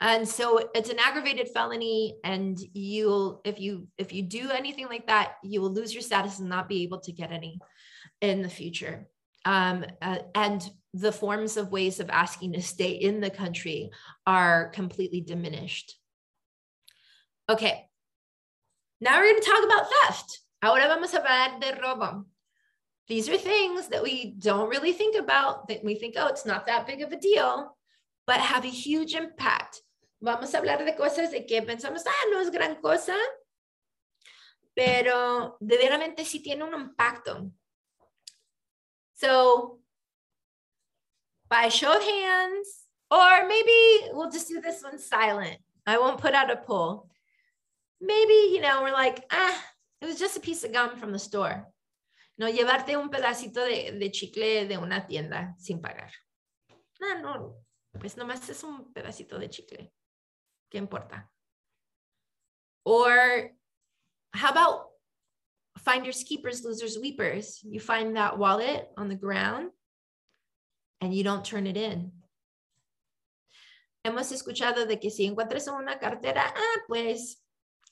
And 0.00 0.28
so 0.28 0.68
it's 0.74 0.90
an 0.90 0.98
aggravated 0.98 1.48
felony 1.48 2.16
and 2.22 2.58
you'll 2.74 3.40
if 3.44 3.58
you 3.58 3.88
if 3.96 4.12
you 4.12 4.22
do 4.22 4.50
anything 4.50 4.86
like 4.86 5.06
that, 5.06 5.36
you 5.42 5.62
will 5.62 5.72
lose 5.72 5.94
your 5.94 6.02
status 6.02 6.38
and 6.38 6.48
not 6.48 6.68
be 6.68 6.82
able 6.82 7.00
to 7.00 7.12
get 7.12 7.32
any 7.32 7.58
in 8.20 8.42
the 8.42 8.48
future. 8.48 9.08
Um, 9.46 9.86
uh, 10.02 10.18
and 10.34 10.68
the 10.92 11.12
forms 11.12 11.56
of 11.56 11.70
ways 11.70 12.00
of 12.00 12.10
asking 12.10 12.54
to 12.54 12.62
stay 12.62 12.90
in 12.90 13.20
the 13.20 13.30
country 13.30 13.90
are 14.26 14.70
completely 14.70 15.20
diminished. 15.20 15.96
Okay, 17.48 17.88
now 19.00 19.18
we're 19.18 19.30
going 19.30 19.40
to 19.40 19.48
talk 19.48 19.64
about 19.64 19.86
theft. 19.88 20.40
Ahora 20.62 20.88
vamos 20.88 21.14
a 21.14 21.20
hablar 21.20 21.60
de 21.60 21.80
robo. 21.80 22.24
These 23.08 23.28
are 23.28 23.36
things 23.36 23.88
that 23.88 24.02
we 24.02 24.32
don't 24.32 24.68
really 24.68 24.92
think 24.92 25.16
about, 25.16 25.68
that 25.68 25.84
we 25.84 25.94
think, 25.94 26.14
oh, 26.16 26.26
it's 26.26 26.44
not 26.44 26.66
that 26.66 26.86
big 26.86 27.02
of 27.02 27.12
a 27.12 27.20
deal, 27.20 27.76
but 28.26 28.40
have 28.40 28.64
a 28.64 28.68
huge 28.68 29.14
impact. 29.14 29.80
Vamos 30.20 30.54
a 30.54 30.58
hablar 30.58 30.84
de 30.84 30.96
cosas 30.96 31.30
de 31.30 31.44
que 31.46 31.62
pensamos, 31.62 32.04
ah, 32.06 32.26
no 32.30 32.40
es 32.40 32.50
gran 32.50 32.76
cosa, 32.80 33.16
pero 34.74 35.56
de 35.60 35.76
veramente 35.76 36.24
sí 36.24 36.40
tiene 36.40 36.64
un 36.64 36.74
impacto. 36.74 37.50
So, 39.14 39.80
by 41.48 41.68
show 41.68 41.92
of 41.92 42.02
hands, 42.02 42.88
or 43.10 43.46
maybe 43.46 44.10
we'll 44.12 44.30
just 44.30 44.48
do 44.48 44.60
this 44.60 44.82
one 44.82 44.98
silent. 44.98 45.58
I 45.86 45.98
won't 45.98 46.20
put 46.20 46.34
out 46.34 46.50
a 46.50 46.56
poll 46.56 47.08
maybe, 48.00 48.52
you 48.52 48.60
know, 48.60 48.82
we're 48.82 48.92
like, 48.92 49.24
ah, 49.30 49.64
it 50.00 50.06
was 50.06 50.18
just 50.18 50.36
a 50.36 50.40
piece 50.40 50.64
of 50.64 50.72
gum 50.72 50.96
from 50.96 51.12
the 51.12 51.18
store. 51.18 51.66
No, 52.38 52.46
llevarte 52.48 52.96
un 52.96 53.08
pedacito 53.08 53.64
de, 53.64 54.10
chicle 54.10 54.66
de 54.68 54.76
una 54.76 55.06
tienda 55.06 55.54
sin 55.58 55.80
pagar. 55.80 56.10
No, 57.00 57.20
no, 57.20 57.56
pues 57.98 58.16
nomás 58.16 58.48
es 58.48 58.62
un 58.62 58.92
pedacito 58.92 59.38
de 59.38 59.48
chicle. 59.48 59.92
¿Qué 60.70 60.78
importa? 60.78 61.28
Or 62.84 63.50
how 64.32 64.50
about 64.50 64.86
finders, 65.78 66.24
keepers, 66.24 66.64
losers, 66.64 66.98
weepers? 66.98 67.60
You 67.64 67.80
find 67.80 68.16
that 68.16 68.38
wallet 68.38 68.88
on 68.96 69.08
the 69.08 69.16
ground 69.16 69.70
and 71.00 71.14
you 71.14 71.24
don't 71.24 71.44
turn 71.44 71.66
it 71.66 71.76
in. 71.76 72.12
Hemos 74.04 74.30
escuchado 74.30 74.86
de 74.86 75.00
que 75.00 75.10
si 75.10 75.26
encuentras 75.26 75.66
una 75.66 75.98
cartera, 75.98 76.54
ah, 76.54 76.80
pues 76.86 77.42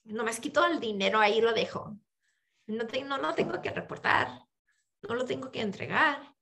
nomás 0.04 0.38
quito 0.38 0.64
el 0.64 0.78
dinero, 0.78 1.18
ahí 1.18 1.40
lo 1.40 1.52
dejo. 1.52 1.98
No, 2.68 2.86
te, 2.86 3.02
no, 3.02 3.18
no 3.18 3.34
tengo 3.34 3.60
que 3.60 3.70
reportar, 3.70 4.28
no 5.02 5.14
lo 5.14 5.24
tengo 5.24 5.50
que 5.50 5.60
entregar. 5.60 6.34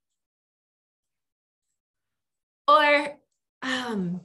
Or 2.68 3.18
um, 3.62 4.20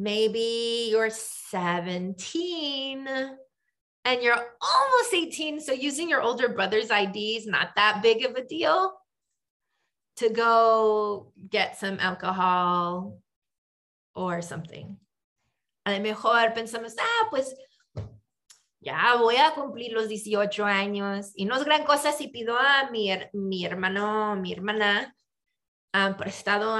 maybe 0.00 0.88
you're 0.90 1.10
17 1.10 3.06
and 4.04 4.22
you're 4.22 4.34
almost 4.34 5.12
18. 5.12 5.60
So 5.60 5.72
using 5.72 6.08
your 6.08 6.22
older 6.22 6.48
brother's 6.48 6.90
ID 6.90 7.36
is 7.36 7.46
not 7.46 7.76
that 7.76 8.00
big 8.02 8.24
of 8.24 8.34
a 8.34 8.44
deal 8.44 8.94
to 10.16 10.30
go 10.30 11.32
get 11.50 11.78
some 11.78 11.98
alcohol 12.00 13.18
or 14.14 14.40
something. 14.40 14.96
A 15.84 15.92
lo 15.92 16.00
mejor 16.00 16.54
pensamos, 16.54 16.94
ah, 16.98 17.28
pues 17.30 17.52
ya 18.80 19.16
voy 19.18 19.36
a 19.36 19.52
cumplir 19.52 19.92
los 19.92 20.08
18 20.08 20.64
años 20.64 21.32
y 21.36 21.44
no 21.44 21.56
es 21.56 21.64
gran 21.64 21.84
cosa 21.84 22.12
si 22.12 22.28
pido 22.28 22.56
a 22.56 22.90
mi, 22.90 23.10
mi 23.34 23.66
hermano, 23.66 24.36
mi 24.36 24.52
hermana 24.52 25.14
han 25.92 26.16
prestado 26.16 26.78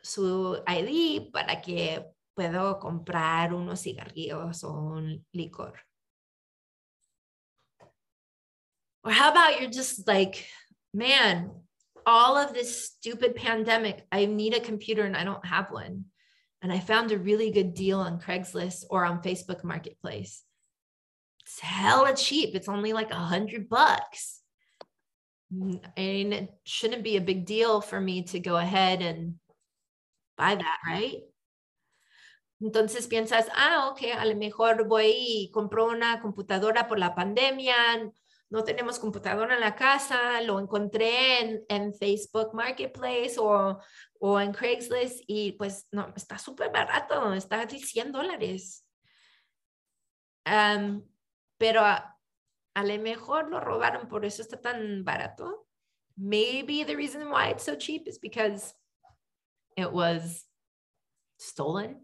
su 0.00 0.62
ID 0.66 1.30
para 1.30 1.60
que 1.60 2.13
puedo 2.34 2.78
comprar 2.78 3.52
unos 3.52 3.80
cigarrillos 3.80 4.64
o 4.64 4.96
un 4.96 5.24
licor. 5.32 5.74
Or 9.04 9.12
how 9.12 9.30
about 9.30 9.60
you're 9.60 9.70
just 9.70 10.06
like, 10.08 10.46
man, 10.92 11.50
all 12.06 12.36
of 12.36 12.54
this 12.54 12.84
stupid 12.84 13.34
pandemic, 13.34 14.06
I 14.10 14.24
need 14.26 14.54
a 14.54 14.60
computer 14.60 15.04
and 15.04 15.16
I 15.16 15.24
don't 15.24 15.44
have 15.44 15.70
one 15.70 16.06
and 16.62 16.72
I 16.72 16.80
found 16.80 17.12
a 17.12 17.18
really 17.18 17.50
good 17.50 17.74
deal 17.74 18.00
on 18.00 18.18
Craigslist 18.18 18.84
or 18.88 19.04
on 19.04 19.22
Facebook 19.22 19.62
Marketplace. 19.64 20.42
It's 21.44 21.60
hella 21.60 22.16
cheap. 22.16 22.54
It's 22.54 22.70
only 22.70 22.94
like 22.94 23.10
a 23.10 23.16
hundred 23.16 23.68
bucks. 23.68 24.40
And 25.52 26.32
it 26.32 26.48
shouldn't 26.64 27.04
be 27.04 27.16
a 27.16 27.20
big 27.20 27.44
deal 27.44 27.82
for 27.82 28.00
me 28.00 28.22
to 28.22 28.40
go 28.40 28.56
ahead 28.56 29.02
and 29.02 29.34
buy 30.38 30.54
that, 30.54 30.78
right? 30.88 31.20
Entonces 32.64 33.06
piensas, 33.08 33.46
ah, 33.54 33.90
ok, 33.90 34.04
a 34.16 34.24
lo 34.24 34.36
mejor 34.36 34.88
voy 34.88 35.12
y 35.14 35.52
una 35.54 36.22
computadora 36.22 36.88
por 36.88 36.98
la 36.98 37.14
pandemia, 37.14 37.76
no 38.48 38.64
tenemos 38.64 38.98
computadora 38.98 39.54
en 39.54 39.60
la 39.60 39.76
casa, 39.76 40.40
lo 40.40 40.58
encontré 40.58 41.62
en, 41.68 41.92
Facebook 41.92 42.54
Marketplace 42.54 43.34
o, 43.38 43.78
o, 44.18 44.40
en 44.40 44.52
Craigslist 44.52 45.24
y 45.26 45.52
pues 45.52 45.86
no, 45.90 46.10
está 46.16 46.38
súper 46.38 46.70
barato, 46.72 47.34
está 47.34 47.66
de 47.66 47.78
100 47.78 48.12
dólares. 48.12 48.86
Um, 50.46 51.06
pero 51.58 51.82
a, 51.82 52.18
a 52.72 52.82
lo 52.82 52.98
mejor 52.98 53.50
lo 53.50 53.60
robaron, 53.60 54.08
por 54.08 54.24
eso 54.24 54.40
está 54.40 54.58
tan 54.58 55.04
barato. 55.04 55.66
Maybe 56.16 56.82
the 56.84 56.96
reason 56.96 57.30
why 57.30 57.50
it's 57.50 57.64
so 57.64 57.76
cheap 57.76 58.08
is 58.08 58.18
because 58.18 58.74
it 59.76 59.92
was 59.92 60.46
stolen. 61.36 62.03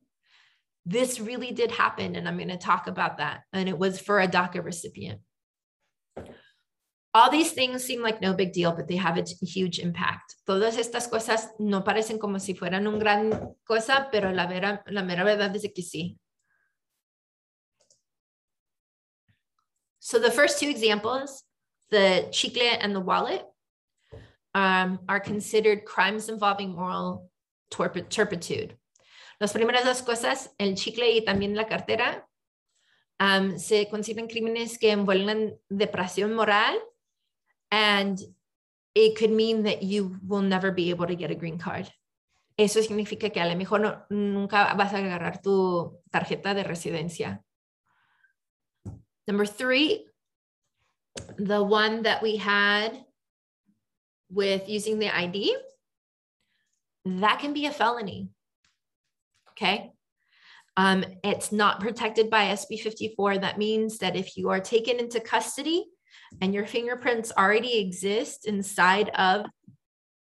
This 0.87 1.21
really 1.21 1.53
did 1.53 1.71
happen, 1.71 2.17
and 2.17 2.27
I'm 2.27 2.37
going 2.37 2.49
to 2.49 2.57
talk 2.57 2.87
about 2.87 3.19
that. 3.19 3.43
And 3.53 3.69
it 3.69 3.79
was 3.79 4.01
for 4.01 4.21
a 4.21 4.29
DACA 4.29 4.65
recipient. 4.65 5.21
All 7.13 7.31
these 7.31 7.53
things 7.53 7.85
seem 7.85 8.03
like 8.03 8.21
no 8.21 8.35
big 8.35 8.53
deal, 8.53 8.73
but 8.73 8.87
they 8.87 8.97
have 8.97 9.19
a 9.19 9.25
huge 9.43 9.81
impact. 9.81 10.37
Todas 10.47 10.77
estas 10.77 11.11
cosas 11.11 11.49
no 11.59 11.83
parecen 11.83 12.21
como 12.21 12.39
si 12.39 12.55
fueran 12.55 12.87
un 12.87 13.01
gran 13.01 13.55
cosa, 13.67 14.09
pero 14.13 14.31
la, 14.33 14.47
vera, 14.47 14.83
la 14.89 15.03
mera 15.03 15.25
verdad 15.25 15.55
es 15.55 15.67
que 15.75 15.83
sí. 15.83 16.17
So 19.99 20.19
the 20.19 20.31
first 20.31 20.61
two 20.61 20.69
examples, 20.69 21.43
the 21.91 22.29
chicle 22.31 22.63
and 22.81 22.95
the 22.95 23.01
wallet, 23.01 23.45
um, 24.55 25.01
are 25.09 25.21
considered 25.21 25.85
crimes 25.85 26.29
involving 26.29 26.75
moral 26.75 27.31
turpitude. 27.71 28.77
Las 29.41 29.55
primeras 29.55 29.87
dos 29.87 30.03
cosas, 30.03 30.55
el 30.59 30.75
chicle 30.75 31.11
y 31.13 31.25
también 31.25 31.57
la 31.57 31.67
cartera, 31.67 32.29
se 33.57 33.89
consideran 33.89 34.29
crímenes 34.29 34.79
que 34.79 34.93
envuelven 34.93 35.59
depresión 35.69 36.35
moral 36.35 36.79
and 37.71 38.19
it 38.95 39.19
could 39.19 39.31
mean 39.31 39.63
that 39.63 39.83
you 39.83 40.19
will 40.27 40.43
never 40.43 40.71
be 40.71 40.91
able 40.91 41.07
to 41.07 41.17
get 41.17 41.31
a 41.31 41.35
green 41.35 41.59
card. 41.59 41.89
Eso 42.59 42.83
significa 42.83 43.31
que 43.31 43.41
a 43.41 43.47
lo 43.47 43.57
mejor 43.57 43.81
no, 43.81 44.05
nunca 44.11 44.75
vas 44.75 44.93
a 44.93 44.99
agarrar 44.99 45.41
tu 45.41 45.99
tarjeta 46.11 46.53
de 46.53 46.65
residencia. 46.65 47.43
Number 49.27 49.47
three, 49.47 50.07
the 51.39 51.63
one 51.63 52.03
that 52.03 52.23
we 52.23 52.37
had 52.37 53.07
with 54.29 54.69
using 54.69 54.99
the 54.99 55.09
ID, 55.09 55.55
that 57.07 57.39
can 57.41 57.55
be 57.55 57.65
a 57.67 57.73
felony. 57.73 58.29
Okay. 59.61 59.93
Um, 60.77 61.05
it's 61.23 61.53
not 61.53 61.81
protected 61.81 62.31
by 62.31 62.47
SB 62.47 62.81
54. 62.81 63.39
That 63.39 63.59
means 63.59 63.99
that 63.99 64.17
if 64.17 64.37
you 64.37 64.49
are 64.49 64.61
taken 64.61 64.99
into 64.99 65.21
custody 65.21 65.85
and 66.41 66.55
your 66.55 66.65
fingerprints 66.65 67.33
already 67.37 67.79
exist 67.79 68.47
inside 68.47 69.11
of, 69.11 69.47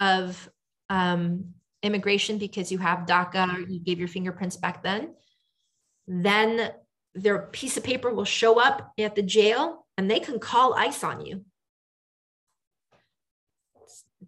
of 0.01 0.49
um, 0.89 1.53
immigration 1.83 2.37
because 2.37 2.71
you 2.71 2.79
have 2.79 3.05
DACA, 3.05 3.55
or 3.55 3.61
you 3.61 3.79
gave 3.79 3.99
your 3.99 4.07
fingerprints 4.09 4.57
back 4.57 4.83
then, 4.83 5.13
then 6.07 6.71
their 7.15 7.43
piece 7.53 7.77
of 7.77 7.83
paper 7.83 8.13
will 8.13 8.25
show 8.25 8.59
up 8.59 8.91
at 8.97 9.15
the 9.15 9.21
jail 9.21 9.85
and 9.97 10.11
they 10.11 10.19
can 10.19 10.39
call 10.39 10.73
ICE 10.73 11.03
on 11.03 11.25
you. 11.25 11.45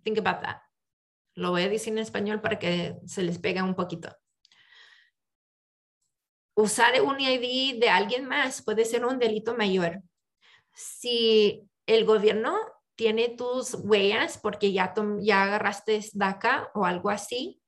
Think 0.05 0.17
about 0.17 0.43
that. 0.43 0.61
Lo 1.35 1.51
voy 1.51 1.63
a 1.63 1.69
decir 1.69 1.89
en 1.89 1.97
español 1.97 2.41
para 2.41 2.57
que 2.57 2.95
se 3.05 3.21
les 3.21 3.37
pega 3.37 3.63
un 3.63 3.73
poquito. 3.73 4.11
Usar 6.55 7.01
un 7.01 7.19
ID 7.19 7.79
de 7.79 7.89
alguien 7.89 8.25
más 8.25 8.61
puede 8.61 8.85
ser 8.85 9.05
un 9.05 9.19
delito 9.19 9.55
mayor. 9.55 10.01
Si 10.73 11.67
el 11.85 12.05
gobierno 12.05 12.57
tiene 12.95 13.29
tus 13.29 13.73
huellas 13.73 14.37
porque 14.37 14.71
ya, 14.73 14.93
ya 15.21 15.43
agarraste 15.43 16.01
DACA 16.13 16.71
o 16.73 16.85
algo 16.85 17.09
así, 17.09 17.61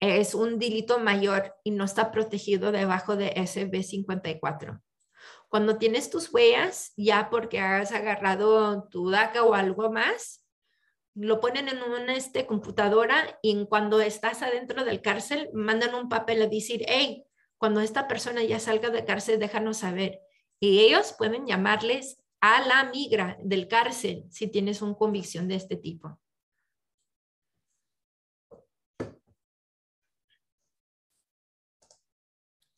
es 0.00 0.34
un 0.34 0.58
delito 0.58 0.98
mayor 0.98 1.54
y 1.62 1.72
no 1.72 1.84
está 1.84 2.10
protegido 2.10 2.72
debajo 2.72 3.16
de 3.16 3.32
SB 3.36 3.82
54. 3.82 4.80
Cuando 5.48 5.78
tienes 5.78 6.10
tus 6.10 6.32
huellas, 6.32 6.92
ya 6.96 7.28
porque 7.28 7.60
has 7.60 7.92
agarrado 7.92 8.88
tu 8.88 9.10
DACA 9.10 9.44
o 9.44 9.52
algo 9.52 9.90
más, 9.90 10.39
lo 11.14 11.40
ponen 11.40 11.68
en 11.68 11.82
una 11.82 12.14
este, 12.14 12.46
computadora 12.46 13.38
y 13.42 13.66
cuando 13.66 14.00
estás 14.00 14.42
adentro 14.42 14.84
del 14.84 15.02
cárcel, 15.02 15.50
mandan 15.52 15.94
un 15.94 16.08
papel 16.08 16.42
a 16.42 16.46
decir, 16.46 16.84
hey, 16.86 17.24
cuando 17.58 17.80
esta 17.80 18.08
persona 18.08 18.42
ya 18.42 18.58
salga 18.58 18.90
de 18.90 19.04
cárcel, 19.04 19.38
déjanos 19.38 19.78
saber. 19.78 20.20
Y 20.60 20.80
ellos 20.80 21.14
pueden 21.18 21.46
llamarles 21.46 22.22
a 22.40 22.66
la 22.66 22.84
migra 22.84 23.36
del 23.42 23.68
cárcel 23.68 24.24
si 24.30 24.48
tienes 24.48 24.82
una 24.82 24.94
convicción 24.94 25.48
de 25.48 25.56
este 25.56 25.76
tipo. 25.76 26.18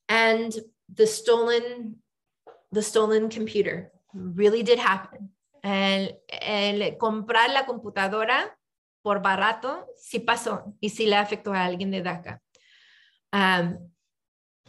And 0.08 0.52
the 0.94 1.06
stolen, 1.06 2.02
the 2.70 2.82
stolen 2.82 3.30
computer 3.30 3.92
really 4.12 4.62
did 4.62 4.78
happen. 4.78 5.32
El, 5.62 6.18
el 6.28 6.96
comprar 6.98 7.50
la 7.50 7.66
computadora 7.66 8.58
por 9.02 9.22
barato 9.22 9.86
sí 9.96 10.20
pasó 10.20 10.74
y 10.80 10.90
sí 10.90 11.06
le 11.06 11.16
afectó 11.16 11.52
a 11.52 11.64
alguien 11.64 11.90
de 11.90 12.02
DACA. 12.02 12.42
Um, 13.32 13.90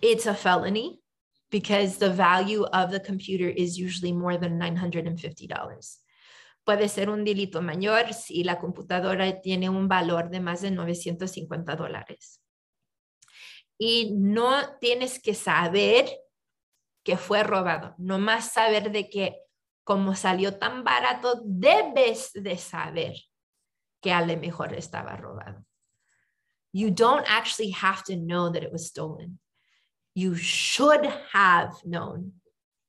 it's 0.02 0.26
a 0.26 0.34
felony 0.34 1.02
because 1.50 1.98
the 1.98 2.10
value 2.10 2.64
of 2.74 2.91
the 2.91 3.00
computer 3.00 3.48
is 3.48 3.78
usually 3.78 4.12
more 4.12 4.38
than 4.38 4.60
$950. 4.60 6.00
Puede 6.66 6.89
ser 6.89 7.10
un 7.10 7.26
delito 7.26 7.62
mayor 7.62 8.14
si 8.14 8.44
la 8.44 8.58
computadora 8.58 9.41
tiene 9.41 9.70
un 9.70 9.88
valor 9.88 10.30
de 10.30 10.39
más 10.39 10.62
de 10.62 10.72
950 10.72 11.76
dólares. 11.76 12.39
Y 13.78 14.14
no 14.16 14.78
tienes 14.80 15.22
que 15.22 15.34
saber 15.34 16.10
que 17.04 17.18
fue 17.18 17.44
robado, 17.44 17.96
nomás 17.98 18.54
saber 18.54 18.91
de 18.91 19.10
que 19.10 19.43
como 19.84 20.16
salió 20.16 20.58
tan 20.58 20.84
barato, 20.84 21.42
debes 21.44 22.32
de 22.34 22.58
saber 22.58 23.16
que 24.02 24.12
a 24.12 24.22
lo 24.22 24.38
mejor 24.38 24.74
estaba 24.74 25.18
robado. 25.18 25.64
You 26.72 26.92
don't 26.92 27.26
actually 27.28 27.72
have 27.72 28.04
to 28.06 28.16
know 28.16 28.50
that 28.50 28.64
it 28.64 28.72
was 28.72 28.88
stolen. 28.88 29.40
You 30.16 30.36
should 30.36 31.06
have 31.34 31.74
known 31.86 32.34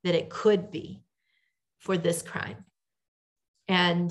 that 0.05 0.15
it 0.15 0.31
could 0.31 0.71
be 0.71 1.03
for 1.79 1.99
this 1.99 2.23
crime. 2.23 2.65
And 3.69 4.11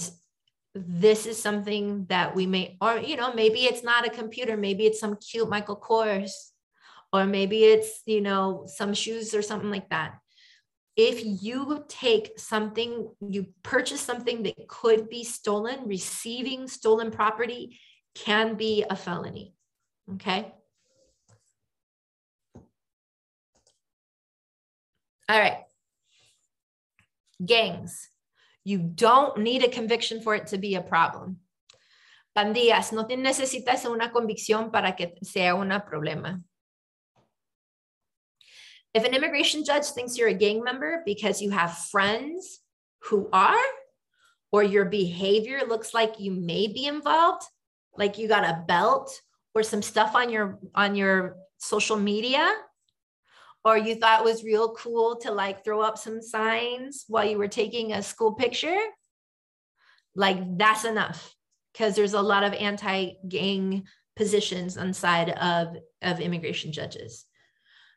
this 0.75 1.25
is 1.25 1.41
something 1.41 2.05
that 2.09 2.35
we 2.35 2.47
may, 2.47 2.77
or, 2.81 2.97
you 2.97 3.15
know, 3.15 3.33
maybe 3.33 3.65
it's 3.65 3.83
not 3.83 4.05
a 4.05 4.09
computer, 4.09 4.57
maybe 4.57 4.85
it's 4.85 4.99
some 4.99 5.15
cute 5.17 5.49
Michael 5.49 5.77
Kors, 5.77 6.31
or 7.11 7.25
maybe 7.25 7.63
it's, 7.63 8.01
you 8.05 8.21
know, 8.21 8.65
some 8.65 8.93
shoes 8.93 9.35
or 9.35 9.43
something 9.43 9.69
like 9.69 9.89
that 9.89 10.15
if 10.95 11.23
you 11.43 11.83
take 11.87 12.37
something, 12.37 13.09
you 13.19 13.47
purchase 13.63 14.01
something 14.01 14.43
that 14.43 14.67
could 14.67 15.09
be 15.09 15.23
stolen, 15.23 15.87
receiving 15.87 16.67
stolen 16.67 17.09
property 17.09 17.79
can 18.13 18.55
be 18.55 18.85
a 18.87 18.95
felony. 18.95 19.55
Okay. 20.13 20.53
All 25.29 25.39
right. 25.39 25.63
Gangs. 27.43 28.09
You 28.63 28.77
don't 28.77 29.39
need 29.39 29.63
a 29.63 29.69
conviction 29.69 30.21
for 30.21 30.35
it 30.35 30.47
to 30.47 30.57
be 30.57 30.75
a 30.75 30.81
problem. 30.81 31.37
Pandillas, 32.35 32.91
no 32.93 33.03
necesitas 33.05 33.85
una 33.85 34.11
convicción 34.11 34.71
para 34.71 34.95
que 34.95 35.13
sea 35.21 35.55
un 35.55 35.69
problema. 35.87 36.41
If 38.93 39.03
an 39.05 39.13
immigration 39.13 39.63
judge 39.65 39.85
thinks 39.85 40.17
you're 40.17 40.27
a 40.27 40.33
gang 40.33 40.63
member 40.63 41.01
because 41.05 41.41
you 41.41 41.49
have 41.49 41.77
friends 41.77 42.59
who 43.03 43.27
are, 43.33 43.63
or 44.51 44.63
your 44.63 44.85
behavior 44.85 45.61
looks 45.67 45.93
like 45.93 46.19
you 46.19 46.31
may 46.31 46.67
be 46.67 46.85
involved, 46.85 47.43
like 47.97 48.19
you 48.19 48.27
got 48.27 48.43
a 48.43 48.63
belt 48.67 49.19
or 49.55 49.63
some 49.63 49.81
stuff 49.81 50.15
on 50.15 50.29
your 50.29 50.59
on 50.75 50.95
your 50.95 51.37
social 51.57 51.97
media, 51.97 52.53
or 53.65 53.77
you 53.77 53.95
thought 53.95 54.21
it 54.21 54.25
was 54.25 54.43
real 54.43 54.75
cool 54.75 55.15
to 55.17 55.31
like 55.31 55.63
throw 55.63 55.81
up 55.81 55.97
some 55.97 56.21
signs 56.21 57.05
while 57.07 57.25
you 57.25 57.37
were 57.37 57.47
taking 57.47 57.93
a 57.93 58.03
school 58.03 58.33
picture, 58.33 58.79
like 60.15 60.37
that's 60.57 60.85
enough 60.85 61.33
because 61.71 61.95
there's 61.95 62.13
a 62.13 62.21
lot 62.21 62.43
of 62.43 62.53
anti-gang 62.53 63.83
positions 64.15 64.77
on 64.77 64.93
side 64.93 65.29
of, 65.31 65.75
of 66.03 66.19
immigration 66.19 66.71
judges. 66.71 67.25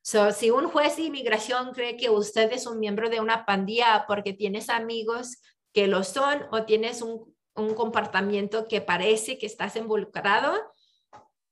So, 0.08 0.30
si 0.30 0.50
un 0.50 0.68
juez 0.68 0.94
de 0.94 1.02
inmigración 1.02 1.72
cree 1.72 1.96
que 1.96 2.10
usted 2.10 2.52
es 2.52 2.68
un 2.68 2.78
miembro 2.78 3.10
de 3.10 3.18
una 3.18 3.44
pandilla 3.44 4.04
porque 4.06 4.32
tienes 4.32 4.68
amigos 4.68 5.38
que 5.72 5.88
lo 5.88 6.04
son 6.04 6.46
o 6.52 6.64
tienes 6.64 7.02
un, 7.02 7.34
un 7.56 7.74
comportamiento 7.74 8.68
que 8.68 8.80
parece 8.80 9.36
que 9.36 9.46
estás 9.46 9.74
involucrado, 9.74 10.54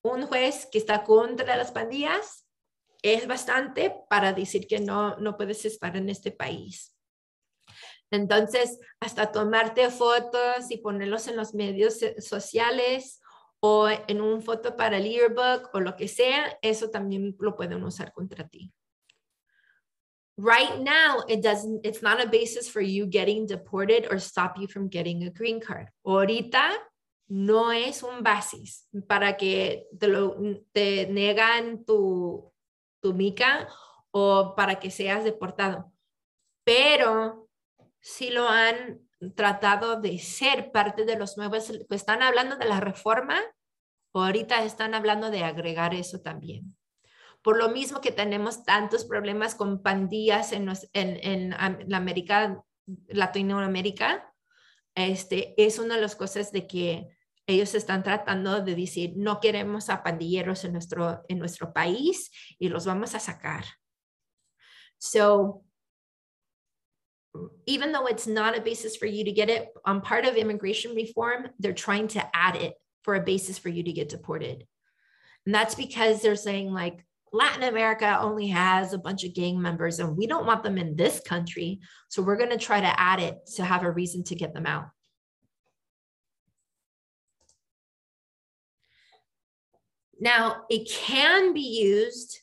un 0.05 0.29
juez 0.29 0.69
que 0.71 0.79
está 0.79 1.03
contra 1.03 1.57
las 1.57 1.73
pandillas 1.73 2.47
es 3.03 3.27
bastante 3.27 3.93
para 4.09 4.33
decir 4.33 4.69
que 4.69 4.79
no, 4.79 5.17
no 5.17 5.37
puedes 5.37 5.65
estar 5.65 5.97
en 5.97 6.09
este 6.09 6.31
país. 6.31 6.97
Entonces, 8.13 8.79
hasta 9.01 9.33
tomarte 9.33 9.91
fotos 9.91 10.71
y 10.71 10.77
ponerlos 10.77 11.27
en 11.27 11.35
los 11.35 11.55
medios 11.55 11.99
sociales 12.21 13.21
o 13.67 13.89
en 13.89 14.21
un 14.21 14.43
foto 14.43 14.77
para 14.77 14.99
el 14.99 15.09
yearbook 15.09 15.71
o 15.73 15.81
lo 15.81 15.97
que 15.97 16.07
sea, 16.07 16.59
eso 16.61 16.91
también 16.91 17.35
lo 17.39 17.57
pueden 17.57 17.83
usar 17.83 18.13
contra 18.13 18.47
ti. 18.47 18.71
Right 20.37 20.81
now, 20.81 21.25
it 21.29 21.41
doesn't, 21.43 21.81
it's 21.83 22.03
not 22.03 22.21
a 22.21 22.29
basis 22.29 22.69
for 22.69 22.83
you 22.83 23.07
getting 23.07 23.47
deported 23.47 24.07
or 24.11 24.21
stop 24.21 24.59
you 24.59 24.69
from 24.69 24.91
getting 24.91 25.25
a 25.25 25.31
green 25.31 25.61
card. 25.61 25.89
Ahorita 26.05 26.73
no 27.31 27.73
es 27.73 28.03
un 28.03 28.23
basis 28.23 28.87
para 29.09 29.39
que 29.39 29.87
te, 29.99 30.09
lo, 30.09 30.37
te 30.75 31.07
negan 31.07 31.87
tu, 31.87 32.53
tu 33.01 33.15
mica 33.15 33.67
o 34.11 34.55
para 34.55 34.79
que 34.79 34.91
seas 34.91 35.25
deportado. 35.25 35.91
Pero 36.65 37.49
sí 37.99 38.29
lo 38.29 38.47
han 38.47 39.04
tratado 39.35 40.01
de 40.01 40.19
ser 40.19 40.73
parte 40.73 41.05
de 41.05 41.17
los 41.17 41.37
nuevos, 41.37 41.73
pues 41.89 42.01
están 42.01 42.23
hablando 42.23 42.57
de 42.57 42.67
la 42.67 42.81
reforma, 42.81 43.41
ahorita 44.13 44.65
están 44.65 44.95
hablando 44.95 45.31
de 45.31 45.45
agregar 45.45 45.95
eso 45.95 46.21
también. 46.21 46.77
Por 47.43 47.59
lo 47.59 47.69
mismo 47.69 48.01
que 48.01 48.13
tenemos 48.13 48.65
tantos 48.65 49.05
problemas 49.05 49.55
con 49.55 49.83
pandillas 49.83 50.53
en, 50.53 50.71
en, 50.93 51.51
la 51.51 51.97
América, 51.97 52.63
Latinoamérica, 53.09 54.33
este, 54.95 55.55
es 55.63 55.79
una 55.79 55.97
de 55.97 56.01
las 56.01 56.17
cosas 56.17 56.53
de 56.53 56.67
que 56.67 57.09
ellos 57.47 57.75
están 57.75 58.03
tratando 58.03 58.63
de 58.63 58.75
decir, 58.75 59.13
no 59.17 59.41
queremos 59.41 59.91
a 59.91 60.03
pandilleros 60.03 60.65
en 60.65 60.73
nuestro, 60.73 61.23
en 61.29 61.39
nuestro 61.39 61.73
país 61.73 62.31
y 62.59 62.69
los 62.69 62.87
vamos 62.87 63.15
a 63.15 63.21
sacar. 63.21 63.65
So, 64.97 65.64
even 67.67 67.93
though 67.93 68.07
it's 68.07 68.27
not 68.27 68.57
a 68.57 68.61
basis 68.61 68.97
for 68.97 69.07
you 69.07 69.25
to 69.25 69.33
get 69.33 69.51
it 69.51 69.69
on 69.85 70.01
part 70.01 70.25
of 70.25 70.37
immigration 70.37 70.95
reform, 70.95 71.49
they're 71.59 71.73
trying 71.73 72.09
to 72.09 72.37
add 72.37 72.57
it 72.57 72.75
for 73.03 73.15
a 73.15 73.21
basis 73.21 73.59
for 73.59 73.69
you 73.69 73.83
to 73.83 73.93
get 73.93 74.09
deported. 74.09 74.67
And 75.47 75.55
that's 75.55 75.75
because 75.75 76.23
they're 76.23 76.37
saying, 76.37 76.73
like, 76.73 77.05
Latin 77.33 77.65
America 77.65 78.19
only 78.21 78.47
has 78.47 78.93
a 78.93 78.99
bunch 78.99 79.25
of 79.25 79.35
gang 79.35 79.61
members 79.61 79.99
and 79.99 80.17
we 80.17 80.27
don't 80.29 80.47
want 80.47 80.63
them 80.63 80.79
in 80.79 80.95
this 80.95 81.21
country. 81.21 81.81
So 82.09 82.23
we're 82.23 82.37
going 82.37 82.51
to 82.51 82.57
try 82.57 82.81
to 82.81 83.01
add 83.01 83.19
it 83.19 83.39
to 83.57 83.65
have 83.65 83.83
a 83.83 83.91
reason 83.91 84.23
to 84.25 84.37
get 84.37 84.55
them 84.55 84.67
out. 84.67 84.87
Now, 90.21 90.63
it 90.71 90.89
can 90.89 91.53
be 91.53 91.83
used 91.83 92.39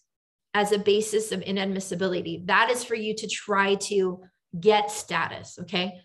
as 0.54 0.74
a 0.74 0.78
basis 0.78 1.32
of 1.32 1.40
inadmissibility. 1.40 2.46
That 2.48 2.70
is 2.70 2.84
for 2.84 2.96
you 2.96 3.16
to 3.16 3.28
try 3.28 3.76
to 3.76 4.22
get 4.52 4.90
status, 4.90 5.60
okay? 5.60 6.02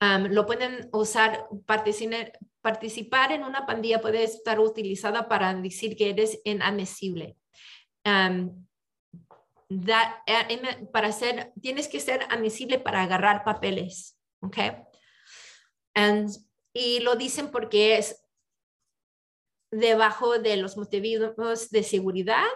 Um, 0.00 0.28
lo 0.30 0.46
pueden 0.46 0.88
usar, 0.92 1.46
participar 1.66 3.32
en 3.32 3.44
una 3.44 3.66
pandilla 3.66 4.00
puede 4.00 4.24
estar 4.24 4.58
utilizada 4.58 5.28
para 5.28 5.52
decir 5.54 5.96
que 5.96 6.10
eres 6.10 6.40
inadmisible. 6.44 7.36
Um, 8.04 8.66
that, 9.68 10.22
eh, 10.26 10.88
para 10.92 11.12
ser, 11.12 11.52
tienes 11.60 11.86
que 11.88 12.00
ser 12.00 12.22
admisible 12.30 12.78
para 12.78 13.02
agarrar 13.02 13.44
papeles, 13.44 14.18
okay? 14.40 14.72
And, 15.94 16.30
y 16.72 17.00
lo 17.00 17.16
dicen 17.16 17.50
porque 17.50 17.98
es 17.98 18.24
debajo 19.70 20.38
de 20.38 20.56
los 20.56 20.76
motivos 20.76 21.70
de 21.70 21.82
seguridad 21.82 22.48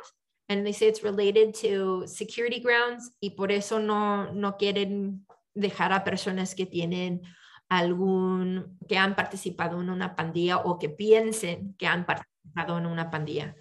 and 0.49 0.67
they 0.67 0.73
say 0.73 0.87
it's 0.87 1.03
related 1.03 1.55
to 1.55 2.05
security 2.07 2.61
grounds 2.61 3.11
y 3.21 3.31
por 3.31 3.51
eso 3.51 3.79
no, 3.79 4.33
no 4.33 4.53
quieren 4.53 5.27
dejar 5.55 5.93
a 5.93 6.05
personas 6.05 6.55
que 6.55 6.67
tienen 6.67 7.23
algún, 7.71 8.77
que 8.89 8.99
han 8.99 9.15
participado 9.15 9.81
en 9.81 9.89
una 9.89 10.15
pandilla 10.15 10.59
o 10.59 10.79
que 10.79 10.89
piensen 10.91 11.75
que 11.79 11.87
han 11.87 12.05
participado 12.05 12.79
en 12.79 12.87
una 12.87 13.11
pandilla. 13.11 13.55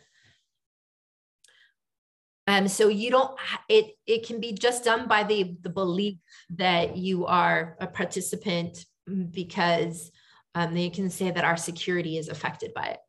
Um, 2.45 2.67
so 2.67 2.89
you 2.89 3.09
don't, 3.09 3.31
it, 3.69 3.95
it 4.05 4.27
can 4.27 4.41
be 4.41 4.51
just 4.51 4.83
done 4.83 5.07
by 5.07 5.23
the, 5.23 5.55
the 5.61 5.69
belief 5.69 6.17
that 6.49 6.97
you 6.97 7.25
are 7.25 7.77
a 7.79 7.87
participant 7.87 8.85
because 9.31 10.11
um, 10.53 10.73
they 10.73 10.89
can 10.89 11.09
say 11.09 11.31
that 11.31 11.45
our 11.45 11.55
security 11.55 12.17
is 12.17 12.27
affected 12.27 12.73
by 12.73 12.87
it. 12.87 12.99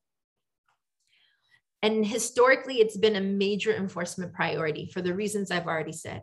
And 1.84 2.06
historically, 2.06 2.80
it's 2.80 2.96
been 2.96 3.16
a 3.16 3.20
major 3.20 3.76
enforcement 3.76 4.32
priority 4.32 4.88
for 4.90 5.02
the 5.02 5.12
reasons 5.12 5.50
I've 5.50 5.66
already 5.66 5.92
said. 5.92 6.22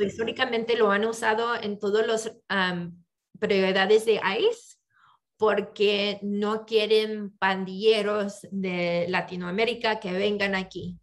Históricamente 0.00 0.76
lo 0.76 0.90
han 0.90 1.04
usado 1.04 1.54
en 1.54 1.78
todos 1.78 2.04
los 2.04 2.28
um, 2.50 3.04
prioridades 3.38 4.04
de 4.04 4.18
ICE 4.20 4.76
porque 5.38 6.18
no 6.22 6.66
quieren 6.66 7.30
pandilleros 7.38 8.40
de 8.50 9.06
Latinoamérica 9.08 10.00
que 10.00 10.12
vengan 10.12 10.56
aquí. 10.56 10.98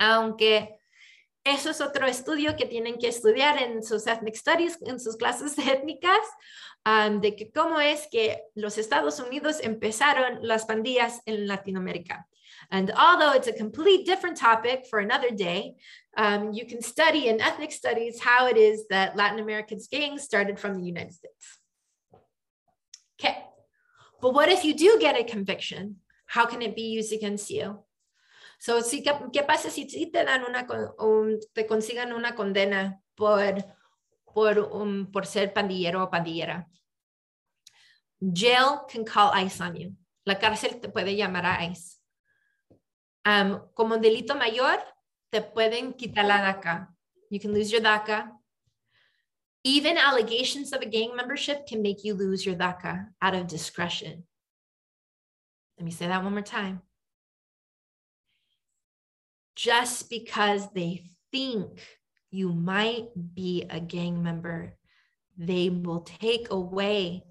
Aunque 0.00 0.79
eso 1.44 1.70
es 1.70 1.80
otro 1.80 2.06
estudio 2.06 2.56
que 2.56 2.66
tienen 2.66 2.98
que 2.98 3.08
estudiar 3.08 3.62
en 3.62 3.82
sus 3.82 4.06
ethnic 4.06 4.36
studies, 4.36 4.78
en 4.82 5.00
sus 5.00 5.16
clases 5.16 5.56
étnicas, 5.58 6.20
um, 6.86 7.20
de 7.20 7.34
que 7.34 7.50
cómo 7.50 7.80
es 7.80 8.06
que 8.10 8.42
los 8.54 8.78
Estados 8.78 9.20
Unidos 9.20 9.58
empezaron 9.62 10.38
las 10.42 10.66
pandillas 10.66 11.20
en 11.26 11.46
Latinoamérica. 11.46 12.26
And 12.70 12.92
although 12.92 13.32
it's 13.32 13.48
a 13.48 13.52
complete 13.52 14.06
different 14.06 14.36
topic 14.36 14.86
for 14.88 15.00
another 15.00 15.30
day, 15.30 15.74
um, 16.16 16.52
you 16.52 16.66
can 16.66 16.82
study 16.82 17.28
in 17.28 17.40
ethnic 17.40 17.72
studies 17.72 18.20
how 18.20 18.46
it 18.46 18.56
is 18.56 18.86
that 18.90 19.16
Latin 19.16 19.40
American 19.40 19.78
gangs 19.90 20.22
started 20.22 20.58
from 20.58 20.74
the 20.74 20.84
United 20.84 21.14
States. 21.14 21.58
Okay, 23.18 23.38
but 24.20 24.34
what 24.34 24.50
if 24.50 24.64
you 24.64 24.74
do 24.74 24.98
get 25.00 25.18
a 25.18 25.24
conviction? 25.24 25.96
How 26.26 26.46
can 26.46 26.62
it 26.62 26.76
be 26.76 26.82
used 26.82 27.12
against 27.12 27.50
you? 27.50 27.82
So, 28.60 28.82
si, 28.82 29.02
¿qué 29.02 29.42
pasa 29.42 29.70
si, 29.70 29.88
si 29.88 30.10
te 30.12 30.22
dan 30.24 30.44
una, 30.44 30.66
un, 30.98 31.40
te 31.54 31.66
consigan 31.66 32.12
una 32.12 32.34
condena 32.34 33.00
por 33.16 33.64
por, 34.34 35.26
ser 35.26 35.52
pandillero 35.52 36.02
o 36.04 36.10
pandillera. 36.10 36.66
Jail 38.20 38.86
can 38.88 39.04
call 39.04 39.32
ICE 39.34 39.60
on 39.60 39.76
you. 39.76 39.96
La 40.24 40.38
cárcel 40.38 40.80
te 40.80 40.88
puede 40.88 41.16
llamar 41.16 41.46
a 41.46 41.64
ICE. 41.64 41.98
Um, 43.24 43.60
como 43.74 43.96
delito 43.96 44.34
mayor, 44.34 44.78
te 45.30 45.40
pueden 45.40 45.94
quitar 45.94 46.24
la 46.24 46.40
DACA. 46.40 46.88
You 47.30 47.40
can 47.40 47.52
lose 47.52 47.70
your 47.70 47.82
DACA. 47.82 48.30
Even 49.62 49.98
allegations 49.98 50.72
of 50.72 50.82
a 50.82 50.86
gang 50.86 51.14
membership 51.14 51.66
can 51.66 51.82
make 51.82 52.04
you 52.04 52.14
lose 52.14 52.44
your 52.44 52.56
DACA 52.56 53.08
out 53.20 53.34
of 53.34 53.46
discretion. 53.46 54.24
Let 55.78 55.84
me 55.84 55.90
say 55.90 56.06
that 56.06 56.22
one 56.22 56.32
more 56.32 56.42
time. 56.42 56.82
Just 59.60 60.08
because 60.08 60.70
they 60.72 61.02
think 61.30 61.80
you 62.30 62.50
might 62.50 63.08
be 63.34 63.66
a 63.68 63.78
gang 63.78 64.22
member. 64.22 64.74
They 65.36 65.68
will 65.68 66.00
take 66.00 66.50
away. 66.50 67.24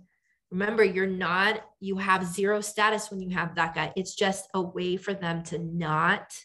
Remember, 0.51 0.84
you're 0.84 1.07
not, 1.07 1.61
you 1.80 1.97
have 1.97 2.23
zero 2.23 2.61
status 2.61 3.09
when 3.09 3.19
you 3.19 3.32
have 3.32 3.55
DACA. 3.55 3.93
It's 3.95 4.13
just 4.13 4.47
a 4.53 4.61
way 4.61 4.95
for 4.95 5.15
them 5.15 5.41
to 5.45 5.57
not 5.57 6.38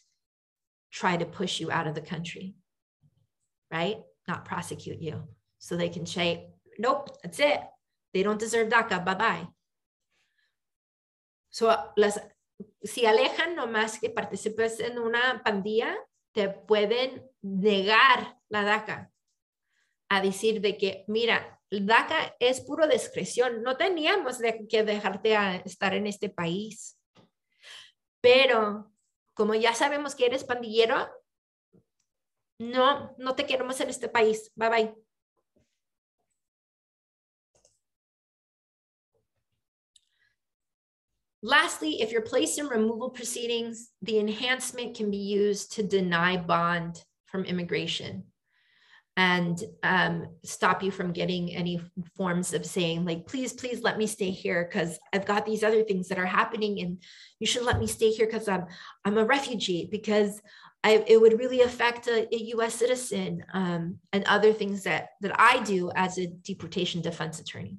try 0.91 1.19
to 1.19 1.27
push 1.27 1.61
you 1.61 1.71
out 1.71 1.87
of 1.87 1.95
the 1.95 2.01
country, 2.01 2.55
right? 3.71 3.99
Not 4.27 4.47
prosecute 4.47 5.03
you. 5.03 5.23
So 5.59 5.77
they 5.77 5.91
can 5.91 6.07
say, 6.07 6.49
nope, 6.79 7.15
that's 7.23 7.41
it. 7.41 7.61
They 8.15 8.23
don't 8.23 8.41
deserve 8.41 8.71
DACA. 8.71 9.05
Bye 9.05 9.15
bye. 9.15 9.49
So, 11.51 11.69
uh, 11.69 11.83
las, 11.99 12.19
si 12.83 13.07
alejan 13.07 13.55
nomás 13.55 13.99
que 13.99 14.11
participes 14.11 14.81
en 14.81 14.99
una 14.99 15.43
pandilla, 15.43 15.97
te 16.33 16.49
pueden 16.49 17.31
negar 17.43 18.39
la 18.49 18.63
DACA 18.63 19.11
a 20.09 20.21
decir 20.21 20.61
de 20.61 20.77
que, 20.77 21.05
mira, 21.09 21.61
DACA 21.71 22.37
es 22.39 22.61
puro 22.61 22.87
discreción, 22.87 23.63
no 23.63 23.77
teníamos 23.77 24.39
que 24.69 24.85
dejarte 24.85 25.37
a 25.37 25.57
estar 25.57 25.95
en 25.95 26.07
este 26.07 26.29
país. 26.29 26.99
Pero 28.21 28.93
como 29.35 29.55
ya 29.55 29.75
sabemos 29.75 30.15
que 30.15 30.27
eres 30.27 30.45
pandillero, 30.45 31.09
no, 32.59 33.15
no 33.19 33.35
te 33.35 33.47
queremos 33.47 33.81
en 33.81 33.91
este 33.91 34.09
país. 34.09 34.53
Bye 34.55 34.69
bye. 34.69 35.04
Lastly, 41.47 42.01
if 42.01 42.11
you're 42.11 42.23
placed 42.23 42.59
in 42.59 42.69
removal 42.69 43.11
proceedings, 43.11 43.91
the 44.01 44.19
enhancement 44.19 44.97
can 44.97 45.11
be 45.11 45.19
used 45.19 45.73
to 45.73 45.83
deny 45.83 46.39
bond 46.39 47.05
from 47.27 47.45
immigration 47.45 48.25
and 49.19 49.63
um, 49.83 50.27
stop 50.43 50.83
you 50.83 50.91
from 50.91 51.13
getting 51.13 51.55
any 51.55 51.83
forms 52.17 52.55
of 52.55 52.65
saying 52.65 53.05
like, 53.05 53.27
please, 53.27 53.53
please 53.53 53.83
let 53.83 53.99
me 53.99 54.07
stay 54.07 54.31
here 54.31 54.67
because 54.67 54.99
I've 55.13 55.27
got 55.27 55.45
these 55.45 55.63
other 55.63 55.83
things 55.83 56.09
that 56.09 56.19
are 56.19 56.25
happening 56.25 56.81
and 56.81 57.03
you 57.39 57.47
should 57.47 57.65
let 57.65 57.79
me 57.79 57.89
stay 57.89 58.11
here 58.11 58.25
because 58.25 58.49
I'm, 58.49 58.65
I'm 59.05 59.19
a 59.19 59.25
refugee 59.27 59.87
because 59.91 60.41
I, 60.83 61.05
it 61.07 61.21
would 61.21 61.39
really 61.39 61.61
affect 61.61 62.07
a, 62.07 62.27
a 62.35 62.39
US 62.55 62.75
citizen 62.75 63.45
um, 63.53 63.99
and 64.15 64.25
other 64.25 64.55
things 64.55 64.85
that, 64.85 65.09
that 65.21 65.39
I 65.39 65.63
do 65.63 65.91
as 65.95 66.17
a 66.17 66.27
deportation 66.27 67.03
defense 67.03 67.39
attorney. 67.39 67.77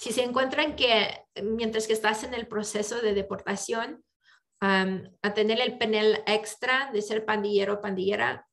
Si 0.00 0.12
se 0.12 0.22
encuentran 0.22 0.76
que 0.76 1.26
mientras 1.42 1.86
que 1.86 1.92
estás 1.92 2.24
en 2.24 2.32
el 2.32 2.46
proceso 2.46 3.02
de 3.02 3.12
deportación, 3.12 4.02
a 4.58 5.34
tener 5.34 5.60
el 5.60 5.76
penal 5.76 6.24
extra 6.26 6.90
de 6.90 7.02
ser 7.02 7.26
pandillero 7.26 7.74
o 7.74 7.80
pandillera, 7.82 8.48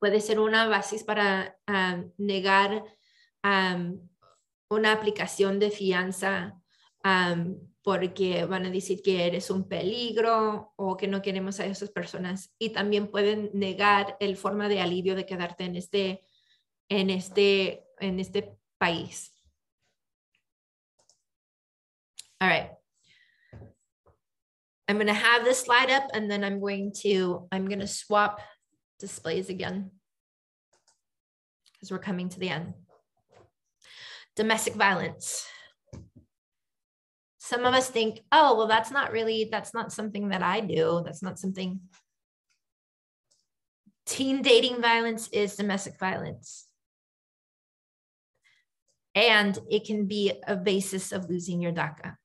puede 0.00 0.20
ser 0.20 0.40
una 0.40 0.66
base 0.66 1.04
para 1.04 1.56
negar 2.16 2.84
una 3.44 4.92
aplicación 4.92 5.60
de 5.60 5.70
fianza 5.70 6.60
porque 7.84 8.44
van 8.44 8.66
a 8.66 8.70
decir 8.70 9.02
que 9.02 9.26
eres 9.26 9.50
un 9.50 9.68
peligro 9.68 10.72
o 10.74 10.96
que 10.96 11.06
no 11.06 11.22
queremos 11.22 11.60
a 11.60 11.66
esas 11.66 11.90
personas 11.90 12.52
y 12.58 12.70
también 12.70 13.06
pueden 13.06 13.50
negar 13.54 14.16
el 14.18 14.36
forma 14.36 14.68
de 14.68 14.80
alivio 14.80 15.14
de 15.14 15.26
quedarte 15.26 15.62
en 15.62 15.76
este 15.76 16.24
en 16.88 17.08
este 17.08 17.84
en 18.00 18.18
este 18.18 18.58
país. 18.78 19.39
All 22.40 22.48
right. 22.48 22.70
I'm 24.88 24.96
going 24.96 25.06
to 25.06 25.12
have 25.12 25.44
this 25.44 25.60
slide 25.60 25.90
up 25.90 26.08
and 26.14 26.30
then 26.30 26.42
I'm 26.42 26.58
going 26.58 26.92
to, 27.02 27.46
I'm 27.52 27.66
going 27.66 27.80
to 27.80 27.86
swap 27.86 28.40
displays 28.98 29.48
again 29.48 29.90
because 31.72 31.92
we're 31.92 31.98
coming 31.98 32.28
to 32.28 32.40
the 32.40 32.48
end. 32.48 32.74
Domestic 34.36 34.74
violence. 34.74 35.46
Some 37.38 37.64
of 37.66 37.74
us 37.74 37.88
think, 37.88 38.20
oh, 38.32 38.56
well, 38.56 38.66
that's 38.66 38.90
not 38.90 39.12
really, 39.12 39.48
that's 39.50 39.74
not 39.74 39.92
something 39.92 40.28
that 40.30 40.42
I 40.42 40.60
do. 40.60 41.02
That's 41.04 41.22
not 41.22 41.38
something. 41.38 41.80
Teen 44.06 44.42
dating 44.42 44.80
violence 44.80 45.28
is 45.28 45.56
domestic 45.56 45.98
violence. 45.98 46.66
And 49.14 49.58
it 49.70 49.84
can 49.84 50.06
be 50.06 50.32
a 50.46 50.56
basis 50.56 51.12
of 51.12 51.28
losing 51.28 51.60
your 51.60 51.72
DACA. 51.72 52.16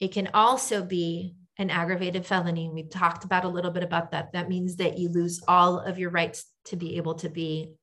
It 0.00 0.12
can 0.12 0.30
also 0.34 0.84
be 0.84 1.34
an 1.58 1.70
aggravated 1.70 2.26
felony. 2.26 2.68
We 2.68 2.84
talked 2.84 3.24
about 3.24 3.44
a 3.44 3.48
little 3.48 3.70
bit 3.70 3.84
about 3.84 4.10
that. 4.10 4.32
That 4.32 4.48
means 4.48 4.76
that 4.76 4.98
you 4.98 5.08
lose 5.08 5.42
all 5.46 5.78
of 5.78 5.98
your 5.98 6.10
rights 6.10 6.44
to 6.66 6.76
be 6.76 6.96
able 6.96 7.14
to 7.16 7.28
be 7.28 7.74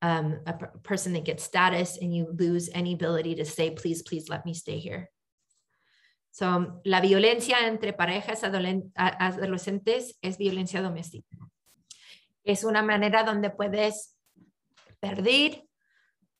um, 0.00 0.40
a 0.46 0.54
person 0.82 1.12
that 1.12 1.24
gets 1.24 1.44
status 1.44 1.98
and 2.00 2.14
you 2.14 2.34
lose 2.38 2.70
any 2.72 2.94
ability 2.94 3.36
to 3.36 3.44
say, 3.44 3.70
please, 3.70 4.02
please 4.02 4.28
let 4.28 4.44
me 4.44 4.54
stay 4.54 4.78
here. 4.78 5.10
So, 6.32 6.80
la 6.86 7.00
violencia 7.00 7.58
entre 7.66 7.92
parejas 7.92 8.42
adolescentes 8.42 10.14
es 10.22 10.38
violencia 10.38 10.80
doméstica. 10.80 11.36
Es 12.42 12.64
una 12.64 12.82
manera 12.82 13.22
donde 13.22 13.50
puedes 13.50 14.16
perder 14.98 15.62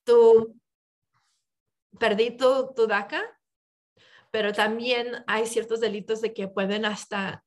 tu, 0.06 0.56
perder 2.00 2.36
tu, 2.38 2.72
tu 2.74 2.86
DACA 2.86 3.22
pero 4.32 4.52
también 4.52 5.22
hay 5.26 5.46
ciertos 5.46 5.80
delitos 5.80 6.22
de 6.22 6.32
que 6.32 6.48
pueden 6.48 6.86
hasta 6.86 7.44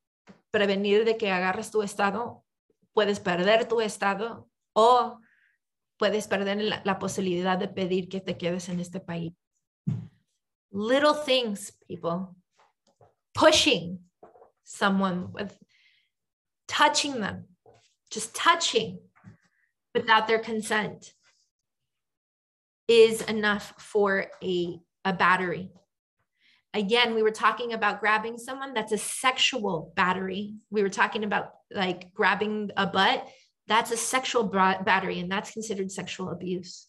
prevenir 0.51 1.03
de 1.03 1.17
que 1.17 1.31
agarres 1.31 1.71
tu 1.71 1.81
estado, 1.81 2.45
puedes 2.93 3.19
perder 3.19 3.67
tu 3.67 3.81
estado 3.81 4.47
o 4.73 5.19
puedes 5.97 6.27
perder 6.27 6.81
la, 6.85 6.99
posibilidad 6.99 7.57
de 7.57 7.67
pedir 7.67 8.07
que 8.07 8.21
te 8.21 8.37
quedes 8.37 8.69
en 8.69 8.79
este 8.79 8.99
país. 8.99 9.33
Little 10.71 11.15
things, 11.25 11.71
people. 11.87 12.35
Pushing 13.33 13.99
someone 14.63 15.31
with 15.33 15.57
touching 16.67 17.19
them, 17.19 17.47
just 18.11 18.35
touching 18.35 18.99
without 19.93 20.27
their 20.27 20.39
consent 20.39 21.13
is 22.87 23.21
enough 23.23 23.73
for 23.77 24.27
a, 24.43 24.79
a 25.03 25.13
battery. 25.13 25.71
Again, 26.75 27.15
we 27.15 27.23
were 27.23 27.31
talking 27.31 27.73
about 27.73 28.01
grabbing 28.01 28.37
someone 28.37 28.73
that's 28.73 28.91
a 28.91 28.97
sexual 28.97 29.93
battery. 29.95 30.55
We 30.69 30.83
were 30.83 30.89
talking 30.89 31.23
about 31.23 31.51
like 31.71 32.13
grabbing 32.13 32.71
a 32.77 32.85
butt. 32.85 33.27
That's 33.67 33.91
a 33.91 33.97
sexual 33.97 34.43
battery, 34.43 35.19
and 35.19 35.31
that's 35.31 35.51
considered 35.51 35.91
sexual 35.91 36.29
abuse. 36.29 36.87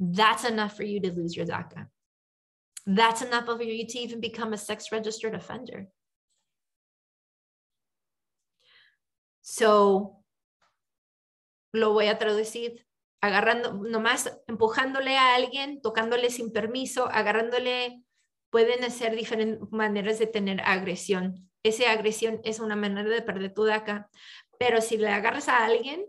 That's 0.00 0.44
enough 0.44 0.76
for 0.76 0.82
you 0.82 1.00
to 1.00 1.12
lose 1.12 1.36
your 1.36 1.46
DACA. 1.46 1.86
That's 2.86 3.22
enough 3.22 3.46
for 3.46 3.62
you 3.62 3.86
to 3.86 3.98
even 3.98 4.20
become 4.20 4.52
a 4.52 4.58
sex 4.58 4.90
registered 4.90 5.34
offender. 5.34 5.86
So, 9.42 10.24
lo 11.72 11.92
voy 11.92 12.08
a 12.08 12.18
traducir 12.18 12.84
agarrando, 13.20 13.72
nomás 13.72 14.30
empujándole 14.48 15.16
a 15.16 15.34
alguien, 15.34 15.80
tocándole 15.80 16.30
sin 16.30 16.52
permiso, 16.52 17.08
agarrándole 17.10 18.02
pueden 18.56 18.90
ser 18.90 19.14
diferentes 19.14 19.70
maneras 19.70 20.18
de 20.18 20.26
tener 20.26 20.62
agresión. 20.62 21.46
Esa 21.62 21.90
agresión 21.90 22.40
es 22.42 22.58
una 22.58 22.74
manera 22.74 23.06
de 23.06 23.20
perder 23.20 23.52
tu 23.52 23.64
DACA, 23.64 24.08
pero 24.58 24.80
si 24.80 24.96
le 24.96 25.10
agarras 25.10 25.50
a 25.50 25.66
alguien 25.66 26.06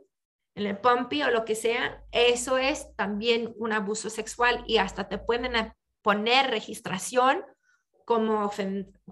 en 0.55 0.65
el 0.65 0.77
pumpy 0.77 1.23
o 1.23 1.29
lo 1.29 1.43
que 1.43 1.55
sea, 1.55 2.05
eso 2.13 2.57
es 2.57 2.95
también 2.95 3.53
un 3.57 3.73
abuso 3.73 4.09
sexual 4.09 4.63
y 4.65 4.77
hasta 4.77 5.09
te 5.09 5.17
pueden 5.17 5.73
poner 6.01 6.49
registración 6.49 7.43
como, 8.05 8.49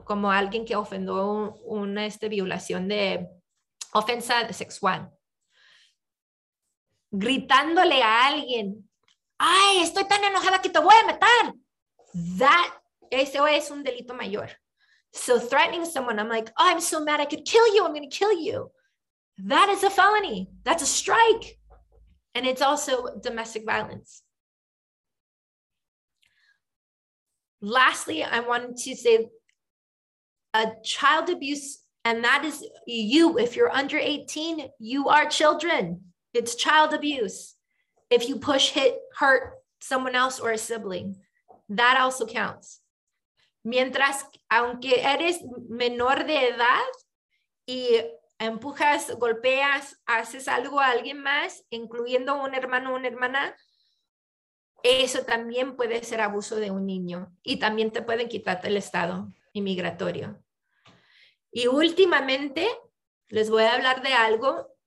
como 0.05 0.31
alguien 0.31 0.63
que 0.63 0.77
ofendió 0.77 1.55
una 1.65 2.05
este, 2.05 2.29
violación 2.29 2.87
de 2.87 3.27
ofensa 3.91 4.47
sexual. 4.53 5.11
Gritándole 7.11 8.01
a 8.01 8.27
alguien, 8.27 8.89
ay, 9.37 9.81
estoy 9.81 10.07
tan 10.07 10.23
enojada 10.23 10.61
que 10.61 10.69
te 10.69 10.79
voy 10.79 10.95
a 11.03 11.05
matar. 11.05 11.53
That 12.39 12.84
Eso 13.11 13.45
es 13.45 13.71
un 13.71 13.83
delito 13.83 14.15
mayor. 14.17 14.49
So 15.13 15.39
threatening 15.39 15.85
someone, 15.85 16.19
I'm 16.19 16.29
like, 16.29 16.49
oh, 16.57 16.69
I'm 16.69 16.81
so 16.81 17.03
mad, 17.03 17.21
I 17.21 17.25
could 17.25 17.45
kill 17.45 17.73
you. 17.73 17.85
I'm 17.85 17.93
going 17.93 18.09
to 18.09 18.17
kill 18.17 18.37
you. 18.37 18.69
That 19.37 19.69
is 19.69 19.83
a 19.83 19.89
felony. 19.89 20.49
That's 20.63 20.83
a 20.83 20.85
strike. 20.85 21.57
And 22.33 22.45
it's 22.45 22.61
also 22.61 23.17
domestic 23.21 23.65
violence. 23.65 24.21
Lastly, 27.61 28.23
I 28.23 28.41
wanted 28.41 28.75
to 28.77 28.95
say 28.95 29.29
a 30.53 30.71
child 30.83 31.29
abuse, 31.29 31.79
and 32.03 32.23
that 32.23 32.43
is 32.45 32.65
you. 32.85 33.37
If 33.37 33.55
you're 33.55 33.71
under 33.71 33.97
18, 33.97 34.67
you 34.79 35.09
are 35.09 35.25
children. 35.25 36.01
It's 36.33 36.55
child 36.55 36.93
abuse. 36.93 37.55
If 38.09 38.27
you 38.29 38.37
push, 38.37 38.69
hit, 38.69 38.97
hurt 39.17 39.53
someone 39.81 40.15
else 40.15 40.39
or 40.39 40.51
a 40.51 40.57
sibling, 40.57 41.15
that 41.69 41.97
also 41.99 42.25
counts. 42.25 42.81
Mientras, 43.65 44.29
aunque 44.47 45.01
eres 45.01 45.41
menor 45.67 46.25
de 46.25 46.49
edad 46.49 46.85
y 47.65 47.97
empujas, 48.37 49.17
golpeas, 49.17 49.99
haces 50.05 50.47
algo 50.47 50.79
a 50.79 50.91
alguien 50.91 51.19
más, 51.23 51.65
incluyendo 51.71 52.39
un 52.39 52.53
hermano 52.53 52.93
o 52.93 52.95
una 52.95 53.07
hermana, 53.07 53.57
eso 54.83 55.25
también 55.25 55.75
puede 55.75 56.03
ser 56.03 56.21
abuso 56.21 56.57
de 56.57 56.69
un 56.69 56.85
niño 56.85 57.35
y 57.41 57.57
también 57.57 57.89
te 57.89 58.03
pueden 58.03 58.29
quitar 58.29 58.61
el 58.67 58.77
estado 58.77 59.33
inmigratorio. 59.51 60.39
Y 61.51 61.65
últimamente 61.65 62.69
les 63.29 63.49
voy 63.49 63.63
a 63.63 63.73
hablar 63.73 64.03
de 64.03 64.13
algo, 64.13 64.77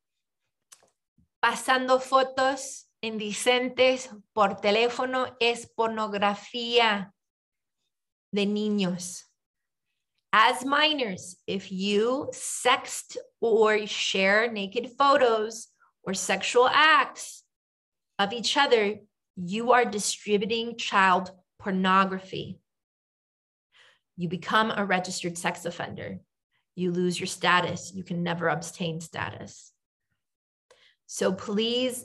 pasando 1.41 1.99
fotos 1.99 2.93
indecentes 3.01 4.11
por 4.33 4.61
teléfono 4.61 5.37
es 5.41 5.67
pornografía 5.67 7.13
de 8.35 8.47
niños. 8.47 9.23
As 10.33 10.65
minors, 10.65 11.37
if 11.47 11.73
you 11.73 12.29
sext 12.33 13.17
or 13.41 13.87
share 13.87 14.53
naked 14.53 14.91
photos 14.99 15.69
or 16.03 16.13
sexual 16.15 16.69
acts 16.69 17.45
of 18.19 18.33
each 18.33 18.57
other, 18.57 18.97
you 19.37 19.73
are 19.73 19.85
distributing 19.85 20.77
child 20.77 21.31
pornography. 21.59 22.61
You 24.17 24.29
become 24.29 24.71
a 24.71 24.85
registered 24.85 25.39
sex 25.39 25.65
offender. 25.65 26.19
You 26.75 26.93
lose 26.93 27.19
your 27.19 27.27
status. 27.27 27.93
You 27.95 28.05
can 28.05 28.23
never 28.23 28.49
obtain 28.49 29.01
status. 29.01 29.73
So 31.07 31.33
please, 31.33 32.05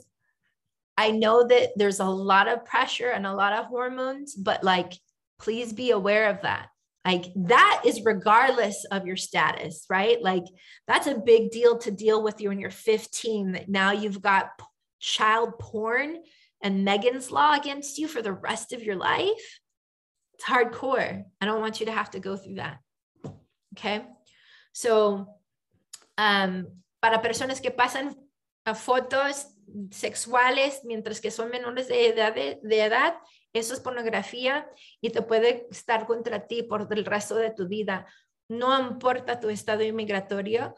I 0.96 1.10
know 1.10 1.46
that 1.46 1.70
there's 1.76 2.00
a 2.00 2.04
lot 2.04 2.48
of 2.48 2.64
pressure 2.64 3.10
and 3.10 3.26
a 3.26 3.34
lot 3.34 3.52
of 3.52 3.66
hormones, 3.66 4.34
but 4.34 4.64
like 4.64 4.94
please 5.38 5.72
be 5.72 5.90
aware 5.90 6.30
of 6.30 6.42
that. 6.42 6.68
Like 7.04 7.26
that 7.36 7.82
is 7.84 8.04
regardless 8.04 8.86
of 8.90 9.06
your 9.06 9.16
status 9.16 9.84
right? 9.90 10.22
Like 10.22 10.44
that's 10.88 11.06
a 11.06 11.14
big 11.18 11.50
deal 11.50 11.78
to 11.78 11.90
deal 11.90 12.22
with 12.22 12.40
you 12.40 12.48
when 12.48 12.58
you're 12.58 12.70
15 12.70 13.52
that 13.52 13.68
now 13.68 13.92
you've 13.92 14.22
got 14.22 14.50
child 15.00 15.58
porn 15.58 16.16
and 16.62 16.84
megan's 16.84 17.30
law 17.30 17.54
against 17.54 17.98
you 17.98 18.08
for 18.08 18.22
the 18.22 18.32
rest 18.32 18.72
of 18.72 18.82
your 18.82 18.96
life? 18.96 19.60
It's 20.34 20.44
hardcore. 20.44 21.24
I 21.40 21.46
don't 21.46 21.60
want 21.60 21.78
you 21.78 21.86
to 21.86 21.92
have 21.92 22.10
to 22.12 22.20
go 22.20 22.36
through 22.36 22.56
that. 22.56 22.78
Okay? 23.76 24.02
So 24.72 25.28
um, 26.16 26.66
para 27.02 27.20
personas 27.20 27.60
que 27.60 27.70
pasan 27.70 28.14
fotos 28.66 29.44
sexuales 29.90 30.80
mientras 30.84 31.20
que 31.20 31.30
son 31.30 31.50
menores 31.50 31.88
de 31.88 32.08
edad, 32.08 32.34
de 32.34 32.80
edad 32.80 33.14
Eso 33.54 33.72
es 33.72 33.80
pornografía 33.80 34.68
y 35.00 35.10
te 35.10 35.22
puede 35.22 35.68
estar 35.70 36.06
contra 36.06 36.46
ti 36.46 36.64
por 36.64 36.88
el 36.92 37.04
resto 37.04 37.36
de 37.36 37.50
tu 37.50 37.68
vida. 37.68 38.06
No 38.48 38.78
importa 38.78 39.40
tu 39.40 39.48
estado 39.48 39.84
inmigratorio, 39.84 40.74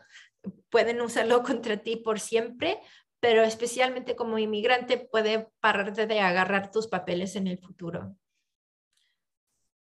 pueden 0.69 1.01
usarlo 1.01 1.43
contra 1.43 1.79
ti 1.79 1.97
por 1.97 2.21
siempre, 2.21 2.79
pero 3.19 3.43
especialmente 3.43 4.15
como 4.15 4.39
inmigrante 4.39 4.99
puede 4.99 5.49
pararte 5.61 6.07
de 6.07 6.21
agarrar 6.21 6.71
tus 6.71 6.87
papeles 6.87 7.35
en 7.35 7.47
el 7.47 7.59
futuro. 7.59 8.15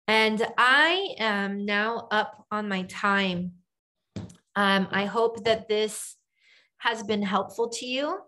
And 0.06 0.40
I 0.56 1.14
am 1.18 1.66
now 1.66 2.08
up 2.10 2.46
on 2.50 2.66
my 2.66 2.84
time. 2.84 3.52
Um, 4.56 4.88
I 4.90 5.04
hope 5.04 5.44
that 5.44 5.68
this 5.68 6.16
has 6.78 7.02
been 7.02 7.22
helpful 7.22 7.68
to 7.68 7.86
you. 7.86 8.18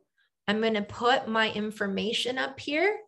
I'm 0.46 0.60
going 0.60 0.74
to 0.74 0.82
put 0.82 1.28
my 1.28 1.50
information 1.50 2.36
up 2.36 2.60
here. 2.60 2.98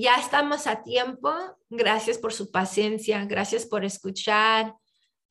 Ya 0.00 0.16
estamos 0.16 0.66
a 0.66 0.82
tiempo. 0.82 1.30
Gracias 1.70 2.18
por 2.18 2.32
su 2.32 2.50
paciencia, 2.50 3.24
gracias 3.24 3.66
por 3.66 3.84
escuchar. 3.84 4.74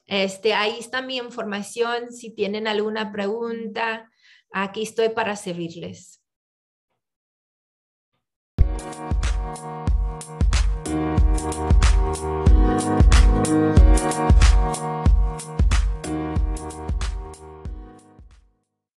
Este, 0.06 0.54
ahí 0.54 0.78
está 0.80 1.02
mi 1.02 1.18
información. 1.18 2.12
Si 2.12 2.34
tienen 2.34 2.68
alguna 2.68 3.12
pregunta, 3.12 4.10
aquí 4.52 4.84
estoy 4.84 5.10
para 5.10 5.36
servirles. 5.36 6.22